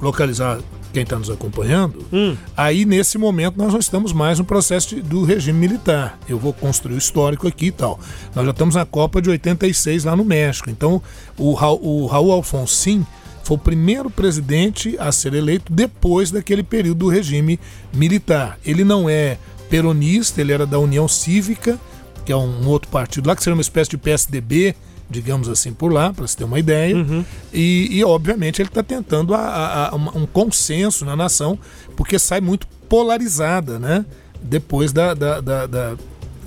localizar 0.00 0.58
quem 0.96 1.02
está 1.02 1.18
nos 1.18 1.28
acompanhando, 1.28 2.06
Hum. 2.10 2.34
aí 2.56 2.86
nesse 2.86 3.18
momento 3.18 3.58
nós 3.58 3.70
não 3.70 3.78
estamos 3.78 4.14
mais 4.14 4.38
no 4.38 4.46
processo 4.46 4.94
de- 4.94 5.02
do 5.02 5.24
regime 5.24 5.58
militar. 5.58 6.18
Eu 6.26 6.38
vou 6.38 6.54
construir 6.54 6.94
o 6.94 6.98
histórico 6.98 7.46
aqui 7.46 7.66
e 7.66 7.70
tal. 7.70 8.00
Nós 8.34 8.46
já 8.46 8.50
estamos 8.50 8.74
na 8.76 8.86
Copa 8.86 9.20
de 9.20 9.28
86 9.28 10.04
lá 10.04 10.16
no 10.16 10.24
México. 10.24 10.70
Então 10.70 11.02
o, 11.36 11.52
Ra 11.52 11.68
o 11.70 12.06
Raul 12.06 12.32
Alfonsin 12.32 13.04
foi 13.44 13.56
o 13.58 13.60
primeiro 13.60 14.08
presidente 14.08 14.96
a 14.98 15.12
ser 15.12 15.34
eleito 15.34 15.70
depois 15.70 16.30
daquele 16.30 16.62
período 16.62 17.00
do 17.00 17.08
regime 17.10 17.60
militar. 17.92 18.58
Ele 18.64 18.82
não 18.82 19.06
é 19.06 19.36
peronista, 19.68 20.40
ele 20.40 20.52
era 20.52 20.64
da 20.66 20.78
União 20.78 21.06
Cívica, 21.06 21.78
que 22.24 22.32
é 22.32 22.36
um 22.36 22.66
outro 22.68 22.88
partido 22.90 23.26
lá, 23.28 23.36
que 23.36 23.42
seria 23.42 23.54
uma 23.54 23.60
espécie 23.60 23.90
de 23.90 23.98
PSDB, 23.98 24.74
digamos 25.08 25.48
assim, 25.48 25.72
por 25.72 25.92
lá, 25.92 26.12
para 26.12 26.26
você 26.26 26.36
ter 26.36 26.44
uma 26.44 26.58
ideia. 26.58 26.94
E, 27.52 27.88
e, 27.98 28.04
obviamente, 28.04 28.60
ele 28.60 28.68
está 28.68 28.82
tentando 28.82 29.34
a- 29.34 29.88
a- 29.92 29.94
um 29.94 30.26
consenso 30.26 31.04
na 31.04 31.14
nação, 31.14 31.58
porque 31.96 32.18
sai 32.18 32.40
muito 32.40 32.66
polarizada, 32.88 33.78
né? 33.78 34.04
Depois 34.42 34.92
da, 34.92 35.14
da- 35.14 35.40
da- 35.40 35.66
da- 35.66 35.96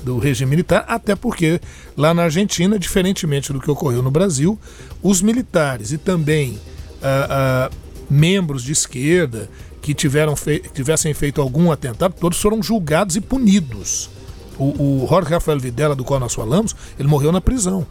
do 0.04 0.18
regime 0.18 0.50
militar, 0.52 0.86
até 0.88 1.16
porque 1.16 1.60
lá 1.98 2.14
na 2.14 2.24
Argentina, 2.24 2.80
diferentemente 2.80 3.52
do 3.52 3.60
que 3.60 3.70
ocorreu 3.70 4.02
no 4.02 4.10
Brasil, 4.12 4.58
os 5.04 5.22
militares 5.22 5.92
e 5.92 5.98
também 5.98 6.58
ah, 7.02 7.70
ah, 7.70 7.76
membros 8.10 8.64
de 8.64 8.72
esquerda 8.72 9.50
que 9.82 9.94
tiveram 9.94 10.36
fei- 10.36 10.60
tivessem 10.74 11.14
feito 11.14 11.42
algum 11.42 11.72
atentado, 11.72 12.14
todos 12.20 12.40
foram 12.42 12.62
julgados 12.64 13.16
e 13.16 13.22
punidos. 13.22 14.10
O, 14.58 15.04
o 15.04 15.08
Jorge 15.10 15.30
Rafael 15.32 15.60
Videla, 15.60 15.96
do 15.96 16.04
qual 16.04 16.20
nós 16.20 16.34
falamos, 16.34 16.76
ele 17.00 17.08
morreu 17.08 17.32
na 17.32 17.40
prisão. 17.42 17.86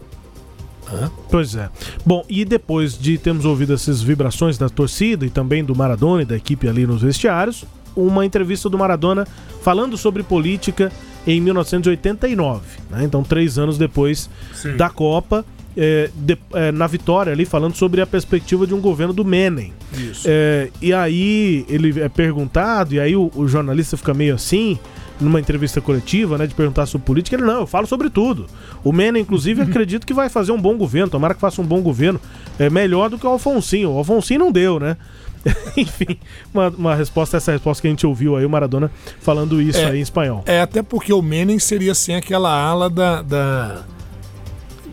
Pois 1.30 1.54
é. 1.54 1.68
Bom, 2.04 2.24
e 2.28 2.44
depois 2.44 2.98
de 2.98 3.18
termos 3.18 3.44
ouvido 3.44 3.72
essas 3.74 4.02
vibrações 4.02 4.56
da 4.58 4.68
torcida 4.68 5.24
e 5.26 5.30
também 5.30 5.64
do 5.64 5.74
Maradona 5.74 6.22
e 6.22 6.24
da 6.24 6.36
equipe 6.36 6.68
ali 6.68 6.86
nos 6.86 7.02
vestiários, 7.02 7.64
uma 7.96 8.24
entrevista 8.24 8.68
do 8.68 8.78
Maradona 8.78 9.26
falando 9.62 9.96
sobre 9.96 10.22
política 10.22 10.90
em 11.26 11.40
1989. 11.40 12.60
né? 12.90 13.04
Então, 13.04 13.22
três 13.22 13.58
anos 13.58 13.76
depois 13.76 14.30
Sim. 14.54 14.76
da 14.76 14.88
Copa, 14.88 15.44
é, 15.76 16.10
de- 16.14 16.38
é, 16.54 16.72
na 16.72 16.86
vitória 16.86 17.32
ali, 17.32 17.44
falando 17.44 17.74
sobre 17.76 18.00
a 18.00 18.06
perspectiva 18.06 18.66
de 18.66 18.74
um 18.74 18.80
governo 18.80 19.12
do 19.12 19.24
Menem. 19.24 19.72
Isso. 19.92 20.22
É, 20.26 20.70
e 20.80 20.92
aí 20.92 21.64
ele 21.68 22.00
é 22.00 22.08
perguntado, 22.08 22.94
e 22.94 23.00
aí 23.00 23.14
o, 23.14 23.30
o 23.34 23.46
jornalista 23.48 23.96
fica 23.96 24.12
meio 24.14 24.34
assim, 24.34 24.78
numa 25.20 25.40
entrevista 25.40 25.80
coletiva, 25.80 26.38
né, 26.38 26.46
de 26.46 26.54
perguntar 26.54 26.86
sobre 26.86 27.04
política, 27.06 27.36
ele 27.36 27.44
não, 27.44 27.60
eu 27.60 27.66
falo 27.66 27.86
sobre 27.86 28.08
tudo. 28.10 28.46
O 28.84 28.92
Menem, 28.92 29.22
inclusive, 29.22 29.62
acredito 29.62 30.06
que 30.06 30.14
vai 30.14 30.28
fazer 30.28 30.52
um 30.52 30.60
bom 30.60 30.76
governo, 30.76 31.10
tomara 31.10 31.34
que 31.34 31.40
faça 31.40 31.60
um 31.60 31.64
bom 31.66 31.80
governo, 31.80 32.20
é 32.58 32.70
melhor 32.70 33.10
do 33.10 33.18
que 33.18 33.26
o 33.26 33.30
Alfonsin. 33.30 33.84
O 33.84 33.98
Alfonsin 33.98 34.38
não 34.38 34.52
deu, 34.52 34.78
né? 34.78 34.96
Enfim, 35.76 36.18
uma, 36.52 36.68
uma 36.68 36.94
resposta, 36.94 37.36
essa 37.36 37.52
resposta 37.52 37.80
que 37.80 37.86
a 37.86 37.90
gente 37.90 38.06
ouviu 38.06 38.36
aí, 38.36 38.44
o 38.44 38.50
Maradona 38.50 38.90
falando 39.20 39.62
isso 39.62 39.78
É. 39.78 39.86
aí 39.86 39.98
em 39.98 40.02
espanhol. 40.02 40.42
É, 40.46 40.60
até 40.60 40.82
porque 40.82 41.12
o 41.12 41.22
Menem 41.22 41.58
seria 41.58 41.92
assim 41.92 42.14
aquela 42.14 42.50
ala 42.52 42.90
da. 42.90 43.22
da- 43.22 43.82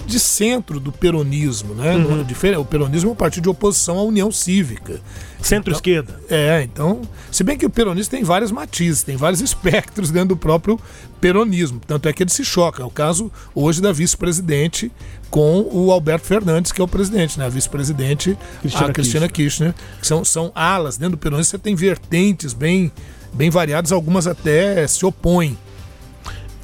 de 0.05 0.19
centro 0.19 0.79
do 0.79 0.91
peronismo, 0.91 1.73
né? 1.73 1.95
Uhum. 1.95 2.17
No- 2.17 2.23
difer- 2.23 2.59
O 2.59 2.65
peronismo 2.65 3.09
é 3.09 3.13
um 3.13 3.15
partido 3.15 3.43
de 3.43 3.49
oposição 3.49 3.97
à 3.97 4.03
União 4.03 4.31
Cívica. 4.31 4.99
Centro-esquerda. 5.41 6.19
É, 6.29 6.61
então. 6.63 7.01
Se 7.31 7.43
bem 7.43 7.57
que 7.57 7.65
o 7.65 7.69
peronismo 7.69 8.11
tem 8.11 8.23
vários 8.23 8.51
matizes, 8.51 9.03
tem 9.03 9.15
vários 9.15 9.41
espectros 9.41 10.11
dentro 10.11 10.29
do 10.29 10.37
próprio 10.37 10.79
peronismo. 11.19 11.79
Tanto 11.85 12.07
é 12.07 12.13
que 12.13 12.23
ele 12.23 12.29
se 12.31 12.43
choca. 12.45 12.81
É 12.81 12.85
o 12.85 12.89
caso 12.89 13.31
hoje 13.53 13.81
da 13.81 13.91
vice-presidente 13.91 14.91
com 15.29 15.67
o 15.71 15.91
Alberto 15.91 16.25
Fernandes, 16.27 16.71
que 16.71 16.79
é 16.79 16.83
o 16.83 16.87
presidente, 16.87 17.37
né? 17.37 17.45
A 17.45 17.49
vice-presidente, 17.49 18.37
a 18.75 18.91
Cristina 18.93 19.27
Kirchner, 19.27 19.73
que 19.99 20.07
são, 20.07 20.23
são 20.23 20.51
alas. 20.55 20.97
Dentro 20.97 21.15
do 21.15 21.19
peronismo 21.19 21.51
você 21.51 21.57
tem 21.59 21.75
vertentes 21.75 22.53
bem, 22.53 22.91
bem 23.33 23.49
variadas, 23.49 23.91
algumas 23.91 24.27
até 24.27 24.85
se 24.87 25.05
opõem. 25.05 25.57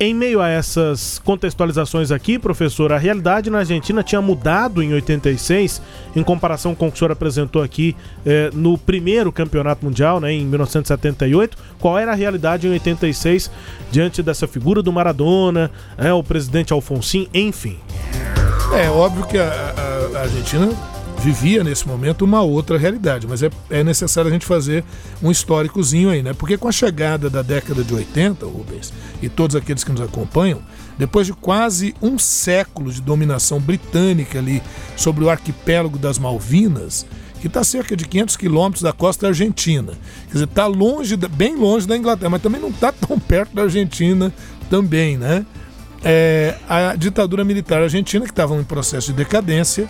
Em 0.04 0.16
meio 0.16 0.41
a 0.41 0.49
essas 0.49 1.20
contextualizações 1.24 2.10
aqui, 2.10 2.39
professor, 2.39 2.91
a 2.91 2.97
realidade 2.97 3.52
na 3.52 3.60
Argentina 3.60 4.02
tinha 4.02 4.20
mudado 4.20 4.82
em 4.82 4.91
86, 4.95 5.80
em 6.16 6.24
comparação 6.24 6.74
com 6.74 6.88
o 6.88 6.91
que 6.91 6.95
o 6.95 6.97
senhor 6.97 7.12
apresentou 7.12 7.62
aqui 7.62 7.95
eh, 8.26 8.49
no 8.52 8.80
primeiro 8.80 9.32
campeonato 9.32 9.86
mundial, 9.86 10.20
né, 10.20 10.34
em 10.34 10.43
1978. 10.43 11.56
Qual 11.80 11.99
era 11.99 12.14
a 12.14 12.16
realidade 12.16 12.66
em 12.66 12.72
86 12.72 13.52
diante 13.91 14.24
dessa 14.24 14.47
figura 14.47 14.82
do 14.82 14.91
Maradona, 14.91 15.70
né, 15.95 16.12
o 16.12 16.24
presidente 16.24 16.74
Alfonsin, 16.74 17.28
enfim? 17.32 17.78
É 18.74 18.89
óbvio 18.89 19.28
que 19.28 19.38
a, 19.38 19.43
a- 19.43 20.18
a 20.18 20.22
Argentina 20.22 20.68
vivia 21.22 21.63
nesse 21.63 21.88
momento 21.88 22.26
uma 22.26 22.41
outra 22.41 22.80
realidade, 22.80 23.28
mas 23.28 23.43
é, 23.43 23.49
é 23.69 23.84
necessário 23.84 24.28
a 24.28 24.34
gente 24.34 24.45
fazer 24.45 24.84
um 25.22 25.30
históricozinho 25.30 26.09
aí, 26.09 26.24
né? 26.24 26.34
Porque 26.34 26.57
com 26.57 26.67
a 26.67 26.72
chegada 26.72 27.30
da 27.30 27.43
década 27.43 27.84
de 27.84 27.93
80, 27.93 28.43
Rubens, 28.47 28.91
e 29.22 29.30
todos 29.30 29.55
aqueles 29.55 29.84
que 29.84 29.91
nos 29.91 30.01
acompanham, 30.01 30.59
depois 30.97 31.28
de 31.28 31.34
quase 31.34 31.93
um 32.01 32.17
século 32.17 32.91
de 32.91 33.01
dominação 33.01 33.59
britânica 33.59 34.39
ali 34.39 34.63
sobre 34.97 35.24
o 35.24 35.30
arquipélago 35.30 35.99
das 35.99 36.17
Malvinas, 36.17 37.05
que 37.39 37.45
está 37.45 37.63
cerca 37.63 37.95
de 37.95 38.05
500 38.05 38.36
quilômetros 38.36 38.82
da 38.82 38.91
costa 38.91 39.28
argentina. 39.28 39.93
Quer 40.28 40.34
dizer, 40.34 40.45
está 40.45 40.65
longe, 40.65 41.15
bem 41.15 41.55
longe 41.55 41.88
da 41.88 41.95
Inglaterra, 41.95 42.32
mas 42.32 42.41
também 42.41 42.59
não 42.59 42.69
está 42.69 42.91
tão 42.91 43.19
perto 43.19 43.55
da 43.55 43.63
Argentina 43.63 44.34
também, 44.72 45.17
né? 45.17 45.45
É, 46.03 46.55
a 46.67 46.95
ditadura 46.95 47.43
militar 47.43 47.84
argentina, 47.84 48.26
que 48.26 48.32
estava 48.32 48.55
em 48.55 48.63
processo 48.63 49.07
de 49.07 49.13
decadência, 49.13 49.88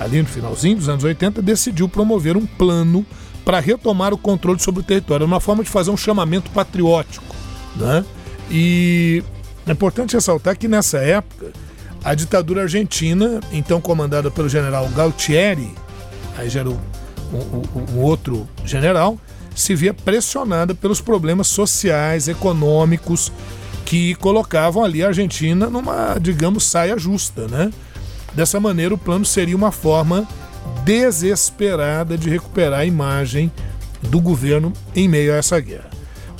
ali 0.00 0.22
no 0.22 0.28
finalzinho 0.28 0.78
dos 0.78 0.88
anos 0.88 1.04
80, 1.04 1.42
decidiu 1.42 1.88
promover 1.88 2.36
um 2.36 2.46
plano 2.46 3.04
para 3.44 3.60
retomar 3.60 4.14
o 4.14 4.18
controle 4.18 4.58
sobre 4.58 4.80
o 4.80 4.82
território, 4.82 5.26
uma 5.26 5.40
forma 5.40 5.62
de 5.62 5.68
fazer 5.70 5.90
um 5.90 5.96
chamamento 5.96 6.50
patriótico 6.50 7.34
Né? 7.76 8.04
E 8.50 9.22
é 9.66 9.72
importante 9.72 10.14
ressaltar 10.14 10.56
que 10.56 10.66
nessa 10.66 10.98
época 10.98 11.52
a 12.02 12.14
ditadura 12.14 12.62
argentina, 12.62 13.40
então 13.52 13.80
comandada 13.80 14.30
pelo 14.30 14.48
general 14.48 14.88
Galtieri, 14.88 15.72
aí 16.36 16.48
já 16.48 16.60
era 16.60 16.70
o, 16.70 16.80
o, 17.32 17.92
o 17.94 18.00
outro 18.00 18.48
general, 18.64 19.18
se 19.54 19.74
via 19.74 19.92
pressionada 19.92 20.74
pelos 20.74 21.00
problemas 21.00 21.48
sociais, 21.48 22.26
econômicos 22.26 23.30
que 23.84 24.14
colocavam 24.16 24.82
ali 24.82 25.02
a 25.02 25.08
Argentina 25.08 25.68
numa, 25.68 26.16
digamos, 26.18 26.64
saia 26.64 26.96
justa, 26.96 27.46
né? 27.48 27.70
Dessa 28.34 28.60
maneira, 28.60 28.94
o 28.94 28.98
plano 28.98 29.24
seria 29.24 29.56
uma 29.56 29.72
forma 29.72 30.26
desesperada 30.84 32.16
de 32.16 32.30
recuperar 32.30 32.80
a 32.80 32.86
imagem 32.86 33.50
do 34.02 34.20
governo 34.20 34.72
em 34.94 35.08
meio 35.08 35.32
a 35.32 35.36
essa 35.36 35.58
guerra. 35.60 35.90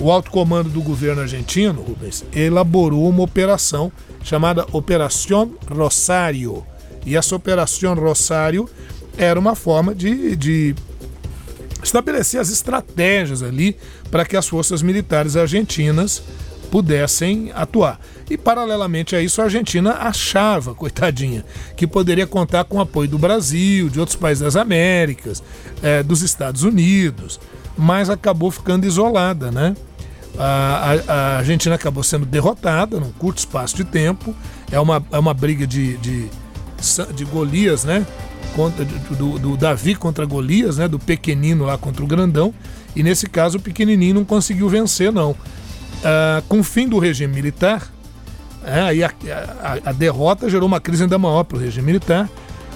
O 0.00 0.10
alto 0.10 0.30
comando 0.30 0.70
do 0.70 0.80
governo 0.80 1.20
argentino, 1.20 1.82
Rubens, 1.82 2.24
elaborou 2.34 3.08
uma 3.08 3.22
operação 3.22 3.92
chamada 4.22 4.66
Operação 4.72 5.52
Rosário. 5.70 6.64
E 7.04 7.16
essa 7.16 7.36
Operação 7.36 7.94
Rosário 7.94 8.68
era 9.18 9.38
uma 9.38 9.54
forma 9.54 9.94
de, 9.94 10.34
de 10.36 10.74
estabelecer 11.82 12.40
as 12.40 12.50
estratégias 12.50 13.42
ali 13.42 13.76
para 14.10 14.24
que 14.24 14.36
as 14.36 14.48
forças 14.48 14.80
militares 14.80 15.36
argentinas 15.36 16.22
pudessem 16.70 17.50
atuar. 17.54 18.00
E, 18.30 18.38
paralelamente 18.38 19.16
a 19.16 19.20
isso, 19.20 19.40
a 19.40 19.44
Argentina 19.44 19.94
achava, 19.94 20.74
coitadinha, 20.74 21.44
que 21.76 21.86
poderia 21.86 22.26
contar 22.26 22.64
com 22.64 22.78
o 22.78 22.80
apoio 22.80 23.08
do 23.08 23.18
Brasil, 23.18 23.88
de 23.88 23.98
outros 23.98 24.16
países 24.16 24.42
das 24.42 24.56
Américas, 24.56 25.42
é, 25.82 26.02
dos 26.02 26.22
Estados 26.22 26.62
Unidos, 26.62 27.40
mas 27.76 28.08
acabou 28.08 28.50
ficando 28.50 28.86
isolada, 28.86 29.50
né? 29.50 29.74
A, 30.38 30.44
a, 31.08 31.12
a, 31.12 31.38
Argentina 31.38 31.74
acabou 31.74 32.02
sendo 32.02 32.24
derrotada 32.24 33.00
num 33.00 33.10
curto 33.12 33.38
espaço 33.38 33.76
de 33.76 33.84
tempo. 33.84 34.34
É 34.70 34.78
uma, 34.78 35.04
é 35.10 35.18
uma 35.18 35.34
briga 35.34 35.66
de, 35.66 35.96
de, 35.96 36.28
de 37.14 37.24
Golias, 37.24 37.84
né? 37.84 38.06
Contra, 38.54 38.84
do, 38.84 39.38
do 39.38 39.56
Davi 39.56 39.94
contra 39.94 40.24
Golias, 40.24 40.78
né? 40.78 40.86
Do 40.86 40.98
pequenino 40.98 41.64
lá 41.64 41.76
contra 41.76 42.04
o 42.04 42.06
grandão. 42.06 42.54
E 42.94 43.02
nesse 43.02 43.28
caso 43.28 43.58
o 43.58 43.60
pequenininho 43.60 44.14
não 44.14 44.24
conseguiu 44.24 44.68
vencer, 44.68 45.12
não. 45.12 45.36
Ah, 46.04 46.42
com 46.48 46.60
o 46.60 46.64
fim 46.64 46.88
do 46.88 46.98
regime 46.98 47.34
militar, 47.34 47.90
é, 48.64 49.04
a, 49.04 49.10
a, 49.62 49.90
a, 49.90 49.92
derrota 49.92 50.48
gerou 50.48 50.66
uma 50.66 50.80
crise 50.80 51.04
ainda 51.04 51.18
maior 51.18 51.44
para 51.44 51.58
o 51.58 51.60
regime 51.60 51.86
militar. 51.86 52.28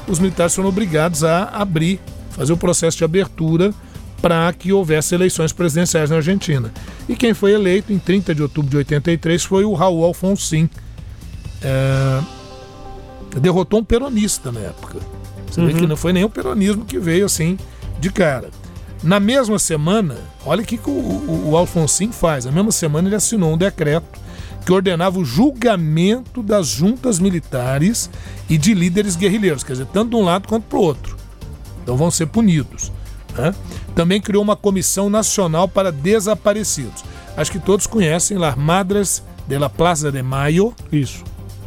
Os 0.07 0.18
militares 0.18 0.55
foram 0.55 0.68
obrigados 0.68 1.25
a 1.25 1.45
abrir, 1.45 2.01
fazer 2.31 2.53
o 2.53 2.57
processo 2.57 2.99
de 2.99 3.05
abertura 3.05 3.72
para 4.20 4.51
que 4.53 4.72
houvesse 4.72 5.14
eleições 5.14 5.53
presidenciais 5.53 6.11
na 6.11 6.16
Argentina. 6.16 6.72
E 7.09 7.14
quem 7.14 7.35
foi 7.35 7.53
eleito 7.53 7.93
em 7.93 7.99
30 7.99 8.35
de 8.35 8.43
outubro 8.43 8.70
de 8.70 8.77
83 8.79 9.45
foi 9.45 9.64
o 9.64 9.75
Raul 9.75 10.05
Alfonsin. 10.05 10.68
É, 11.62 12.20
derrotou 13.41 13.81
um 13.81 13.85
peronista 13.85 14.51
na 14.51 14.61
época. 14.61 14.99
Você 15.51 15.61
uhum. 15.61 15.66
vê 15.66 15.75
que 15.75 15.81
uhum. 15.83 15.89
não 15.89 15.97
foi 15.97 16.12
nem 16.12 16.25
o 16.25 16.31
peronismo 16.31 16.85
que 16.85 16.99
veio 16.99 17.27
assim 17.27 17.59
de 18.01 18.11
cara. 18.11 18.51
Na 19.05 19.20
mesma 19.20 19.59
semana, 19.59 20.16
olha 20.46 20.62
o 20.62 20.64
que, 20.64 20.80
o, 20.86 20.90
o, 20.90 21.50
o 21.50 21.57
Alfonsin 21.59 22.11
faz. 22.11 22.46
Na 22.46 22.50
mesma 22.50 22.72
semana 22.72 23.07
ele 23.07 23.14
assinou 23.14 23.52
um 23.52 23.59
decreto 23.59 24.18
que 24.64 24.72
ordenava 24.72 25.18
o 25.18 25.24
julgamento 25.24 26.42
das 26.42 26.66
juntas 26.66 27.18
militares 27.18 28.09
e 28.48 28.57
de 28.57 28.72
líderes 28.72 29.14
guerrilheiros, 29.14 29.62
quer 29.62 29.72
dizer, 29.72 29.86
tanto 29.92 30.11
de 30.11 30.16
um 30.16 30.24
lado 30.24 30.48
quanto 30.48 30.64
para 30.64 30.78
o 30.78 30.82
outro. 30.82 31.18
Então 31.82 31.98
vão 31.98 32.11
ser 32.11 32.26
punidos. 32.26 32.90
Né? 33.36 33.55
Também 33.94 34.22
criou 34.22 34.42
uma 34.42 34.57
comissão 34.57 35.11
nacional 35.11 35.68
para 35.68 35.92
desaparecidos. 35.92 37.05
Acho 37.36 37.52
que 37.52 37.59
todos 37.59 37.86
conhecem 37.86 38.38
Las 38.38 38.57
Madres 38.57 39.22
de 39.46 39.59
la 39.59 39.68
Plaza 39.68 40.11
de 40.11 40.22
Mayo. 40.22 40.74
Isso. 40.90 41.22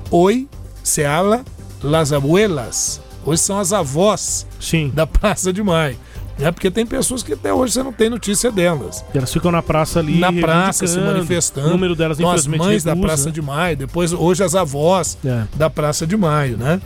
Hoy 0.10 0.48
se 0.82 1.06
habla 1.06 1.46
las 1.84 2.12
abuelas. 2.12 3.00
Hoje 3.24 3.42
são 3.42 3.60
as 3.60 3.74
avós 3.74 4.48
Sim. 4.60 4.90
da 4.90 5.06
Praça 5.06 5.54
de 5.54 5.62
Maio. 5.62 5.98
É 6.40 6.52
porque 6.52 6.70
tem 6.70 6.86
pessoas 6.86 7.24
que 7.24 7.34
até 7.34 7.52
hoje 7.54 7.74
você 7.74 7.84
não 7.84 7.92
tem 7.92 8.10
notícia 8.10 8.52
delas. 8.52 9.04
E 9.14 9.18
elas 9.18 9.34
ficam 9.34 9.52
na 9.52 9.64
praça 9.64 10.00
ali. 10.00 10.20
Na 10.20 10.32
praça 10.32 10.86
se 10.86 11.00
manifestando. 11.00 11.68
O 11.68 11.72
número 11.72 11.96
delas, 11.96 12.20
então, 12.20 12.32
as 12.32 12.46
mães 12.46 12.84
da 12.84 12.96
Praça 12.96 13.26
né? 13.26 13.32
de 13.32 13.42
Maio, 13.42 13.78
depois 13.78 14.14
hoje 14.14 14.44
as 14.44 14.54
avós 14.54 15.18
é. 15.26 15.46
da 15.56 15.70
Praça 15.70 16.06
de 16.06 16.16
Maio, 16.16 16.58
né? 16.58 16.80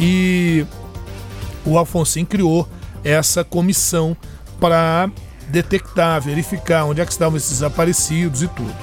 E 0.00 0.66
o 1.64 1.78
Alfonsin 1.78 2.24
criou 2.24 2.68
essa 3.04 3.44
comissão 3.44 4.16
para 4.58 5.10
detectar, 5.48 6.20
verificar 6.20 6.84
onde 6.84 7.00
é 7.00 7.06
que 7.06 7.12
estavam 7.12 7.36
esses 7.36 7.50
desaparecidos 7.50 8.42
e 8.42 8.48
tudo. 8.48 8.74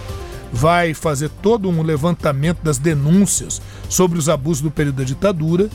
Vai 0.52 0.94
fazer 0.94 1.30
todo 1.42 1.70
um 1.70 1.84
levantamento 1.84 2.60
das 2.64 2.78
denúncias 2.78 3.62
sobre 3.90 4.18
os 4.18 4.30
abusos 4.30 4.62
do 4.62 4.72
período 4.72 4.98
da 4.98 5.04
ditadura 5.04 5.70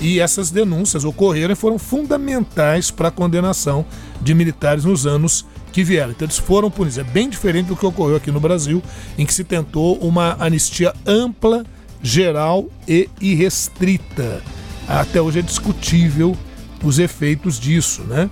e 0.00 0.20
essas 0.20 0.50
denúncias 0.50 1.04
ocorreram 1.04 1.52
e 1.52 1.56
foram 1.56 1.78
fundamentais 1.78 2.90
para 2.90 3.08
a 3.08 3.10
condenação 3.10 3.84
de 4.20 4.34
militares 4.34 4.84
nos 4.84 5.06
anos 5.06 5.44
que 5.72 5.84
vieram. 5.84 6.10
Então 6.10 6.26
eles 6.26 6.38
foram 6.38 6.70
punidos. 6.70 6.98
É 6.98 7.04
bem 7.04 7.28
diferente 7.28 7.66
do 7.66 7.76
que 7.76 7.86
ocorreu 7.86 8.16
aqui 8.16 8.30
no 8.30 8.40
Brasil, 8.40 8.82
em 9.18 9.26
que 9.26 9.34
se 9.34 9.44
tentou 9.44 9.96
uma 9.98 10.36
anistia 10.38 10.92
ampla, 11.06 11.64
geral 12.02 12.66
e 12.88 13.08
irrestrita. 13.20 14.42
Até 14.88 15.20
hoje 15.20 15.38
é 15.38 15.42
discutível 15.42 16.36
os 16.82 16.98
efeitos 16.98 17.60
disso, 17.60 18.02
né? 18.04 18.30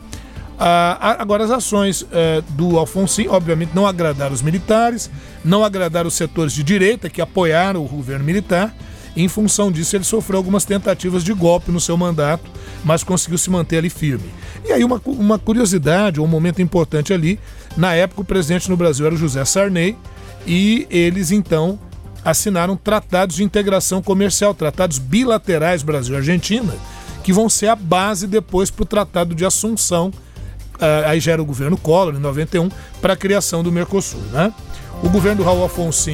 Ah, 0.61 1.17
agora, 1.21 1.45
as 1.45 1.53
ações 1.53 2.05
eh, 2.11 2.43
do 2.51 2.77
Alfonsin, 2.79 3.29
obviamente, 3.29 3.71
não 3.73 3.87
agradaram 3.87 4.35
os 4.35 4.43
militares, 4.43 5.09
não 5.45 5.63
agradaram 5.63 6.09
os 6.09 6.15
setores 6.15 6.53
de 6.53 6.65
direita 6.65 7.09
que 7.09 7.21
apoiaram 7.21 7.85
o 7.85 7.89
governo 7.89 8.25
militar, 8.25 8.75
em 9.17 9.29
função 9.29 9.73
disso, 9.73 9.97
ele 9.97 10.05
sofreu 10.05 10.39
algumas 10.39 10.65
tentativas 10.65 11.25
de 11.25 11.33
golpe 11.33 11.71
no 11.71 11.81
seu 11.81 11.97
mandato, 11.97 12.51
mas 12.85 13.03
conseguiu 13.03 13.39
se 13.39 13.51
manter 13.51 13.79
ali 13.79 13.91
firme. 13.91 14.31
E 14.65 14.73
aí, 14.73 14.85
uma, 14.85 15.01
uma 15.07 15.39
curiosidade, 15.39 16.21
um 16.21 16.27
momento 16.27 16.63
importante 16.63 17.13
ali, 17.13 17.39
na 17.77 17.95
época 17.95 18.21
o 18.21 18.25
presidente 18.25 18.69
no 18.71 18.77
Brasil 18.77 19.07
era 19.07 19.15
o 19.15 19.19
José 19.19 19.45
Sarney, 19.45 19.97
e 20.47 20.87
eles 20.91 21.31
então 21.31 21.79
assinaram 22.25 22.77
tratados 22.77 23.37
de 23.37 23.45
integração 23.45 24.03
comercial, 24.03 24.55
tratados 24.55 24.99
bilaterais 24.99 25.83
Brasil-Argentina, 25.83 26.75
que 27.23 27.33
vão 27.33 27.49
ser 27.49 27.69
a 27.69 27.77
base 27.77 28.27
depois 28.27 28.71
para 28.71 28.83
o 28.83 28.87
Tratado 28.87 29.35
de 29.35 29.45
Assunção, 29.45 30.09
uh, 30.09 31.07
aí 31.07 31.21
já 31.21 31.33
era 31.33 31.43
o 31.43 31.45
governo 31.45 31.77
Collor, 31.77 32.15
em 32.15 32.19
91, 32.19 32.71
para 33.01 33.13
a 33.13 33.17
criação 33.17 33.63
do 33.63 33.71
Mercosul. 33.71 34.21
Né? 34.33 34.53
O 35.03 35.09
governo 35.09 35.45
Raul 35.45 35.65
Afonso 35.65 36.11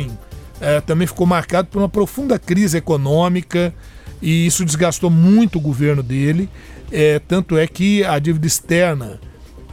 é, 0.64 0.80
também 0.80 1.06
ficou 1.06 1.26
marcado 1.26 1.68
por 1.68 1.78
uma 1.78 1.88
profunda 1.88 2.38
crise 2.38 2.78
econômica 2.78 3.74
e 4.22 4.46
isso 4.46 4.64
desgastou 4.64 5.10
muito 5.10 5.58
o 5.58 5.60
governo 5.60 6.02
dele. 6.02 6.48
É, 6.90 7.18
tanto 7.18 7.58
é 7.58 7.66
que 7.66 8.02
a 8.02 8.18
dívida 8.18 8.46
externa 8.46 9.20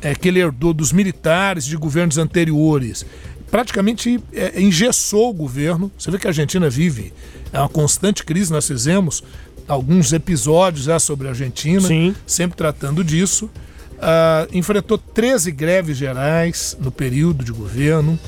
é, 0.01 0.13
que 0.13 0.27
ele 0.27 0.39
herdou 0.39 0.73
dos 0.73 0.91
militares 0.91 1.63
de 1.63 1.77
governos 1.77 2.17
anteriores 2.17 3.05
praticamente 3.49 4.21
é, 4.33 4.61
engessou 4.61 5.29
o 5.29 5.33
governo. 5.33 5.89
Você 5.97 6.11
vê 6.11 6.17
que 6.17 6.27
a 6.27 6.29
Argentina 6.29 6.69
vive 6.69 7.13
é 7.53 7.59
uma 7.59 7.69
constante 7.69 8.25
crise. 8.25 8.51
Nós 8.51 8.67
fizemos 8.67 9.23
alguns 9.69 10.11
episódios 10.11 10.85
já 10.85 10.99
sobre 10.99 11.27
a 11.27 11.31
Argentina, 11.31 11.87
Sim. 11.87 12.13
sempre 12.25 12.57
tratando 12.57 13.01
disso. 13.01 13.49
Uh, 13.95 14.49
enfrentou 14.51 14.97
13 14.97 15.51
greves 15.51 15.95
gerais 15.95 16.75
no 16.81 16.91
período 16.91 17.45
de 17.45 17.51
governo 17.51 18.19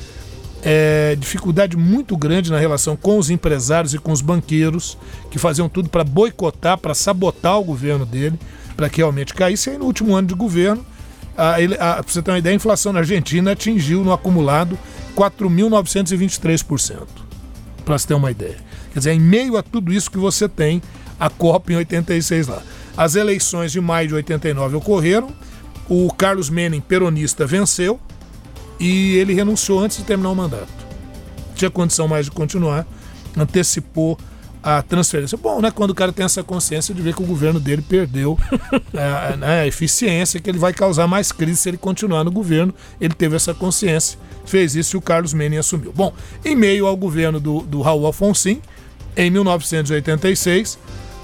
é, 0.64 1.14
dificuldade 1.16 1.76
muito 1.76 2.16
grande 2.16 2.50
na 2.50 2.58
relação 2.58 2.96
com 2.96 3.18
os 3.18 3.28
empresários 3.28 3.92
e 3.92 3.98
com 3.98 4.10
os 4.10 4.22
banqueiros, 4.22 4.96
que 5.30 5.38
faziam 5.38 5.68
tudo 5.68 5.90
para 5.90 6.02
boicotar, 6.02 6.78
para 6.78 6.94
sabotar 6.94 7.58
o 7.58 7.64
governo 7.64 8.06
dele, 8.06 8.38
para 8.74 8.88
que 8.88 8.96
realmente 8.96 9.34
caísse. 9.34 9.68
E 9.68 9.72
aí, 9.72 9.78
no 9.78 9.84
último 9.84 10.16
ano 10.16 10.28
de 10.28 10.34
governo, 10.34 10.84
para 11.36 12.02
você 12.06 12.22
ter 12.22 12.30
uma 12.30 12.38
ideia, 12.38 12.54
a 12.54 12.56
inflação 12.56 12.92
na 12.92 13.00
Argentina 13.00 13.52
atingiu 13.52 14.02
no 14.02 14.12
acumulado 14.12 14.78
4.923%. 15.14 17.02
Para 17.84 17.98
você 17.98 18.08
ter 18.08 18.14
uma 18.14 18.30
ideia. 18.30 18.56
Quer 18.92 19.00
dizer, 19.00 19.12
em 19.12 19.20
meio 19.20 19.58
a 19.58 19.62
tudo 19.62 19.92
isso 19.92 20.10
que 20.10 20.16
você 20.16 20.48
tem, 20.48 20.80
a 21.20 21.28
Copa 21.28 21.72
em 21.72 21.76
86 21.76 22.46
lá. 22.46 22.62
As 22.96 23.16
eleições 23.16 23.72
de 23.72 23.80
maio 23.80 24.08
de 24.08 24.14
89 24.14 24.76
ocorreram, 24.76 25.28
o 25.88 26.10
Carlos 26.14 26.48
Menem, 26.48 26.80
peronista, 26.80 27.44
venceu, 27.44 28.00
e 28.78 29.16
ele 29.16 29.34
renunciou 29.34 29.80
antes 29.80 29.98
de 29.98 30.04
terminar 30.04 30.30
o 30.30 30.36
mandato. 30.36 30.68
Tinha 31.54 31.70
condição 31.70 32.08
mais 32.08 32.26
de 32.26 32.32
continuar, 32.32 32.86
antecipou 33.36 34.18
a 34.64 34.80
transferência. 34.80 35.36
Bom, 35.36 35.60
né? 35.60 35.70
Quando 35.70 35.90
o 35.90 35.94
cara 35.94 36.10
tem 36.10 36.24
essa 36.24 36.42
consciência 36.42 36.94
de 36.94 37.02
ver 37.02 37.14
que 37.14 37.22
o 37.22 37.26
governo 37.26 37.60
dele 37.60 37.82
perdeu 37.82 38.38
a, 38.96 39.36
né, 39.36 39.60
a, 39.60 39.66
eficiência, 39.66 40.40
que 40.40 40.48
ele 40.48 40.58
vai 40.58 40.72
causar 40.72 41.06
mais 41.06 41.30
crise 41.30 41.58
se 41.58 41.68
ele 41.68 41.76
continuar 41.76 42.24
no 42.24 42.30
governo. 42.30 42.74
Ele 42.98 43.12
teve 43.12 43.36
essa 43.36 43.52
consciência, 43.52 44.18
fez 44.46 44.74
isso 44.74 44.96
e 44.96 44.98
o 44.98 45.02
Carlos 45.02 45.34
Menem 45.34 45.58
assumiu. 45.58 45.92
Bom, 45.92 46.14
em 46.42 46.56
meio 46.56 46.86
ao 46.86 46.96
governo 46.96 47.38
do, 47.38 47.60
do 47.60 47.82
Raul 47.82 48.06
Alfonsin, 48.06 48.62
em 49.14 49.30
1986, 49.30 50.78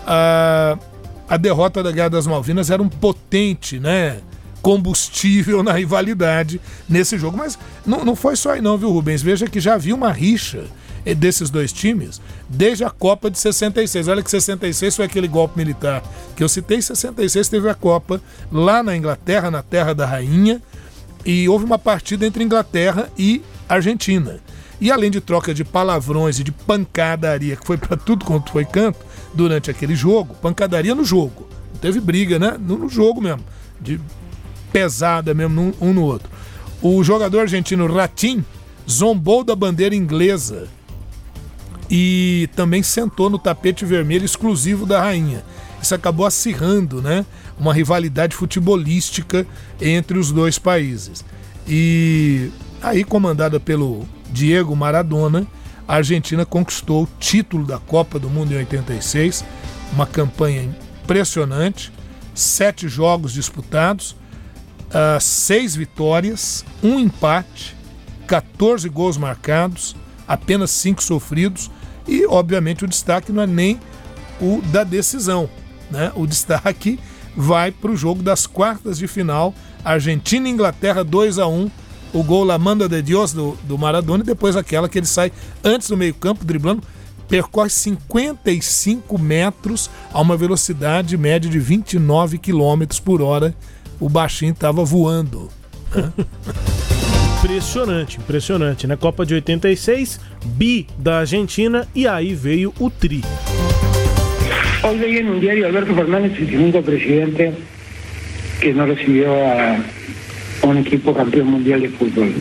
a, 0.06 0.78
a 1.26 1.36
derrota 1.38 1.82
da 1.82 1.90
Guerra 1.90 2.10
das 2.10 2.26
Malvinas 2.26 2.70
era 2.70 2.82
um 2.82 2.90
potente, 2.90 3.80
né? 3.80 4.18
Combustível 4.62 5.62
na 5.62 5.72
rivalidade 5.72 6.60
nesse 6.88 7.18
jogo. 7.18 7.36
Mas 7.36 7.58
não, 7.86 8.04
não 8.04 8.16
foi 8.16 8.36
só 8.36 8.52
aí 8.52 8.60
não, 8.60 8.76
viu, 8.76 8.90
Rubens? 8.90 9.22
Veja 9.22 9.46
que 9.46 9.60
já 9.60 9.74
havia 9.74 9.94
uma 9.94 10.12
rixa 10.12 10.64
eh, 11.04 11.14
desses 11.14 11.50
dois 11.50 11.72
times 11.72 12.20
desde 12.48 12.84
a 12.84 12.90
Copa 12.90 13.30
de 13.30 13.38
66. 13.38 14.08
Olha 14.08 14.22
que 14.22 14.30
66 14.30 14.96
foi 14.96 15.04
aquele 15.04 15.28
golpe 15.28 15.56
militar 15.56 16.02
que 16.36 16.42
eu 16.42 16.48
citei. 16.48 16.80
66 16.82 17.48
teve 17.48 17.68
a 17.68 17.74
Copa 17.74 18.20
lá 18.50 18.82
na 18.82 18.96
Inglaterra, 18.96 19.50
na 19.50 19.62
Terra 19.62 19.94
da 19.94 20.06
Rainha, 20.06 20.60
e 21.24 21.48
houve 21.48 21.64
uma 21.64 21.78
partida 21.78 22.26
entre 22.26 22.42
Inglaterra 22.42 23.08
e 23.18 23.42
Argentina. 23.68 24.40
E 24.80 24.90
além 24.90 25.10
de 25.10 25.20
troca 25.20 25.52
de 25.52 25.62
palavrões 25.62 26.38
e 26.38 26.44
de 26.44 26.50
pancadaria, 26.50 27.54
que 27.54 27.66
foi 27.66 27.76
para 27.76 27.96
tudo 27.96 28.24
quanto 28.24 28.50
foi 28.50 28.64
canto 28.64 28.98
durante 29.34 29.70
aquele 29.70 29.94
jogo, 29.94 30.34
pancadaria 30.36 30.94
no 30.94 31.04
jogo. 31.04 31.46
Não 31.72 31.80
teve 31.80 32.00
briga, 32.00 32.38
né? 32.38 32.56
No, 32.58 32.88
jogo 32.88 33.20
mesmo. 33.20 33.44
De 33.78 34.00
pesada 34.72 35.34
mesmo 35.34 35.74
um 35.80 35.92
no 35.92 36.02
outro. 36.02 36.30
O 36.82 37.02
jogador 37.04 37.40
argentino 37.40 37.92
Ratim 37.92 38.44
zombou 38.88 39.44
da 39.44 39.54
bandeira 39.54 39.94
inglesa 39.94 40.68
e 41.90 42.48
também 42.54 42.82
sentou 42.82 43.28
no 43.28 43.38
tapete 43.38 43.84
vermelho 43.84 44.24
exclusivo 44.24 44.86
da 44.86 45.00
rainha. 45.00 45.44
Isso 45.82 45.94
acabou 45.94 46.26
acirrando, 46.26 47.02
né? 47.02 47.24
Uma 47.58 47.74
rivalidade 47.74 48.36
futebolística 48.36 49.46
entre 49.80 50.18
os 50.18 50.30
dois 50.30 50.58
países. 50.58 51.24
E 51.66 52.50
aí, 52.82 53.02
comandada 53.02 53.58
pelo 53.58 54.06
Diego 54.30 54.74
Maradona, 54.76 55.46
a 55.86 55.96
Argentina 55.96 56.46
conquistou 56.46 57.04
o 57.04 57.08
título 57.18 57.66
da 57.66 57.78
Copa 57.78 58.18
do 58.18 58.30
Mundo 58.30 58.52
em 58.52 58.58
86, 58.58 59.44
uma 59.92 60.06
campanha 60.06 60.62
impressionante, 61.02 61.92
sete 62.34 62.88
jogos 62.88 63.32
disputados, 63.32 64.14
uh, 64.90 65.20
seis 65.20 65.74
vitórias, 65.74 66.64
um 66.82 66.98
empate, 66.98 67.76
14 68.26 68.88
gols 68.88 69.16
marcados, 69.16 69.96
apenas 70.26 70.70
cinco 70.70 71.02
sofridos 71.02 71.70
e, 72.06 72.26
obviamente, 72.26 72.84
o 72.84 72.88
destaque 72.88 73.32
não 73.32 73.42
é 73.42 73.46
nem 73.46 73.80
o 74.40 74.60
da 74.66 74.84
decisão, 74.84 75.48
né? 75.90 76.12
O 76.14 76.26
destaque 76.26 76.98
vai 77.36 77.70
para 77.70 77.90
o 77.90 77.96
jogo 77.96 78.22
das 78.22 78.46
quartas 78.46 78.98
de 78.98 79.06
final, 79.06 79.54
Argentina 79.84 80.48
e 80.48 80.50
Inglaterra 80.50 81.04
2 81.04 81.38
a 81.38 81.46
1 81.46 81.70
o 82.12 82.22
gol 82.22 82.44
La 82.44 82.58
de 82.88 83.02
Dios 83.02 83.32
do, 83.32 83.56
do 83.64 83.78
Maradona 83.78 84.22
e 84.22 84.26
depois 84.26 84.56
aquela 84.56 84.88
que 84.88 84.98
ele 84.98 85.06
sai 85.06 85.32
antes 85.62 85.88
do 85.88 85.96
meio-campo, 85.96 86.44
driblando, 86.44 86.82
percorre 87.28 87.70
55 87.70 89.18
metros 89.18 89.88
a 90.12 90.20
uma 90.20 90.36
velocidade 90.36 91.16
média 91.16 91.48
de 91.48 91.58
29 91.58 92.38
km 92.38 92.84
por 93.04 93.22
hora. 93.22 93.54
O 94.00 94.08
baixinho 94.08 94.52
estava 94.52 94.82
voando. 94.82 95.48
Né? 95.94 96.12
impressionante, 97.40 98.18
impressionante, 98.18 98.86
né? 98.86 98.96
Copa 98.96 99.24
de 99.24 99.34
86, 99.34 100.20
bi 100.44 100.86
da 100.98 101.20
Argentina 101.20 101.86
e 101.94 102.06
aí 102.06 102.34
veio 102.34 102.72
o 102.78 102.90
tri. 102.90 103.22
Hoy 104.82 104.98
leí 104.98 105.18
en 105.18 105.30
un 105.30 105.40
diario 105.40 105.66
Alberto 105.66 105.94
Fernández, 105.94 106.32
el 106.38 106.50
segundo 106.50 106.82
presidente 106.82 107.52
que 108.60 108.72
no 108.72 108.86
recibió 108.86 109.32
a 109.32 109.76
un 110.62 110.78
equipo 110.78 111.14
campeón 111.14 111.48
mundial 111.48 111.80
de 111.80 111.88
fútbol. 111.88 112.34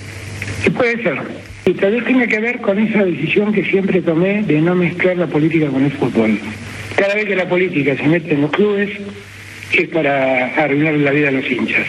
Y 0.65 0.69
puede 0.69 1.01
ser. 1.01 1.21
Y 1.65 1.73
tal 1.73 1.91
vez 1.91 2.05
tenga 2.05 2.27
que 2.27 2.39
ver 2.39 2.59
con 2.61 2.79
esa 2.79 3.03
decisión 3.03 3.53
que 3.53 3.63
siempre 3.63 4.01
tomé 4.01 4.43
de 4.43 4.61
no 4.61 4.75
mezclar 4.75 5.17
la 5.17 5.27
política 5.27 5.67
con 5.67 5.83
el 5.83 5.91
fútbol. 5.91 6.39
Cada 6.95 7.15
vez 7.15 7.25
que 7.25 7.35
la 7.35 7.47
política 7.47 7.95
se 7.95 8.07
mete 8.07 8.33
en 8.33 8.41
los 8.41 8.51
clubes 8.51 8.89
es 9.73 9.89
para 9.89 10.45
arruinar 10.63 10.93
la 10.95 11.11
vida 11.11 11.31
de 11.31 11.37
los 11.37 11.45
hinchas. 11.49 11.87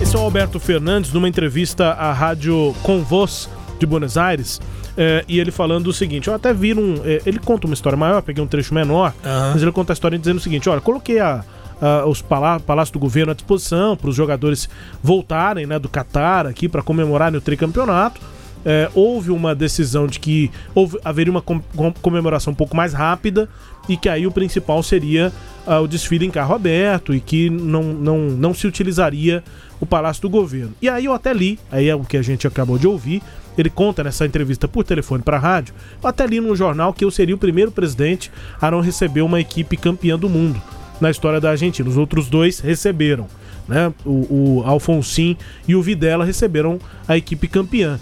Esse 0.00 0.16
é 0.16 0.18
o 0.18 0.22
Alberto 0.22 0.58
Fernandes 0.60 1.12
numa 1.12 1.28
entrevista 1.28 1.92
à 1.92 2.12
rádio 2.12 2.74
Com 2.82 3.02
Voz 3.02 3.50
de 3.78 3.86
Buenos 3.86 4.16
Aires. 4.16 4.60
É, 4.96 5.24
e 5.28 5.38
ele 5.38 5.50
falando 5.50 5.88
o 5.88 5.92
seguinte: 5.92 6.28
eu 6.28 6.34
até 6.34 6.52
vi 6.52 6.74
um. 6.74 7.00
É, 7.04 7.22
ele 7.26 7.38
conta 7.38 7.66
uma 7.66 7.74
história 7.74 7.96
maior, 7.96 8.22
peguei 8.22 8.42
um 8.42 8.46
trecho 8.46 8.74
menor, 8.74 9.14
uhum. 9.24 9.50
mas 9.52 9.62
ele 9.62 9.70
conta 9.72 9.92
a 9.92 9.94
história 9.94 10.18
dizendo 10.18 10.38
o 10.38 10.40
seguinte: 10.40 10.68
olha, 10.68 10.80
coloquei 10.80 11.20
a, 11.20 11.44
uh, 11.80 12.08
os 12.08 12.20
palá 12.20 12.58
palácios 12.60 12.92
do 12.92 12.98
governo 12.98 13.32
à 13.32 13.34
disposição 13.34 13.96
para 13.96 14.10
os 14.10 14.16
jogadores 14.16 14.68
voltarem 15.02 15.66
né, 15.66 15.78
do 15.78 15.88
Catar 15.88 16.46
aqui 16.46 16.68
para 16.68 16.82
comemorar 16.82 17.34
o 17.34 17.40
tricampeonato. 17.40 18.20
É, 18.64 18.90
houve 18.94 19.30
uma 19.30 19.54
decisão 19.54 20.06
de 20.06 20.18
que 20.18 20.50
houve, 20.74 20.98
haveria 21.04 21.30
uma 21.30 21.40
com, 21.40 21.60
comemoração 22.02 22.52
um 22.52 22.56
pouco 22.56 22.76
mais 22.76 22.92
rápida 22.92 23.48
e 23.88 23.96
que 23.96 24.08
aí 24.08 24.26
o 24.26 24.32
principal 24.32 24.82
seria 24.82 25.32
uh, 25.66 25.80
o 25.82 25.88
desfile 25.88 26.26
em 26.26 26.30
carro 26.30 26.54
aberto 26.54 27.14
e 27.14 27.20
que 27.20 27.48
não, 27.48 27.82
não, 27.82 28.18
não 28.18 28.52
se 28.52 28.66
utilizaria 28.66 29.42
o 29.80 29.86
Palácio 29.86 30.22
do 30.22 30.28
Governo. 30.28 30.72
E 30.82 30.88
aí 30.88 31.04
eu 31.04 31.14
até 31.14 31.32
li, 31.32 31.58
aí 31.70 31.88
é 31.88 31.94
o 31.94 32.04
que 32.04 32.16
a 32.16 32.22
gente 32.22 32.46
acabou 32.46 32.78
de 32.78 32.86
ouvir, 32.86 33.22
ele 33.56 33.70
conta 33.70 34.04
nessa 34.04 34.26
entrevista 34.26 34.68
por 34.68 34.84
telefone 34.84 35.22
para 35.22 35.36
a 35.36 35.40
rádio, 35.40 35.74
eu 36.02 36.08
até 36.08 36.26
li 36.26 36.40
no 36.40 36.54
jornal 36.54 36.92
que 36.92 37.04
eu 37.04 37.10
seria 37.10 37.34
o 37.34 37.38
primeiro 37.38 37.70
presidente 37.70 38.30
a 38.60 38.70
não 38.70 38.80
receber 38.80 39.22
uma 39.22 39.40
equipe 39.40 39.76
campeã 39.76 40.18
do 40.18 40.28
mundo 40.28 40.60
na 41.00 41.10
história 41.10 41.40
da 41.40 41.50
Argentina. 41.50 41.88
Os 41.88 41.96
outros 41.96 42.28
dois 42.28 42.60
receberam. 42.60 43.26
Né? 43.66 43.92
O, 44.04 44.60
o 44.60 44.62
Alfonsin 44.64 45.36
e 45.66 45.74
o 45.74 45.82
Videla 45.82 46.24
receberam 46.24 46.78
a 47.06 47.16
equipe 47.16 47.46
campeã. 47.46 48.00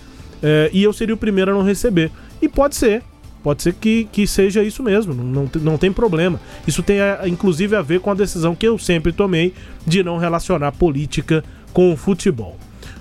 É, 0.49 0.71
e 0.73 0.85
eu 0.85 0.93
seria 0.93 1.13
o 1.13 1.19
primeiro 1.19 1.51
a 1.51 1.55
não 1.55 1.63
receber. 1.65 2.13
E 2.41 2.49
pode 2.49 2.77
ser. 2.77 3.03
Pode 3.43 3.63
ser 3.63 3.75
que, 3.75 4.09
que 4.11 4.27
seja 4.27 4.63
isso 4.63 4.83
mesmo, 4.83 5.15
não, 5.15 5.25
não, 5.25 5.51
não 5.61 5.79
tem 5.79 5.93
problema. 5.93 6.41
Isso 6.67 6.83
tem 6.83 6.99
inclusive 7.27 7.77
a 7.77 7.83
ver 7.83 8.01
com 8.01 8.11
a 8.11 8.15
decisão 8.15 8.55
que 8.57 8.67
eu 8.67 8.77
sempre 8.77 9.13
tomei 9.13 9.55
de 9.87 10.03
não 10.03 10.19
relacionar 10.19 10.73
política 10.73 11.45
com 11.73 11.93
o 11.93 11.97
futebol. 11.97 12.57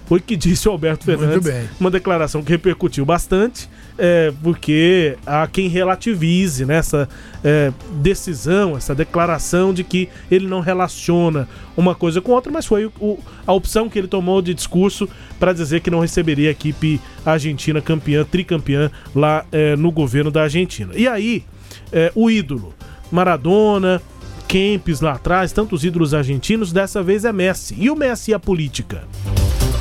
Foi 0.05 0.19
o 0.19 0.21
que 0.21 0.35
disse 0.35 0.67
o 0.67 0.71
Alberto 0.71 1.05
Fernandes, 1.05 1.51
uma 1.79 1.89
declaração 1.89 2.43
que 2.43 2.51
repercutiu 2.51 3.05
bastante 3.05 3.67
é, 3.97 4.33
porque 4.43 5.17
há 5.25 5.47
quem 5.47 5.67
relativize 5.67 6.65
nessa 6.65 6.99
né, 6.99 7.07
é, 7.43 7.73
decisão, 8.01 8.75
essa 8.75 8.93
declaração 8.93 9.73
de 9.73 9.83
que 9.83 10.09
ele 10.29 10.47
não 10.47 10.59
relaciona 10.59 11.47
uma 11.77 11.95
coisa 11.95 12.21
com 12.21 12.31
outra, 12.31 12.51
mas 12.51 12.65
foi 12.65 12.85
o, 12.99 13.19
a 13.45 13.53
opção 13.53 13.89
que 13.89 13.97
ele 13.97 14.07
tomou 14.07 14.41
de 14.41 14.53
discurso 14.53 15.07
para 15.39 15.53
dizer 15.53 15.81
que 15.81 15.91
não 15.91 15.99
receberia 15.99 16.49
a 16.49 16.51
equipe 16.51 16.99
argentina 17.25 17.81
campeã, 17.81 18.23
tricampeã 18.23 18.91
lá 19.15 19.45
é, 19.51 19.75
no 19.75 19.91
governo 19.91 20.31
da 20.31 20.43
Argentina. 20.43 20.91
E 20.95 21.07
aí, 21.07 21.43
é, 21.91 22.11
o 22.15 22.29
ídolo, 22.29 22.73
Maradona, 23.11 24.01
Kempis 24.47 25.01
lá 25.01 25.13
atrás, 25.13 25.51
tantos 25.51 25.83
ídolos 25.83 26.13
argentinos, 26.13 26.71
dessa 26.71 27.01
vez 27.01 27.25
é 27.25 27.33
Messi. 27.33 27.75
E 27.77 27.89
o 27.89 27.95
Messi 27.95 28.31
e 28.31 28.33
a 28.33 28.39
política? 28.39 29.03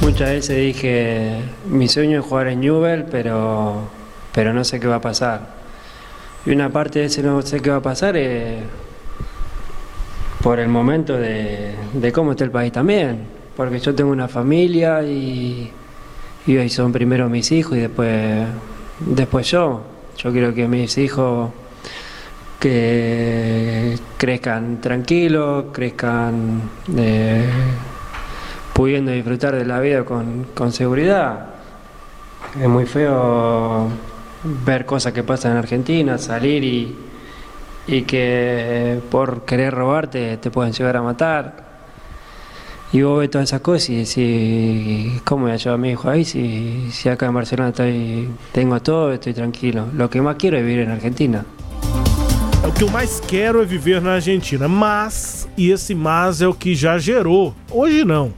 Muchas 0.01 0.29
veces 0.29 0.75
dije, 0.75 1.39
mi 1.67 1.89
sueño 1.89 2.19
es 2.19 2.27
jugar 2.27 2.49
en 2.49 2.61
Newell, 2.61 3.05
pero 3.05 3.89
pero 4.35 4.53
no 4.53 4.65
sé 4.65 4.81
qué 4.81 4.87
va 4.87 4.97
a 4.97 5.01
pasar. 5.01 5.41
Y 6.45 6.51
una 6.51 6.69
parte 6.71 6.99
de 6.99 7.05
ese 7.07 7.23
no 7.23 7.41
sé 7.43 7.61
qué 7.61 7.71
va 7.71 7.77
a 7.77 7.83
pasar 7.83 8.17
es 8.17 8.63
por 10.43 10.59
el 10.59 10.69
momento 10.69 11.17
de, 11.17 11.75
cómo 12.13 12.33
está 12.33 12.45
el 12.45 12.51
país 12.51 12.71
también, 12.71 13.21
porque 13.57 13.79
yo 13.79 13.95
tengo 13.95 14.11
una 14.11 14.29
familia 14.29 15.03
y, 15.03 15.73
y 16.47 16.69
son 16.69 16.93
primero 16.93 17.31
mis 17.31 17.51
hijos 17.51 17.79
y 17.79 17.81
después, 17.81 18.47
después 19.01 19.51
yo. 19.51 19.83
Yo 20.19 20.33
quiero 20.33 20.53
que 20.55 20.69
mis 20.69 20.99
hijos 20.99 21.51
que 22.61 23.99
crezcan 24.19 24.81
tranquilos, 24.81 25.67
crezcan 25.73 26.63
eh, 26.97 27.47
pudiendo 28.73 29.13
disfrutar 29.13 29.55
de 29.55 29.65
la 29.65 29.81
vida 29.81 30.05
con, 30.05 30.47
con 30.55 30.73
seguridad. 30.73 31.47
Es 32.61 32.69
muy 32.69 32.87
feo 32.87 33.89
ver 34.45 34.85
cosas 34.87 35.13
que 35.13 35.23
pasan 35.23 35.53
en 35.53 35.59
Argentina, 35.59 36.19
salir 36.19 36.63
y, 36.65 36.95
y 37.87 38.03
que 38.03 39.01
por 39.11 39.45
querer 39.45 39.75
robarte 39.75 40.37
te 40.37 40.51
pueden 40.51 40.73
llegar 40.73 40.97
a 40.97 41.03
matar. 41.03 41.65
Y 42.93 43.03
vos 43.03 43.19
ves 43.19 43.31
todas 43.31 43.49
esas 43.49 43.61
cosas 43.61 43.91
y 43.91 43.97
decís, 43.97 45.21
¿cómo 45.23 45.45
voy 45.45 45.53
a 45.53 45.57
llevar 45.57 45.75
a 45.75 45.79
mi 45.79 45.91
hijo 45.91 46.09
ahí 46.09 46.25
si, 46.25 46.91
si 46.93 47.09
acá 47.09 47.27
en 47.27 47.35
Barcelona 47.35 47.71
estoy, 47.71 48.29
tengo 48.53 48.81
todo, 48.81 49.13
estoy 49.13 49.35
tranquilo? 49.35 49.87
Lo 49.95 50.09
que 50.09 50.23
más 50.23 50.37
quiero 50.37 50.57
es 50.59 50.65
vivir 50.65 50.81
en 50.81 50.91
Argentina. 50.93 51.45
O 52.67 52.73
que 52.73 52.83
eu 52.83 52.89
mais 52.89 53.21
quero 53.21 53.61
é 53.61 53.65
viver 53.67 54.01
na 54.01 54.15
Argentina, 54.15 54.67
mas, 54.67 55.47
e 55.55 55.71
esse 55.71 55.95
mas 55.95 56.41
é 56.41 56.49
o 56.49 56.55
que 56.55 56.75
já 56.75 56.97
gerou, 56.97 57.55
hoje 57.71 58.07
não, 58.07 58.33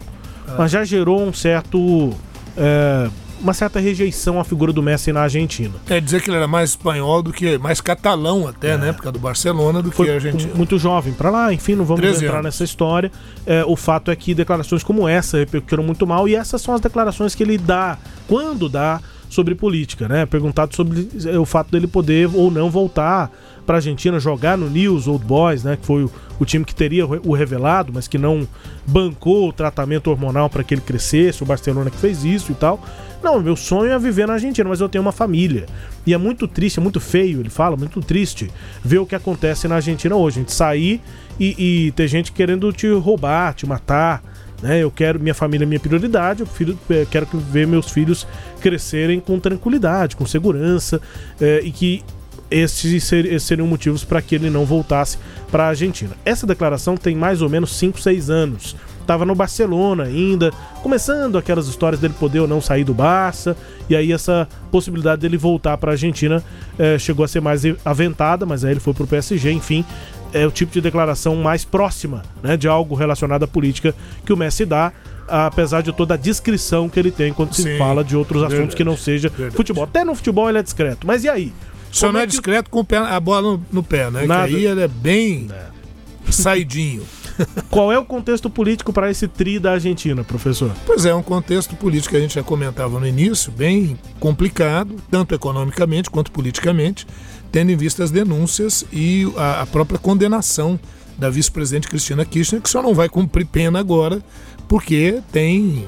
mas 0.59 0.73
já 0.73 0.83
gerou 0.83 1.23
um 1.23 1.33
certo 1.33 2.13
é, 2.57 3.09
uma 3.41 3.55
certa 3.55 3.79
rejeição 3.81 4.41
à 4.41 4.45
figura 4.45 4.73
do 4.73 4.83
Messi 4.83 5.13
na 5.13 5.23
Argentina. 5.23 5.75
É 5.89 6.01
dizer 6.01 6.23
que 6.23 6.31
ele 6.31 6.37
era 6.37 6.49
mais 6.49 6.71
espanhol 6.71 7.23
do 7.23 7.33
que 7.33 7.59
mais 7.59 7.81
catalão 7.81 8.49
até, 8.49 8.71
é. 8.71 8.79
né, 8.79 8.93
por 8.93 9.03
causa 9.03 9.13
do 9.13 9.19
Barcelona 9.19 9.83
do 9.83 9.91
Foi 9.91 10.07
que 10.07 10.13
argentino. 10.13 10.55
Muito 10.55 10.79
jovem 10.79 11.13
para 11.13 11.31
lá, 11.31 11.53
enfim, 11.53 11.75
não 11.75 11.85
vamos 11.85 12.05
entrar 12.05 12.35
anos. 12.35 12.45
nessa 12.45 12.65
história. 12.65 13.11
É, 13.45 13.65
o 13.65 13.77
fato 13.77 14.11
é 14.11 14.17
que 14.17 14.35
declarações 14.35 14.83
como 14.83 15.09
essa 15.09 15.39
repercutiram 15.39 15.83
muito 15.83 16.07
mal 16.07 16.29
e 16.29 16.35
essas 16.35 16.61
são 16.63 16.75
as 16.75 16.81
declarações 16.81 17.35
que 17.35 17.43
ele 17.43 17.59
dá 17.59 17.99
quando 18.27 18.69
dá 18.69 19.01
sobre 19.29 19.55
política, 19.55 20.09
né? 20.09 20.25
Perguntado 20.25 20.75
sobre 20.75 21.09
é, 21.25 21.39
o 21.39 21.45
fato 21.45 21.71
dele 21.71 21.87
poder 21.87 22.31
ou 22.33 22.51
não 22.51 22.71
voltar 22.71 23.31
para 23.65 23.77
a 23.77 23.79
Argentina 23.79 24.21
jogar 24.21 24.57
no 24.57 24.71
News 24.71 25.09
Old 25.09 25.25
Boys, 25.25 25.65
né? 25.65 25.77
Que 25.77 25.85
foi 25.85 26.05
o, 26.05 26.13
o, 26.39 26.45
time 26.45 26.65
que 26.65 26.75
teria 26.75 27.07
o 27.07 27.35
revelado, 27.35 27.93
mas 27.93 28.07
que 28.07 28.19
não 28.19 28.47
bancou 28.87 29.49
o 29.49 29.53
tratamento 29.53 30.11
hormonal 30.11 30.49
para 30.49 30.63
que 30.63 30.75
ele 30.75 30.81
crescesse. 30.81 31.43
O 31.43 31.47
Barcelona 31.47 31.91
que 31.91 31.97
fez 31.97 32.25
isso 32.25 32.53
e 32.53 32.55
tal. 32.55 32.81
Não, 33.23 33.41
meu 33.41 33.57
sonho 33.57 33.91
é 33.91 33.99
viver 33.99 34.27
na 34.27 34.35
Argentina, 34.35 34.69
mas 34.69 34.81
eu 34.81 34.89
tenho 34.89 35.03
uma 35.03 35.13
família. 35.13 35.67
E 36.07 36.15
é 36.15 36.19
muito 36.19 36.47
triste, 36.47 36.79
é 36.79 36.83
muito 36.83 37.01
feio, 37.01 37.41
ele 37.41 37.51
fala, 37.51 37.77
muito 37.77 38.01
triste 38.01 38.51
ver 38.85 38.99
o 38.99 39.07
que 39.07 39.15
acontece 39.15 39.67
na 39.67 39.77
Argentina 39.77 40.15
hoje. 40.15 40.39
A 40.39 40.43
gente 40.43 40.53
sair 40.53 41.01
e, 41.39 41.87
e 41.87 41.93
ter 41.93 42.09
gente 42.09 42.33
querendo 42.33 42.73
te 42.73 42.89
roubar, 42.93 43.55
te 43.55 43.67
matar. 43.67 44.23
Né? 44.63 44.79
Eu 44.83 44.91
quero, 44.91 45.21
minha 45.21 45.35
família 45.35 45.65
é 45.65 45.67
minha 45.67 45.81
prioridade, 45.81 46.41
eu 46.41 46.47
prefiro, 46.47 46.79
é, 46.89 47.07
quero 47.11 47.27
ver 47.51 47.67
meus 47.67 47.91
filhos 47.91 48.27
crescerem 48.61 49.21
com 49.21 49.39
tranquilidade, 49.39 50.17
com 50.17 50.25
segurança 50.25 51.01
é, 51.41 51.61
e 51.63 51.71
que 51.71 52.03
esses, 52.51 53.05
ser, 53.05 53.27
esses 53.27 53.43
seriam 53.43 53.67
motivos 53.67 54.05
para 54.05 54.23
que 54.23 54.35
ele 54.35 54.51
não 54.51 54.65
voltasse 54.65 55.19
para 55.51 55.65
a 55.65 55.69
Argentina. 55.69 56.17
Essa 56.25 56.47
declaração 56.47 56.97
tem 56.97 57.15
mais 57.15 57.43
ou 57.43 57.49
menos 57.49 57.77
5, 57.77 58.01
6 58.01 58.31
anos. 58.31 58.77
Estava 59.07 59.25
no 59.25 59.37
Barcelona 59.37 60.03
ainda, 60.03 60.53
começando 60.83 61.39
aquelas 61.39 61.69
histórias 61.69 62.01
dele 62.01 62.15
poder 62.19 62.41
ou 62.41 62.49
não 62.49 62.61
sair 62.61 62.83
do 62.83 62.93
Barça, 62.93 63.57
e 63.89 63.95
aí 63.95 64.13
essa 64.13 64.49
possibilidade 64.73 65.21
dele 65.23 65.37
voltar 65.37 65.77
para 65.79 65.93
a 65.93 65.95
Argentina 65.95 66.43
é, 66.77 66.99
chegou 66.99 67.25
a 67.25 67.29
ser 67.29 67.41
mais 67.41 67.63
aventada, 67.85 68.45
mas 68.45 68.65
aí 68.65 68.73
ele 68.73 68.81
foi 68.81 68.93
para 68.93 69.05
o 69.05 69.07
PSG, 69.07 69.53
enfim, 69.53 69.85
é 70.33 70.45
o 70.45 70.51
tipo 70.51 70.73
de 70.73 70.81
declaração 70.81 71.37
mais 71.37 71.65
próxima 71.65 72.25
né, 72.43 72.57
de 72.57 72.67
algo 72.67 72.97
relacionado 72.97 73.45
à 73.45 73.47
política 73.47 73.95
que 74.25 74.33
o 74.33 74.37
Messi 74.37 74.65
dá 74.65 74.93
apesar 75.29 75.83
de 75.83 75.93
toda 75.93 76.15
a 76.15 76.17
discrição 76.17 76.89
que 76.89 76.99
ele 76.99 77.11
tem 77.11 77.33
quando 77.33 77.55
Sim, 77.55 77.63
se 77.63 77.79
fala 77.79 78.03
de 78.03 78.17
outros 78.17 78.41
verdade, 78.41 78.61
assuntos 78.61 78.75
que 78.75 78.85
não 78.85 78.97
seja 78.97 79.29
verdade. 79.29 79.57
futebol. 79.57 79.85
Até 79.85 80.05
no 80.05 80.15
futebol 80.15 80.49
ele 80.49 80.59
é 80.59 80.63
discreto. 80.63 81.07
Mas 81.07 81.25
e 81.25 81.29
aí? 81.29 81.53
Só 81.91 82.13
não 82.13 82.21
é, 82.21 82.25
é 82.25 82.27
discreto 82.27 82.71
com 82.71 82.85
a 82.95 83.21
bola 83.21 83.43
no, 83.43 83.67
no 83.73 83.83
pé, 83.83 84.11
né? 84.11 84.27
Nada. 84.27 84.49
Que 84.49 84.57
aí 84.57 84.67
ele 84.67 84.83
é 84.83 84.89
bem 84.89 85.49
é. 85.51 86.33
saidinho. 86.33 87.03
Qual 87.71 87.93
é 87.93 87.99
o 87.99 88.05
contexto 88.05 88.49
político 88.49 88.93
para 88.93 89.11
esse 89.11 89.29
tri 89.29 89.59
da 89.59 89.73
Argentina, 89.73 90.25
professor? 90.25 90.73
Pois 90.87 91.05
é, 91.05 91.15
um 91.15 91.23
contexto 91.23 91.77
político 91.77 92.11
que 92.11 92.17
a 92.17 92.21
gente 92.21 92.35
já 92.35 92.43
comentava 92.43 92.99
no 92.99 93.07
início, 93.07 93.53
bem 93.53 93.99
complicado, 94.19 94.97
tanto 95.11 95.35
economicamente 95.35 96.11
quanto 96.11 96.33
politicamente, 96.33 97.07
tendo 97.53 97.71
em 97.71 97.77
vista 97.77 98.03
as 98.03 98.11
denúncias 98.11 98.85
e 98.93 99.31
a, 99.37 99.63
a 99.63 99.67
própria 99.67 99.99
condenação 99.99 100.79
da 101.19 101.31
vice-presidente 101.31 101.89
Cristina 101.89 102.25
Kirchner, 102.25 102.61
que 102.61 102.69
só 102.69 102.83
não 102.83 102.95
vai 102.95 103.09
cumprir 103.09 103.47
pena 103.47 103.79
agora 103.79 104.23
porque 104.69 105.23
tem 105.33 105.87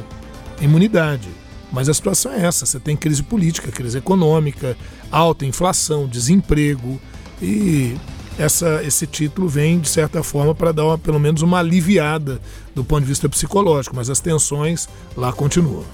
imunidade. 0.61 1.29
Mas 1.73 1.89
a 1.89 1.95
situação 1.95 2.33
é 2.33 2.47
essa: 2.47 2.65
você 2.65 2.81
tem 2.81 2.97
crise 2.97 3.23
política, 3.23 3.71
crise 3.71 3.99
econômica, 3.99 4.77
alta 5.11 5.45
inflação, 5.45 6.07
desemprego 6.07 7.01
e 7.43 7.95
essa, 8.39 8.83
esse 8.85 9.07
título 9.07 9.49
vem, 9.49 9.81
de 9.81 9.89
certa 9.89 10.23
forma, 10.23 10.55
para 10.55 10.73
dar 10.73 10.85
uma, 10.85 10.99
pelo 10.99 11.19
menos 11.19 11.43
uma 11.43 11.59
aliviada 11.59 12.41
do 12.75 12.85
ponto 12.85 13.01
de 13.01 13.09
vista 13.09 13.29
psicológico, 13.29 13.97
mas 13.97 14.09
as 14.09 14.21
tensões 14.21 14.89
lá 15.17 15.33
continuam. 15.33 15.85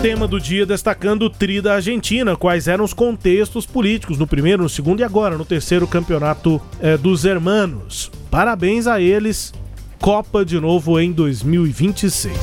Tema 0.00 0.26
do 0.26 0.40
dia 0.40 0.66
destacando 0.66 1.22
o 1.22 1.30
tri 1.30 1.60
da 1.60 1.74
Argentina. 1.74 2.36
Quais 2.36 2.66
eram 2.66 2.84
os 2.84 2.92
contextos 2.92 3.66
políticos 3.66 4.18
no 4.18 4.26
primeiro, 4.26 4.62
no 4.62 4.68
segundo 4.68 5.00
e 5.00 5.04
agora 5.04 5.36
no 5.38 5.44
terceiro 5.44 5.86
campeonato 5.86 6.60
é, 6.80 6.96
dos 6.96 7.24
Hermanos. 7.24 8.10
Parabéns 8.30 8.86
a 8.86 9.00
eles. 9.00 9.52
Copa 10.00 10.44
de 10.44 10.58
novo 10.58 10.98
em 10.98 11.12
2026. 11.12 12.36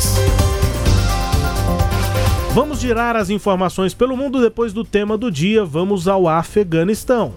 Vamos 2.54 2.80
girar 2.80 3.18
as 3.18 3.30
informações 3.30 3.94
pelo 3.94 4.16
mundo 4.16 4.42
depois 4.42 4.72
do 4.72 4.86
tema 4.86 5.18
do 5.18 5.30
dia. 5.30 5.66
Vamos 5.66 6.08
ao 6.08 6.30
Afeganistão. 6.30 7.34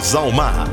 Velas 0.00 0.14
ao 0.14 0.32
mar. 0.32 0.66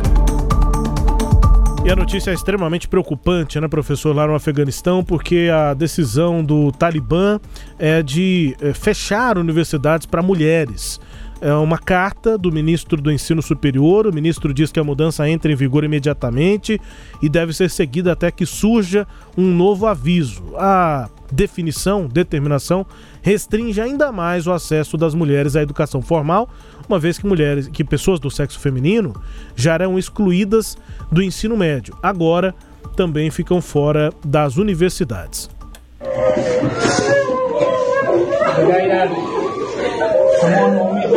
E 1.84 1.92
a 1.92 1.96
notícia 1.96 2.32
é 2.32 2.34
extremamente 2.34 2.88
preocupante, 2.88 3.60
né, 3.60 3.68
professor, 3.68 4.16
lá 4.16 4.26
no 4.26 4.34
Afeganistão, 4.34 5.04
porque 5.04 5.50
a 5.54 5.74
decisão 5.74 6.44
do 6.44 6.72
Talibã 6.72 7.40
é 7.78 8.02
de 8.02 8.56
é, 8.62 8.74
fechar 8.74 9.38
universidades 9.38 10.06
para 10.06 10.22
mulheres 10.22 11.00
é 11.42 11.54
uma 11.54 11.78
carta 11.78 12.38
do 12.38 12.52
ministro 12.52 13.02
do 13.02 13.12
Ensino 13.12 13.42
Superior. 13.42 14.08
O 14.08 14.14
ministro 14.14 14.54
diz 14.54 14.72
que 14.72 14.80
a 14.80 14.84
mudança 14.84 15.28
entra 15.30 15.52
em 15.52 15.56
vigor 15.56 15.84
imediatamente 15.84 16.80
e 17.22 17.30
deve 17.30 17.54
ser 17.54 17.70
seguida 17.70 18.12
até 18.12 18.32
que 18.32 18.46
surja 18.46 19.08
um 19.38 19.46
novo 19.46 19.86
aviso. 19.86 20.44
A 20.58 21.10
definição, 21.32 22.08
determinação, 22.08 22.86
restringe 23.22 23.80
ainda 23.82 24.12
mais 24.12 24.48
o 24.48 24.52
acesso 24.52 24.98
das 24.98 25.14
mulheres 25.14 25.56
à 25.56 25.62
educação 25.62 26.02
formal, 26.02 26.50
uma 26.88 26.98
vez 26.98 27.18
que 27.18 27.28
mulheres, 27.28 27.68
que 27.68 27.84
pessoas 27.84 28.20
do 28.20 28.32
sexo 28.32 28.60
feminino 28.60 29.14
já 29.56 29.74
eram 29.74 30.00
excluídas 30.00 30.78
do 31.12 31.22
ensino 31.22 31.58
médio. 31.58 31.96
Agora 32.02 32.56
também 32.96 33.30
ficam 33.30 33.62
fora 33.62 34.12
das 34.26 34.58
universidades. 34.58 35.50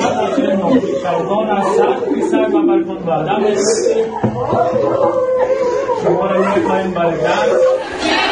Bada 0.00 0.26
zeno, 0.36 0.68
kaldona 1.02 1.58
sartu 1.76 2.16
izako 2.22 2.62
balkon 2.68 3.00
bat, 3.06 3.26
dame? 3.26 3.52
Zimora 6.02 6.36
nire 6.38 6.60
kain! 6.68 8.29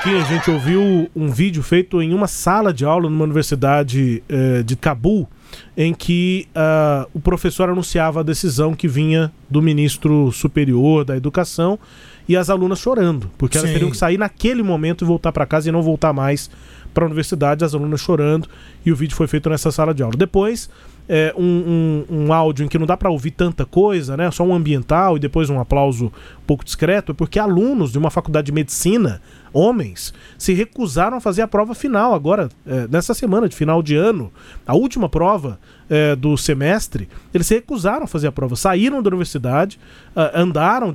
Aqui, 0.00 0.16
a 0.16 0.24
gente 0.24 0.50
ouviu 0.50 1.10
um 1.14 1.30
vídeo 1.30 1.62
feito 1.62 2.00
em 2.00 2.14
uma 2.14 2.26
sala 2.26 2.72
de 2.72 2.86
aula 2.86 3.10
numa 3.10 3.22
universidade 3.22 4.22
eh, 4.30 4.62
de 4.62 4.74
Cabul, 4.74 5.28
em 5.76 5.92
que 5.92 6.48
uh, 6.56 7.06
o 7.12 7.20
professor 7.20 7.68
anunciava 7.68 8.20
a 8.20 8.22
decisão 8.22 8.72
que 8.74 8.88
vinha 8.88 9.30
do 9.50 9.60
ministro 9.60 10.32
superior 10.32 11.04
da 11.04 11.18
educação 11.18 11.78
e 12.26 12.34
as 12.34 12.48
alunas 12.48 12.78
chorando, 12.78 13.30
porque 13.36 13.58
elas 13.58 13.68
Sim. 13.68 13.74
teriam 13.74 13.90
que 13.90 13.96
sair 13.98 14.16
naquele 14.16 14.62
momento 14.62 15.04
e 15.04 15.06
voltar 15.06 15.32
para 15.32 15.44
casa 15.44 15.68
e 15.68 15.72
não 15.72 15.82
voltar 15.82 16.14
mais 16.14 16.50
para 16.94 17.04
a 17.04 17.06
universidade, 17.06 17.62
as 17.62 17.74
alunas 17.74 18.00
chorando, 18.00 18.48
e 18.86 18.90
o 18.90 18.96
vídeo 18.96 19.14
foi 19.14 19.26
feito 19.26 19.50
nessa 19.50 19.70
sala 19.70 19.92
de 19.92 20.02
aula. 20.02 20.16
Depois, 20.16 20.70
é, 21.08 21.34
um, 21.36 22.04
um, 22.08 22.24
um, 22.24 22.32
áudio 22.32 22.64
em 22.64 22.68
que 22.68 22.78
não 22.78 22.86
dá 22.86 22.96
para 22.96 23.10
ouvir 23.10 23.32
tanta 23.32 23.66
coisa, 23.66 24.16
né? 24.16 24.30
Só 24.30 24.44
um 24.44 24.54
ambiental 24.54 25.16
e 25.16 25.20
depois 25.20 25.50
um 25.50 25.60
aplauso 25.60 26.06
um 26.06 26.46
pouco 26.46 26.64
discreto, 26.64 27.12
é 27.12 27.14
porque 27.14 27.38
alunos 27.38 27.92
de 27.92 27.98
uma 27.98 28.10
faculdade 28.10 28.46
de 28.46 28.52
medicina, 28.52 29.20
homens, 29.52 30.12
se 30.38 30.52
recusaram 30.52 31.16
a 31.16 31.20
fazer 31.20 31.42
a 31.42 31.48
prova 31.48 31.74
final 31.74 32.14
agora, 32.14 32.48
é, 32.66 32.86
nessa 32.88 33.14
semana 33.14 33.48
de 33.48 33.56
final 33.56 33.82
de 33.82 33.96
ano, 33.96 34.32
a 34.66 34.74
última 34.74 35.08
prova 35.08 35.58
é, 35.90 36.14
do 36.14 36.36
semestre, 36.36 37.08
eles 37.34 37.48
se 37.48 37.54
recusaram 37.54 38.04
a 38.04 38.06
fazer 38.06 38.28
a 38.28 38.32
prova, 38.32 38.54
saíram 38.54 39.02
da 39.02 39.08
universidade, 39.08 39.78
uh, 40.14 40.30
andaram 40.34 40.94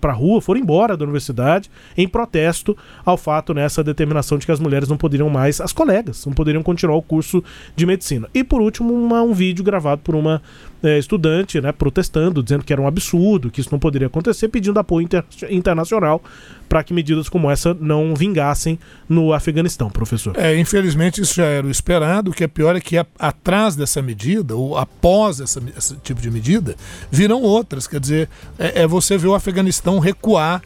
para 0.00 0.12
a 0.12 0.14
rua, 0.14 0.40
foram 0.40 0.60
embora 0.60 0.96
da 0.96 1.04
universidade 1.04 1.68
em 1.96 2.06
protesto 2.06 2.76
ao 3.04 3.16
fato 3.16 3.52
nessa 3.52 3.82
determinação 3.82 4.38
de 4.38 4.46
que 4.46 4.52
as 4.52 4.60
mulheres 4.60 4.88
não 4.88 4.96
poderiam 4.96 5.28
mais, 5.28 5.60
as 5.60 5.72
colegas, 5.72 6.24
não 6.24 6.32
poderiam 6.32 6.62
continuar 6.62 6.96
o 6.96 7.02
curso 7.02 7.42
de 7.74 7.84
medicina. 7.84 8.28
E 8.32 8.44
por 8.44 8.60
último, 8.60 8.94
uma, 8.94 9.20
um 9.20 9.32
vídeo 9.32 9.64
gravado 9.64 10.02
por 10.02 10.14
uma 10.14 10.40
é, 10.86 10.98
estudante, 10.98 11.60
né, 11.60 11.72
protestando, 11.72 12.42
dizendo 12.42 12.64
que 12.64 12.72
era 12.72 12.80
um 12.80 12.86
absurdo, 12.86 13.50
que 13.50 13.60
isso 13.60 13.70
não 13.72 13.78
poderia 13.78 14.06
acontecer, 14.06 14.48
pedindo 14.48 14.78
apoio 14.78 15.04
inter 15.04 15.24
internacional 15.50 16.22
para 16.68 16.82
que 16.82 16.94
medidas 16.94 17.28
como 17.28 17.50
essa 17.50 17.74
não 17.74 18.14
vingassem 18.14 18.78
no 19.08 19.32
Afeganistão, 19.32 19.90
professor. 19.90 20.36
É, 20.36 20.56
infelizmente 20.58 21.20
isso 21.20 21.34
já 21.34 21.46
era 21.46 21.66
o 21.66 21.70
esperado. 21.70 22.30
O 22.30 22.34
que 22.34 22.44
é 22.44 22.48
pior 22.48 22.76
é 22.76 22.80
que 22.80 22.96
a, 22.96 23.06
atrás 23.18 23.76
dessa 23.76 24.00
medida, 24.02 24.54
ou 24.54 24.76
após 24.76 25.40
essa, 25.40 25.60
esse 25.76 25.96
tipo 25.96 26.20
de 26.20 26.30
medida, 26.30 26.76
virão 27.10 27.42
outras. 27.42 27.86
Quer 27.86 28.00
dizer, 28.00 28.28
é, 28.58 28.82
é 28.82 28.86
você 28.86 29.16
ver 29.16 29.28
o 29.28 29.34
Afeganistão 29.34 29.98
recuar 29.98 30.62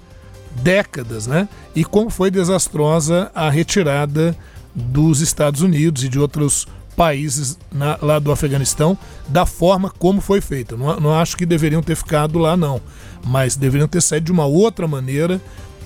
décadas, 0.63 1.27
né? 1.27 1.49
E 1.75 1.85
como 1.85 2.11
foi 2.11 2.31
desastrosa 2.31 3.31
a 3.35 3.49
retirada 3.49 4.37
dos 4.75 5.21
Estados 5.21 5.63
Unidos 5.63 6.05
e 6.05 6.09
de 6.09 6.19
outros 6.19 6.67
países 7.01 7.59
na, 7.73 7.99
lá 8.03 8.19
do 8.19 8.31
Afeganistão 8.31 8.99
da 9.27 9.47
forma 9.47 9.89
como 9.89 10.21
foi 10.21 10.43
feita. 10.43 10.77
Não, 10.77 11.01
não, 11.01 11.15
acho 11.15 11.35
que 11.35 11.47
deveriam 11.47 11.83
ter 11.83 11.97
ficado 11.97 12.39
lá, 12.39 12.59
não. 12.59 12.79
Mas 13.25 13.57
deveriam 13.57 13.89
ter 13.89 14.03
saído 14.03 14.27
de 14.27 14.33
uma 14.33 14.45
outra 14.45 14.87
maneira. 14.87 15.41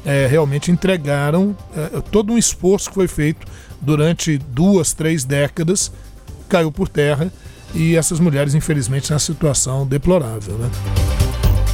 É, 0.04 0.26
realmente 0.26 0.72
entregaram 0.72 1.56
é, 1.76 2.00
todo 2.10 2.32
um 2.32 2.36
esforço 2.36 2.88
que 2.88 2.96
foi 2.96 3.06
feito 3.06 3.46
durante 3.80 4.38
duas, 4.38 4.92
três 4.92 5.22
décadas, 5.22 5.92
caiu 6.48 6.72
por 6.72 6.88
terra. 6.88 7.32
e 7.72 7.94
essas 7.94 8.18
mulheres, 8.18 8.52
infelizmente, 8.52 9.12
nessa 9.12 9.26
situação 9.32 9.86
deplorável. 9.86 10.58
Né? 10.58 10.68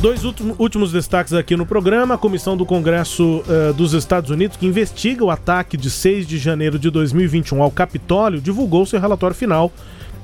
Dois 0.01 0.25
últimos 0.25 0.93
destaques 0.93 1.35
aqui 1.35 1.55
no 1.55 1.67
programa. 1.67 2.15
A 2.15 2.19
Comissão 2.19 2.57
do 2.57 2.65
Congresso 2.65 3.45
uh, 3.47 3.75
dos 3.75 3.93
Estados 3.93 4.31
Unidos, 4.31 4.57
que 4.57 4.65
investiga 4.65 5.23
o 5.23 5.31
ataque 5.31 5.77
de 5.77 5.91
6 5.91 6.27
de 6.27 6.39
janeiro 6.39 6.79
de 6.79 6.89
2021 6.89 7.63
ao 7.63 7.71
Capitólio, 7.71 8.41
divulgou 8.41 8.87
seu 8.87 8.99
relatório 8.99 9.37
final 9.37 9.71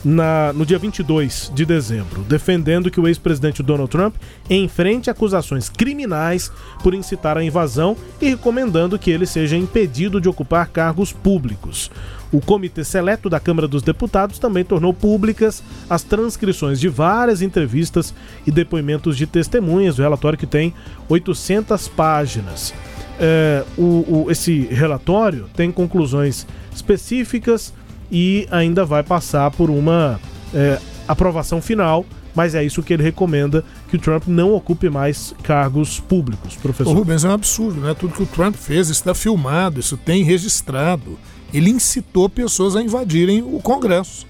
na, 0.07 0.52
no 0.52 0.64
dia 0.64 0.78
22 0.78 1.50
de 1.52 1.66
dezembro, 1.66 2.22
defendendo 2.22 2.92
que 2.92 3.00
o 3.00 3.09
ex-presidente 3.09 3.61
Donald 3.61 3.90
Trump 3.90 4.14
enfrente 4.48 5.11
acusações 5.11 5.68
criminais 5.68 6.48
por 6.80 6.94
incitar 6.94 7.36
a 7.36 7.42
invasão 7.42 7.96
e 8.20 8.28
recomendando 8.28 9.00
que 9.00 9.11
ele 9.11 9.26
seja 9.26 9.57
impedido 9.57 10.20
de 10.20 10.28
ocupar 10.28 10.68
cargos 10.68 11.12
públicos. 11.12 11.90
O 12.30 12.40
Comitê 12.40 12.84
Seleto 12.84 13.28
da 13.28 13.40
Câmara 13.40 13.66
dos 13.66 13.82
Deputados 13.82 14.38
também 14.38 14.64
tornou 14.64 14.94
públicas 14.94 15.61
as 15.90 16.04
transcrições 16.04 16.78
de 16.78 16.88
várias 16.88 17.42
entrevistas 17.42 18.14
e 18.46 18.52
depoimentos 18.52 19.16
de 19.16 19.26
testemunhas, 19.26 19.98
o 19.98 20.02
relatório 20.02 20.38
que 20.38 20.46
tem 20.46 20.72
800 21.09 21.88
páginas. 21.88 22.72
É, 23.18 23.64
o, 23.76 23.82
o, 23.82 24.26
esse 24.30 24.61
relatório 24.66 25.48
tem 25.57 25.72
conclusões 25.72 26.46
específicas 26.72 27.74
e 28.11 28.46
ainda 28.50 28.84
vai 28.84 29.02
passar 29.02 29.50
por 29.50 29.70
uma 29.70 30.20
é, 30.54 30.78
aprovação 31.07 31.61
final. 31.61 32.04
Mas 32.34 32.54
é 32.54 32.62
isso 32.62 32.82
que 32.82 32.92
ele 32.92 33.02
recomenda, 33.02 33.64
que 33.88 33.96
o 33.96 33.98
Trump 33.98 34.24
não 34.26 34.52
ocupe 34.52 34.90
mais 34.90 35.34
cargos 35.42 35.98
públicos, 35.98 36.54
professor. 36.57 36.94
O 36.94 36.98
Rubens, 36.98 37.24
é 37.24 37.28
um 37.28 37.32
absurdo, 37.32 37.80
né? 37.80 37.94
Tudo 37.98 38.12
que 38.12 38.22
o 38.22 38.26
Trump 38.26 38.54
fez 38.54 38.90
está 38.90 39.14
filmado, 39.14 39.80
isso 39.80 39.96
tem 39.96 40.22
registrado. 40.22 41.18
Ele 41.52 41.70
incitou 41.70 42.28
pessoas 42.28 42.76
a 42.76 42.82
invadirem 42.82 43.40
o 43.40 43.59
Congresso. 43.61 44.26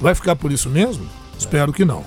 Vai 0.00 0.14
ficar 0.14 0.34
por 0.34 0.50
isso 0.50 0.70
mesmo? 0.70 1.04
Espero 1.38 1.74
que 1.74 1.84
não. 1.84 2.04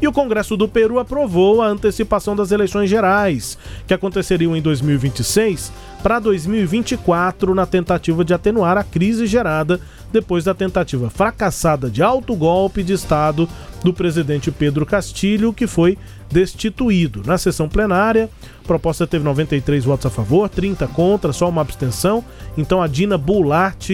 E 0.00 0.06
o 0.06 0.12
Congresso 0.12 0.56
do 0.56 0.68
Peru 0.68 0.98
aprovou 0.98 1.60
a 1.60 1.66
antecipação 1.66 2.36
das 2.36 2.52
eleições 2.52 2.88
gerais, 2.88 3.58
que 3.86 3.94
aconteceriam 3.94 4.56
em 4.56 4.62
2026 4.62 5.72
para 6.02 6.20
2024, 6.20 7.54
na 7.54 7.66
tentativa 7.66 8.24
de 8.24 8.32
atenuar 8.32 8.78
a 8.78 8.84
crise 8.84 9.26
gerada 9.26 9.80
depois 10.12 10.44
da 10.44 10.54
tentativa 10.54 11.10
fracassada 11.10 11.90
de 11.90 12.02
autogolpe 12.02 12.82
de 12.82 12.92
Estado 12.92 13.48
do 13.82 13.92
presidente 13.92 14.50
Pedro 14.50 14.84
Castilho, 14.84 15.52
que 15.52 15.66
foi 15.66 15.96
destituído. 16.30 17.22
Na 17.24 17.38
sessão 17.38 17.68
plenária, 17.68 18.28
a 18.62 18.66
proposta 18.66 19.06
teve 19.06 19.24
93 19.24 19.84
votos 19.84 20.06
a 20.06 20.10
favor, 20.10 20.48
30 20.48 20.86
contra, 20.88 21.32
só 21.32 21.48
uma 21.48 21.62
abstenção. 21.62 22.24
Então 22.56 22.82
a 22.82 22.86
Dina 22.86 23.16
Boulart 23.16 23.90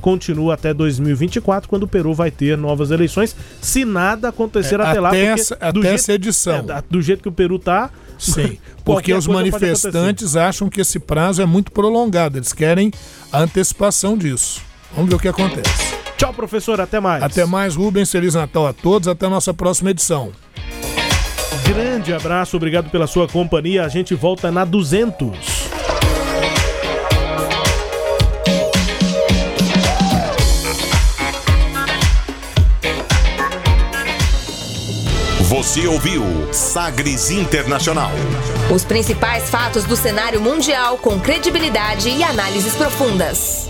continua 0.00 0.54
até 0.54 0.72
2024, 0.72 1.68
quando 1.68 1.82
o 1.84 1.88
Peru 1.88 2.14
vai 2.14 2.30
ter 2.30 2.56
novas 2.56 2.90
eleições, 2.90 3.34
se 3.60 3.84
nada 3.84 4.28
acontecer 4.28 4.78
é, 4.80 4.82
até 4.84 5.00
lá. 5.00 5.08
Até, 5.08 5.24
essa, 5.24 5.54
até 5.60 5.94
essa 5.94 6.12
edição. 6.12 6.66
É, 6.68 6.82
do 6.88 7.02
jeito 7.02 7.22
que 7.22 7.28
o 7.28 7.32
Peru 7.32 7.58
tá. 7.58 7.90
Sim, 8.18 8.58
porque 8.84 9.12
os 9.12 9.26
manifestantes 9.26 10.34
acham 10.34 10.68
que 10.68 10.80
esse 10.80 10.98
prazo 10.98 11.40
é 11.40 11.46
muito 11.46 11.70
prolongado, 11.70 12.36
eles 12.36 12.52
querem 12.52 12.92
a 13.32 13.40
antecipação 13.40 14.18
disso. 14.18 14.67
Vamos 14.94 15.10
ver 15.10 15.16
o 15.16 15.18
que 15.18 15.28
acontece. 15.28 15.96
Tchau, 16.16 16.32
professor, 16.32 16.80
até 16.80 16.98
mais. 16.98 17.22
Até 17.22 17.44
mais, 17.44 17.76
Rubens. 17.76 18.10
Feliz 18.10 18.34
Natal 18.34 18.66
a 18.66 18.72
todos. 18.72 19.06
Até 19.08 19.26
a 19.26 19.30
nossa 19.30 19.54
próxima 19.54 19.90
edição. 19.90 20.32
Grande 21.64 22.12
abraço, 22.12 22.56
obrigado 22.56 22.90
pela 22.90 23.06
sua 23.06 23.28
companhia. 23.28 23.84
A 23.84 23.88
gente 23.88 24.14
volta 24.14 24.50
na 24.50 24.64
200. 24.64 25.68
Você 35.48 35.86
ouviu 35.86 36.22
Sagres 36.52 37.30
Internacional. 37.30 38.10
Os 38.74 38.84
principais 38.84 39.48
fatos 39.48 39.84
do 39.84 39.96
cenário 39.96 40.40
mundial 40.40 40.98
com 40.98 41.18
credibilidade 41.18 42.08
e 42.08 42.22
análises 42.22 42.74
profundas. 42.74 43.68